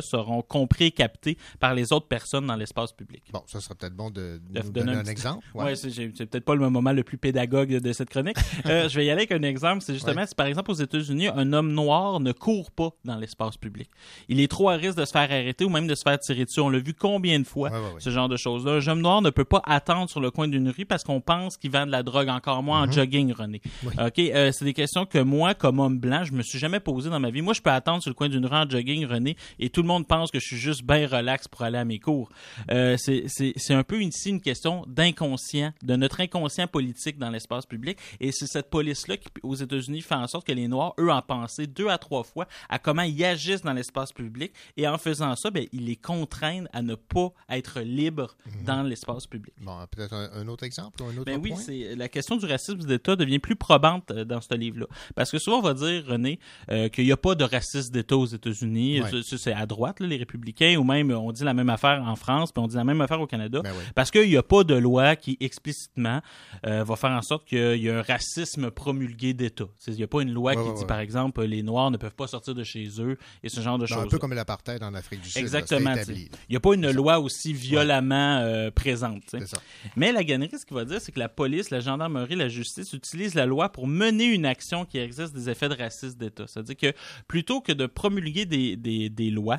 [0.00, 3.22] seront compris et captés par les autres personnes dans l'espace public?
[3.32, 5.46] Bon, ça serait peut-être bon de, De nous vous donner un, petit- exemple.
[5.54, 8.36] Ouais, c'est peut-être pas le moment le plus pédagogue de cette chronique.
[8.66, 9.82] Euh, je vais y aller avec un exemple.
[9.82, 10.26] C'est justement, Ouais.
[10.26, 13.88] si par exemple aux États-Unis, un homme noir ne court pas dans l'espace public.
[14.28, 16.44] Il est trop à risque de se faire arrêter ou même de se faire tirer
[16.44, 16.60] dessus.
[16.60, 18.72] On l'a vu combien de fois, ce genre de choses-là.
[18.74, 21.56] Un jeune noir ne peut pas attendre sur le coin d'une rue parce qu'on pense
[21.56, 22.92] qu'il vend de la drogue encore moins en Mhm.
[22.92, 23.60] jogging, René.
[23.84, 27.10] OK, euh, c'est des questions que moi, comme homme blanc, je me suis jamais posé
[27.10, 27.42] dans ma vie.
[27.42, 29.86] Moi, je peux attendre sur le coin d'une rue en jogging, René, et tout le
[29.88, 32.30] monde pense que je suis juste bien relax pour aller à mes cours.
[32.70, 37.98] Euh, c'est- un peu ici une question d'inconscient, de notre inconscient politique dans l'espace public.
[38.20, 41.22] Et c'est cette police-là qui, aux États-Unis, fait en sorte que les Noirs, eux, en
[41.22, 44.52] pensaient deux à trois fois à comment ils agissent dans l'espace public.
[44.76, 49.26] Et en faisant ça, ben, ils les contraignent à ne pas être libres dans l'espace
[49.26, 49.54] public.
[49.60, 52.46] Bon, peut-être un, un autre exemple ou un autre Ben oui, c'est la question du
[52.46, 54.86] racisme d'État devient plus probante euh, dans ce livre-là.
[55.14, 56.38] Parce que souvent, on va dire, René,
[56.70, 59.00] euh, qu'il n'y a pas de racisme d'État aux États-Unis.
[59.02, 59.10] Ouais.
[59.22, 62.16] C'est à droite, là, les républicains, ou même euh, on dit la même affaire en
[62.16, 63.60] France, puis on dit la même affaire au Canada.
[63.62, 63.84] Ben oui.
[63.94, 66.20] Parce qu'il n'y a pas de loi qui explicitement
[66.66, 69.66] euh, va faire en sorte qu'il y a un racisme promulgué d'État.
[69.86, 70.86] Il n'y a pas une loi Ouais, qui ouais, dit, ouais.
[70.86, 73.86] par exemple, les Noirs ne peuvent pas sortir de chez eux et ce genre de
[73.86, 73.98] choses.
[73.98, 75.40] un peu comme l'apartheid en Afrique du Sud.
[75.42, 75.92] Exactement.
[75.94, 76.30] établi.
[76.48, 79.22] Il n'y a pas une loi aussi violemment euh, présente.
[79.44, 79.58] ça.
[79.96, 82.92] Mais la gannerie, ce qu'il va dire, c'est que la police, la gendarmerie, la justice
[82.94, 86.44] utilisent la loi pour mener une action qui exerce des effets de racisme d'État.
[86.46, 86.92] C'est-à-dire que
[87.26, 89.57] plutôt que de promulguer des, des, des lois,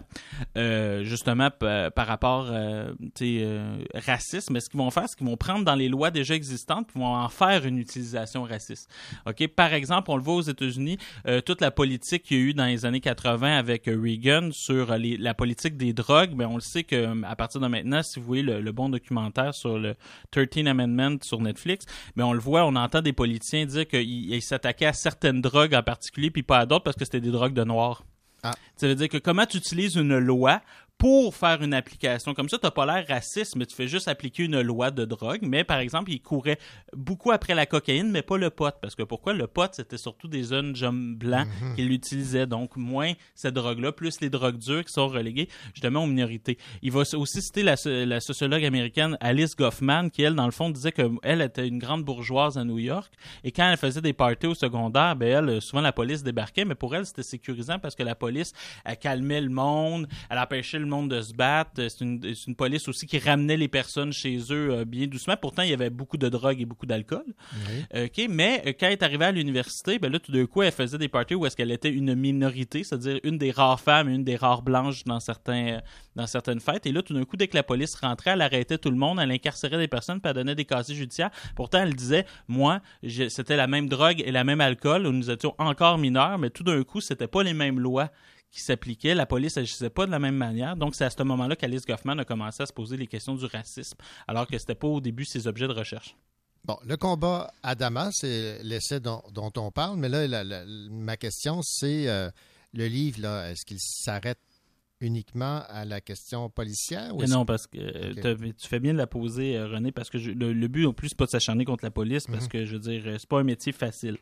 [0.58, 5.38] euh, justement pa- par rapport euh, euh, racisme, ce qu'ils vont faire, c'est qu'ils vont
[5.38, 8.90] prendre dans les lois déjà existantes puis vont en faire une utilisation raciste?
[9.56, 10.98] Par exemple, on le voit aux États-Unis,
[11.28, 14.50] euh, toute la politique qu'il y a eu dans les années 80 avec euh, Reagan
[14.52, 17.68] sur euh, la politique des drogues, ben on le sait que euh, à partir de
[17.68, 19.96] maintenant, si vous voyez le, bon documentaire sur le
[20.32, 21.86] 13 Amendment sur Netflix,
[22.16, 25.76] ben on le voit, on entend des politiciens dire qu'ils ils s'attaquaient à certaines drogues
[25.76, 28.04] en particulier puis pas à d'autres parce que c'était des drogues de noirs.
[28.44, 28.54] Ah.
[28.76, 30.62] Ça veut dire que comment tu utilises une loi
[31.00, 32.34] pour faire une application.
[32.34, 35.06] Comme ça, tu n'as pas l'air raciste, mais tu fais juste appliquer une loi de
[35.06, 35.40] drogue.
[35.44, 36.60] Mais par exemple, il courait
[36.94, 38.74] beaucoup après la cocaïne, mais pas le pot.
[38.82, 41.76] Parce que pourquoi le pot, c'était surtout des jeunes hommes blancs Mhm.
[41.76, 42.46] qui l'utilisaient.
[42.48, 46.58] Donc, moins cette drogue-là, plus les drogues dures qui sont reléguées justement aux minorités.
[46.82, 50.70] Il va aussi citer la, la sociologue américaine Alice Goffman, qui, elle, dans le fond,
[50.70, 53.14] disait qu'elle était une grande bourgeoise à New York.
[53.46, 56.76] Et quand elle faisait des parties au secondaire, ben elle, souvent la police débarquait, mais
[56.76, 58.52] pour elle, c'était sécurisant parce que la police,
[58.84, 61.72] elle calmait le monde, elle empêchait le monde de se battre.
[61.76, 65.36] C'est une, c'est une police aussi qui ramenait les personnes chez eux euh, bien doucement.
[65.40, 67.26] Pourtant, il y avait beaucoup de drogue et beaucoup d'alcool.
[67.68, 68.04] Oui.
[68.06, 70.72] OK, mais euh, quand elle est arrivée à l'université, ben là, tout d'un coup, elle
[70.72, 74.24] faisait des parties où est-ce qu'elle était une minorité, c'est-à-dire une des rares femmes, une
[74.24, 75.80] des rares blanches dans, certains, euh,
[76.16, 76.86] dans certaines fêtes.
[76.86, 79.20] Et là, tout d'un coup, dès que la police rentrait, elle arrêtait tout le monde,
[79.22, 81.32] elle incarcérait des personnes, puis elle donnait des casiers judiciaires.
[81.56, 82.82] Pourtant, elle disait, moi,
[83.30, 86.64] c'était la même drogue et la même alcool, où nous étions encore mineurs, mais tout
[86.64, 88.10] d'un coup, c'était pas les mêmes lois
[88.52, 89.16] qui s'appliquaient.
[89.16, 90.76] La police agissait pas de la même manière.
[90.76, 93.46] Donc, c'est à ce moment-là qu'Alice Goffman a commencé à se poser les questions du
[93.46, 93.98] racisme,
[94.28, 96.16] alors que c'était pas au début ses objets de recherche.
[96.66, 100.44] Bon, le combat à Damas, c'est l'essai dont, on parle, mais là,
[100.92, 102.30] ma question, c'est euh,
[102.74, 104.40] le livre, là, est-ce qu'il s'arrête
[105.02, 107.16] uniquement à la question policière?
[107.16, 108.20] ou non, parce que euh, Ok.
[108.22, 110.86] t'as- tu fais bien de la poser, euh, René, parce que je- le, le but,
[110.86, 112.50] en plus, c'est pas de s'acharner contre la police, parce Mhm.
[112.50, 114.18] que, je veux dire, euh, c'est pas un métier facile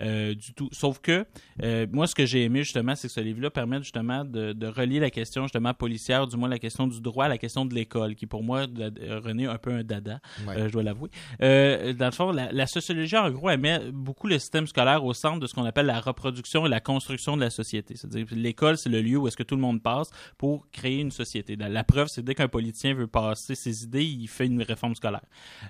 [0.00, 0.68] euh, du tout.
[0.72, 1.26] Sauf que,
[1.62, 4.66] euh, moi, ce que j'ai aimé, justement, c'est que ce livre-là permet, justement, de, de
[4.66, 7.74] relier la question, justement, policière, du moins la question du droit à la question de
[7.74, 10.56] l'école, qui, pour moi, euh, René, un peu un dada, Ouais.
[10.56, 11.10] euh, je dois l'avouer.
[11.42, 15.04] Euh, dans le fond, la, la sociologie, en gros, elle met beaucoup le système scolaire
[15.04, 17.94] au centre de ce qu'on appelle la reproduction et la construction de la société.
[17.96, 21.10] C'est-à-dire, l'école, c'est le lieu où est-ce que tout le monde passe pour créer une
[21.10, 21.56] société.
[21.56, 25.24] La, preuve, c'est dès qu'un politicien veut passer ses idées, il fait une réforme scolaire.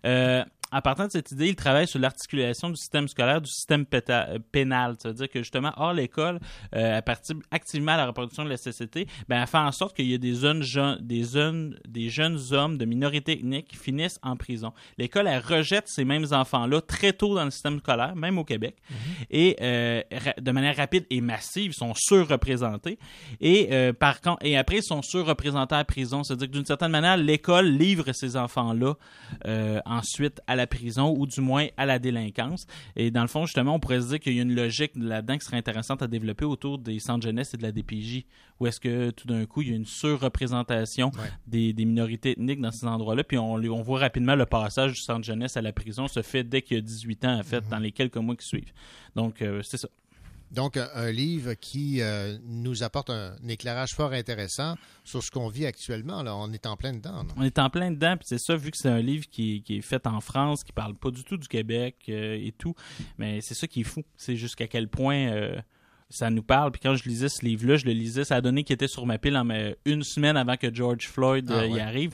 [0.04, 3.84] Euh, en partant de cette idée, il travaille sur l'articulation du système scolaire, du système
[3.92, 4.96] euh, pénal.
[4.98, 6.40] Ça veut dire que justement, hors l'école,
[6.74, 9.94] euh, elle participe activement à la reproduction de la société, ben, elle fait en sorte
[9.94, 10.62] qu'il y a des jeunes,
[11.00, 14.72] des, jeunes, des jeunes hommes de minorité ethnique qui finissent en prison.
[14.96, 18.76] L'école, elle rejette ces mêmes enfants-là très tôt dans le système scolaire, même au Québec,
[19.30, 20.02] et euh,
[20.40, 22.98] de manière rapide et massive, ils sont surreprésentés.
[23.40, 26.24] Et euh, par contre, et après, ils sont surreprésentés à la prison.
[26.24, 28.94] C'est-à-dire que d'une certaine manière, l'école livre ces enfants-là
[29.84, 32.66] ensuite à la la prison ou du moins à la délinquance.
[32.96, 35.38] Et dans le fond, justement, on pourrait se dire qu'il y a une logique là-dedans
[35.38, 38.24] qui serait intéressante à développer autour des centres jeunesse et de la DPJ,
[38.60, 41.10] où est-ce que tout d'un coup, il y a une surreprésentation
[41.46, 43.24] des, des minorités ethniques dans ces endroits-là.
[43.24, 46.44] Puis on, on voit rapidement le passage du centre jeunesse à la prison se fait
[46.44, 48.72] dès qu'il y a 18 ans, en fait, dans les quelques mois qui suivent.
[49.16, 49.88] Donc, euh, c'est ça.
[50.52, 55.48] Donc, un, un livre qui euh, nous apporte un, éclairage fort intéressant sur ce qu'on
[55.48, 56.22] vit actuellement.
[56.22, 56.36] Là.
[56.36, 57.24] On est en plein dedans.
[57.24, 57.34] non?
[57.36, 59.78] On est en plein dedans, puis c'est ça, vu que c'est un livre qui, qui
[59.78, 62.74] est fait en France, qui parle pas du tout du Québec euh, et tout,
[63.16, 64.02] mais c'est ça qui est fou.
[64.16, 65.56] C'est jusqu'à quel point euh,
[66.10, 66.70] ça nous parle.
[66.70, 69.06] Puis quand je lisais ce livre-là, je le lisais, ça a donné qu'il était sur
[69.06, 69.48] ma pile en,
[69.86, 72.12] une semaine avant que George Floyd Ah y arrive.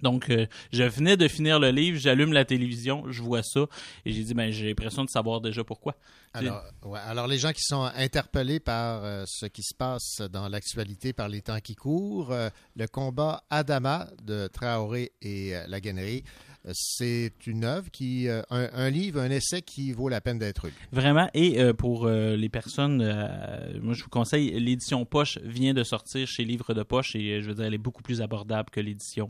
[0.00, 3.66] Donc, euh, je venais de finir le livre, j'allume la télévision, je vois ça,
[4.04, 5.94] et j'ai dit, ben, j'ai l'impression de savoir déjà pourquoi.
[6.34, 11.28] Alors, les gens qui sont interpellés par euh, ce qui se passe dans l'actualité par
[11.28, 16.20] les temps qui courent, euh, le combat Adama de Traoré et la euh,
[16.72, 20.68] c'est une œuvre qui, euh, un, un livre, un essai qui vaut la peine d'être
[20.68, 20.74] lu.
[20.92, 21.28] Vraiment.
[21.34, 25.82] Et euh, pour euh, les personnes, euh, moi je vous conseille, l'édition poche vient de
[25.82, 28.80] sortir chez Livre de Poche et je veux dire, elle est beaucoup plus abordable que
[28.80, 29.28] l'édition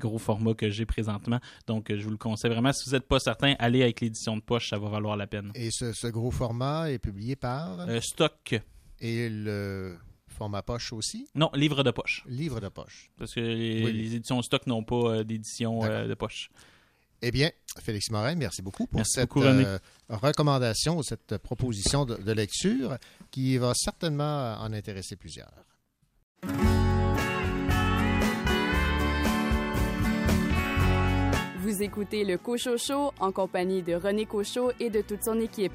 [0.00, 1.38] gros format que j'ai présentement.
[1.66, 2.72] Donc je vous le conseille vraiment.
[2.72, 5.52] Si vous n'êtes pas certain, allez avec l'édition de poche, ça va valoir la peine.
[5.54, 7.86] Et ce, ce gros format est publié par?
[8.00, 8.60] Stock.
[9.00, 9.96] Et le
[10.28, 11.28] format poche aussi?
[11.34, 12.24] Non, livre de poche.
[12.26, 13.10] Livre de poche.
[13.18, 13.92] Parce que les, Oui.
[13.92, 16.50] les éditions stock n'ont pas euh, d'édition euh, de poche.
[17.24, 17.50] Eh bien,
[17.80, 19.78] Félix Morin, merci beaucoup pour Merci cette beaucoup, euh,
[20.08, 22.96] recommandation, cette proposition de, de lecture
[23.30, 25.52] qui va certainement en intéresser plusieurs.
[31.60, 35.72] Vous écoutez le Cochot Show en compagnie de René Cochot et de toute son équipe.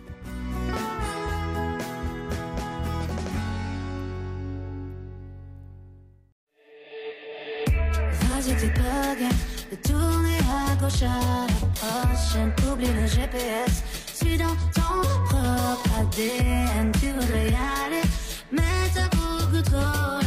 [9.69, 12.53] Vas-y, t'es pas game de tourner à gauche à la prochaine.
[12.71, 13.83] Oublie le GPS,
[14.13, 16.91] suis dans ton propre ADN.
[16.99, 18.03] Tu voudrais y aller,
[18.51, 20.17] mais t'as beaucoup trop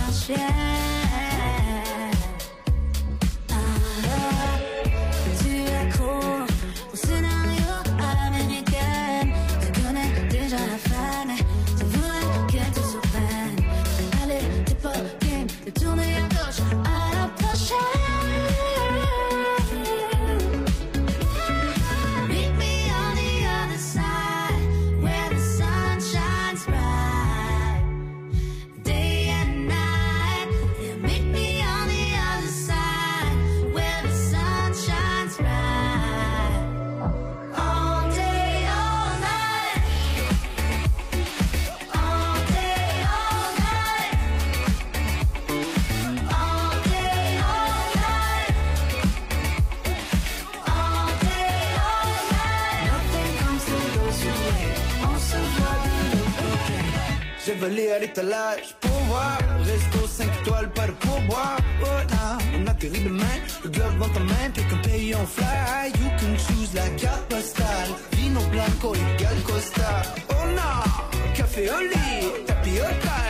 [57.60, 59.38] Volé à l'étalage pour voir.
[59.66, 61.58] Resto 5 étoiles, pas de pourboire.
[61.82, 63.36] Oh non, on atterrit demain.
[63.62, 65.92] Le glove dans ta main, puis qu'un pays on fly.
[66.00, 67.90] You can choose la carte postale.
[68.12, 73.30] Vino blanco égal Costa Oh non, café au lit Tapioca, les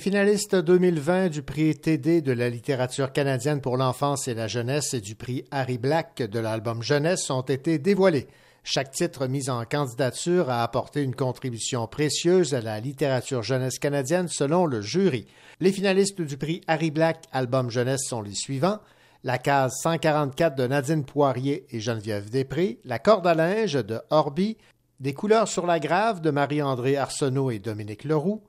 [0.00, 5.00] finalistes 2020 du prix TD de la littérature canadienne pour l'enfance et la jeunesse et
[5.02, 8.26] du prix Harry Black de l'album Jeunesse ont été dévoilés.
[8.64, 14.28] Chaque titre mis en candidature a apporté une contribution précieuse à la littérature jeunesse canadienne
[14.28, 15.26] selon le jury.
[15.60, 18.78] Les finalistes du prix Harry Black Album Jeunesse sont les suivants.
[19.22, 24.56] La case 144 de Nadine Poirier et Geneviève Després, La corde à linge de Orbi,
[24.98, 28.42] Des couleurs sur la grave de Marie-André Arsenault et Dominique Leroux,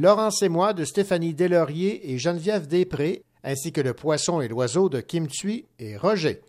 [0.00, 4.88] Laurence et moi de Stéphanie Delaurier et Geneviève Després, ainsi que Le Poisson et l'Oiseau
[4.88, 6.40] de Kim Thuy et Roger.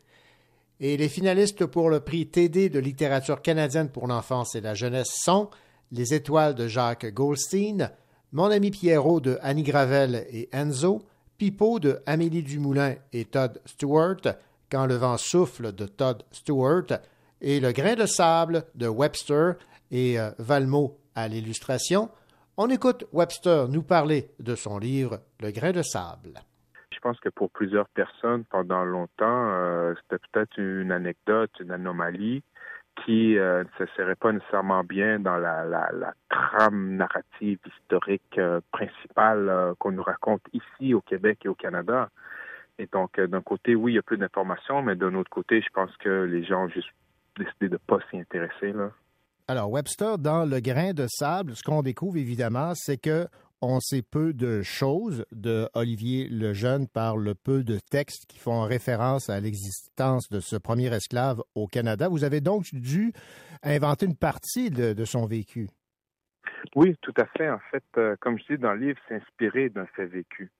[0.80, 5.09] Et les finalistes pour le prix TD de littérature canadienne pour l'enfance et la jeunesse
[5.23, 5.49] sont
[5.91, 7.89] Les Étoiles de Jacques Goldstein,
[8.34, 11.01] Mon ami Pierrot de Annie Gravel et Enzo,
[11.39, 14.21] Pipeau de Amélie Dumoulin et Todd Stewart,
[14.71, 16.99] Quand le vent souffle de Todd Stewart,
[17.41, 19.53] et Le grain de sable de Webster
[19.89, 22.11] et euh, Valmont à l'illustration.
[22.61, 26.34] On écoute Webster nous parler de son livre Le grain de sable.
[26.91, 32.44] Je pense que pour plusieurs personnes, pendant longtemps, euh, c'était peut-être une anecdote, une anomalie
[33.06, 39.48] qui euh, ne se serait pas nécessairement bien dans la, trame narrative historique euh, principale
[39.48, 42.10] euh, qu'on nous raconte ici au Québec et au Canada.
[42.77, 45.69] Et donc, d'un côté, oui, il y a plus d'informations, mais d'un autre côté, je
[45.73, 46.91] pense que les gens ont juste
[47.38, 48.73] décidé de ne pas s'y intéresser.
[48.73, 48.91] Là.
[49.49, 53.26] Alors, Webster, dans Le grain de sable, ce qu'on découvre évidemment, c'est que
[53.63, 58.61] on sait peu de choses de Olivier Lejeune par le peu de textes qui font
[58.61, 62.09] référence à l'existence de ce premier esclave au Canada.
[62.09, 63.11] Vous avez donc dû
[63.63, 65.67] inventer une partie de, son vécu.
[66.76, 67.49] Oui, tout à fait.
[67.49, 70.51] En fait, euh, comme je dis dans le livre, c'est inspiré d'un fait vécu.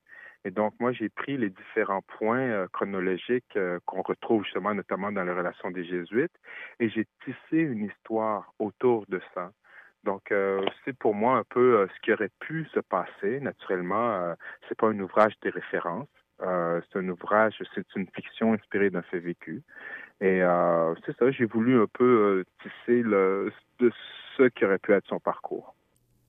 [0.46, 5.12] Et donc, moi, j'ai pris les différents points euh, chronologiques euh, qu'on retrouve justement notamment
[5.12, 6.36] dans la relation des Jésuites
[6.80, 9.52] et j'ai tissé une histoire autour de ça.
[10.06, 13.42] Donc, euh, c'est pour moi un peu ce qui aurait pu se passer.
[13.42, 14.34] Naturellement, euh,
[14.68, 16.08] c'est pas un ouvrage de référence.
[16.42, 19.62] C'est un ouvrage, c'est une fiction inspirée d'un fait vécu.
[20.22, 20.40] Et
[21.06, 23.52] c'est ça, j'ai voulu un peu tisser de
[24.38, 25.76] ce qui aurait pu être son parcours.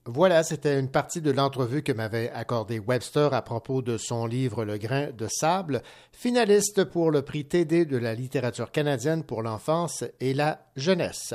[0.07, 4.65] Voilà, c'était une partie de l'entrevue que m'avait accordé Webster à propos de son livre
[4.65, 10.05] Le grain de sable, finaliste pour le prix TD de la littérature canadienne pour l'enfance
[10.19, 11.35] et la jeunesse.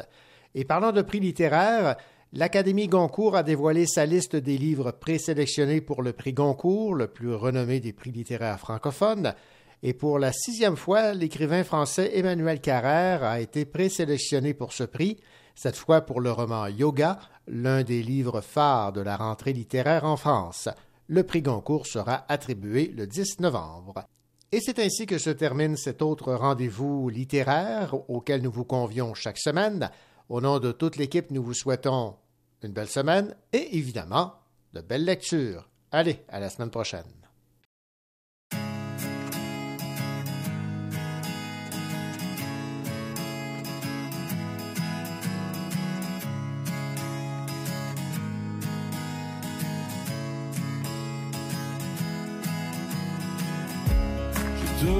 [0.55, 1.95] Et parlant de prix littéraires,
[2.33, 7.35] l'Académie Goncourt a dévoilé sa liste des livres présélectionnés pour le prix Goncourt, le plus
[7.35, 9.35] renommé des prix littéraires francophones.
[9.83, 15.17] Et pour la sixième fois, l'écrivain français Emmanuel Carrère a été présélectionné pour ce prix,
[15.55, 17.17] cette fois pour le roman Yoga,
[17.47, 20.69] l'un des livres phares de la rentrée littéraire en France.
[21.07, 24.05] Le prix Goncourt sera attribué le 10 novembre.
[24.51, 29.37] Et c'est ainsi que se termine cet autre rendez-vous littéraire auquel nous vous convions chaque
[29.37, 29.89] semaine.
[30.29, 32.15] Au nom de toute l'équipe, nous vous souhaitons
[32.63, 34.33] une belle semaine et évidemment
[34.73, 35.69] de belles lectures.
[35.91, 37.24] Allez, à la semaine prochaine.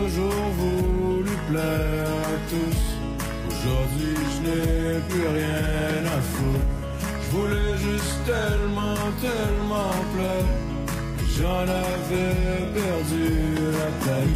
[0.06, 2.82] Toujours voulu plaire à tous.
[3.50, 6.74] Aujourd'hui, je n'ai plus rien à foutre.
[7.24, 10.50] Je voulais juste tellement, tellement plaire.
[11.36, 12.36] J'en avais
[12.78, 13.45] perdu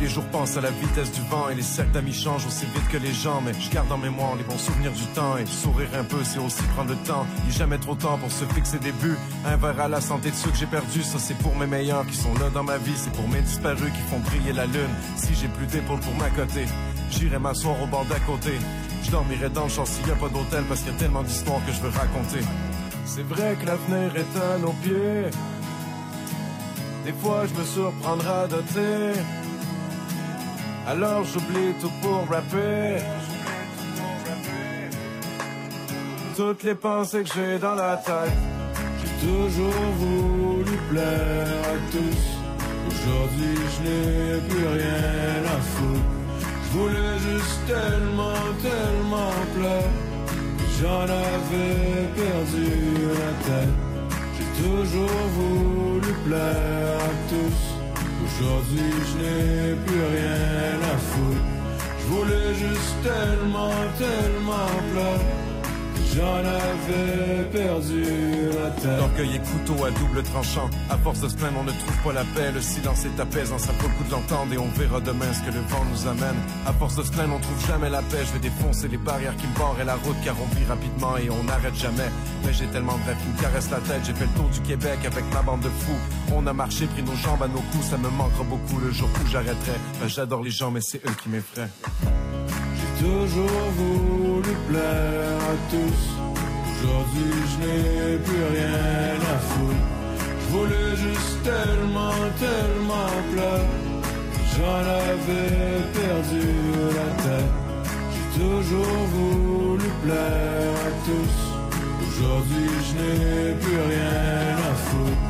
[0.01, 2.87] les jours passent à la vitesse du vent et les cercles d'amis changent aussi vite
[2.91, 3.41] que les gens.
[3.41, 6.39] Mais je garde en mémoire les bons souvenirs du temps et sourire un peu, c'est
[6.39, 7.25] aussi prendre le temps.
[7.45, 9.17] Il jamais trop tard pour se fixer des buts.
[9.45, 12.05] Un verre à la santé de ceux que j'ai perdus, ça c'est pour mes meilleurs
[12.07, 12.95] qui sont là dans ma vie.
[12.95, 14.93] C'est pour mes disparus qui font briller la lune.
[15.15, 16.65] Si j'ai plus d'épaules pour m'accoter,
[17.11, 18.53] j'irai m'asseoir au bord d'à côté.
[19.03, 21.23] Je dormirai dans le champ s'il y a pas d'hôtel parce qu'il y a tellement
[21.23, 22.45] d'histoires que je veux raconter.
[23.05, 25.29] C'est vrai que l'avenir est à nos pieds.
[27.05, 29.19] Des fois, je me surprendrai à doter.
[30.91, 32.97] Alors j'oublie tout pour rapper.
[36.35, 38.33] Toutes les pensées que j'ai dans la tête.
[38.99, 42.21] J'ai toujours voulu plaire à tous.
[42.87, 46.09] Aujourd'hui, je n'ai plus rien à foutre.
[46.63, 49.91] Je voulais juste tellement, tellement plaire.
[50.81, 52.69] J'en avais perdu
[53.21, 53.75] la tête.
[54.35, 57.68] J'ai toujours voulu plaire à tous.
[58.41, 61.41] Aujourd'hui, je n'ai plus rien à foutre.
[61.99, 65.48] Je voulais juste tellement, tellement plaire.
[66.15, 68.03] J'en avais perdu
[68.51, 68.97] la tête.
[68.97, 70.67] L'orgueil et couteau à double tranchant.
[70.89, 72.51] À force de se plaindre, on ne trouve pas la paix.
[72.51, 75.39] Le silence est apaisant, ça vaut le coup de l'entendre et on verra demain ce
[75.41, 76.35] que le vent nous amène.
[76.65, 78.23] À force de se plaindre, on trouve jamais la paix.
[78.25, 81.29] Je vais défoncer les barrières qui me barrent la route car on vit rapidement et
[81.29, 82.09] on n'arrête jamais.
[82.43, 84.01] Mais j'ai tellement de rêves qui me caressent la tête.
[84.05, 85.99] J'ai fait le tour du Québec avec ma bande de fous.
[86.35, 87.85] On a marché, pris nos jambes à nos coups.
[87.91, 89.77] Ça me manquera beaucoup le jour où j'arrêterai.
[90.01, 91.69] Ben, J'adore les gens, mais c'est eux qui m'effraient.
[92.75, 95.98] J'ai toujours voulu plaire à tous.
[96.71, 99.85] Aujourd'hui, je n'ai plus rien à foutre.
[100.41, 103.67] Je voulais juste tellement, tellement plaire.
[104.53, 106.47] J'en avais perdu
[106.99, 107.53] la tête.
[108.11, 111.37] J'ai toujours voulu plaire à tous.
[112.07, 115.21] Aujourd'hui, je n'ai plus rien à foutre.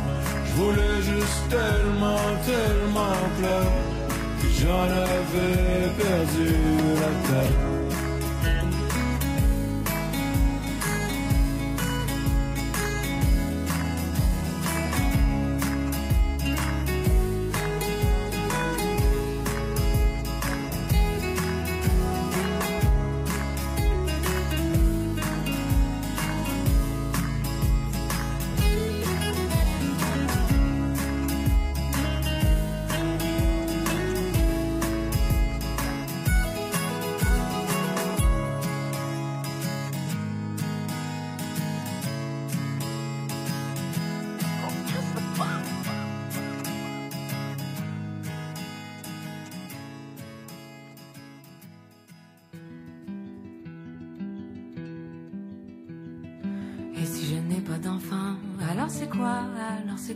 [0.46, 3.90] Je voulais juste tellement, tellement que
[4.62, 6.54] J'en avais perdu
[7.02, 7.79] la tête.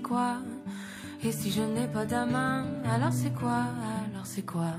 [0.01, 0.37] Quoi
[1.23, 3.65] Et si je n'ai pas d'amant, alors c'est quoi
[4.09, 4.75] Alors c'est quoi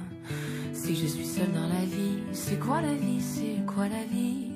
[0.72, 4.52] Si je suis seule dans la vie, c'est quoi la vie C'est quoi la vie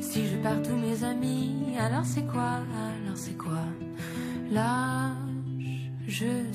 [0.00, 2.60] Si je perds tous mes amis, alors c'est quoi
[3.02, 3.64] Alors c'est quoi
[4.50, 5.26] Lâche
[6.06, 6.45] juste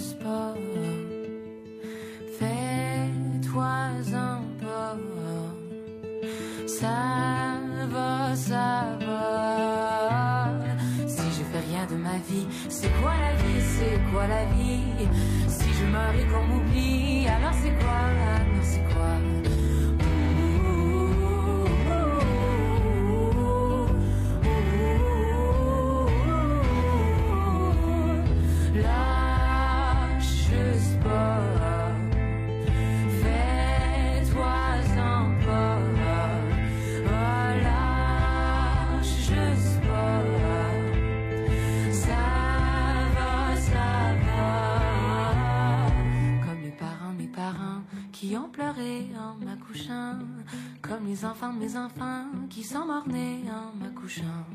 [50.91, 54.45] Comme les enfants de mes enfants qui sont mornés en m'accouchant.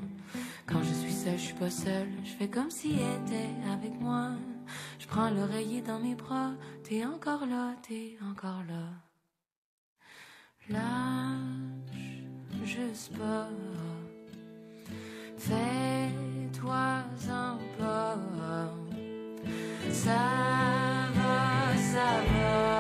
[0.67, 4.33] Quand je suis seule, je suis pas seule, je fais comme si était avec moi.
[4.99, 6.51] Je prends l'oreiller dans mes bras,
[6.85, 8.93] t'es encore là, t'es encore là.
[10.69, 12.23] Lâche
[12.67, 13.49] juste pas,
[15.39, 18.19] fais-toi un pas.
[19.91, 20.11] Ça
[21.15, 22.77] va, ça va.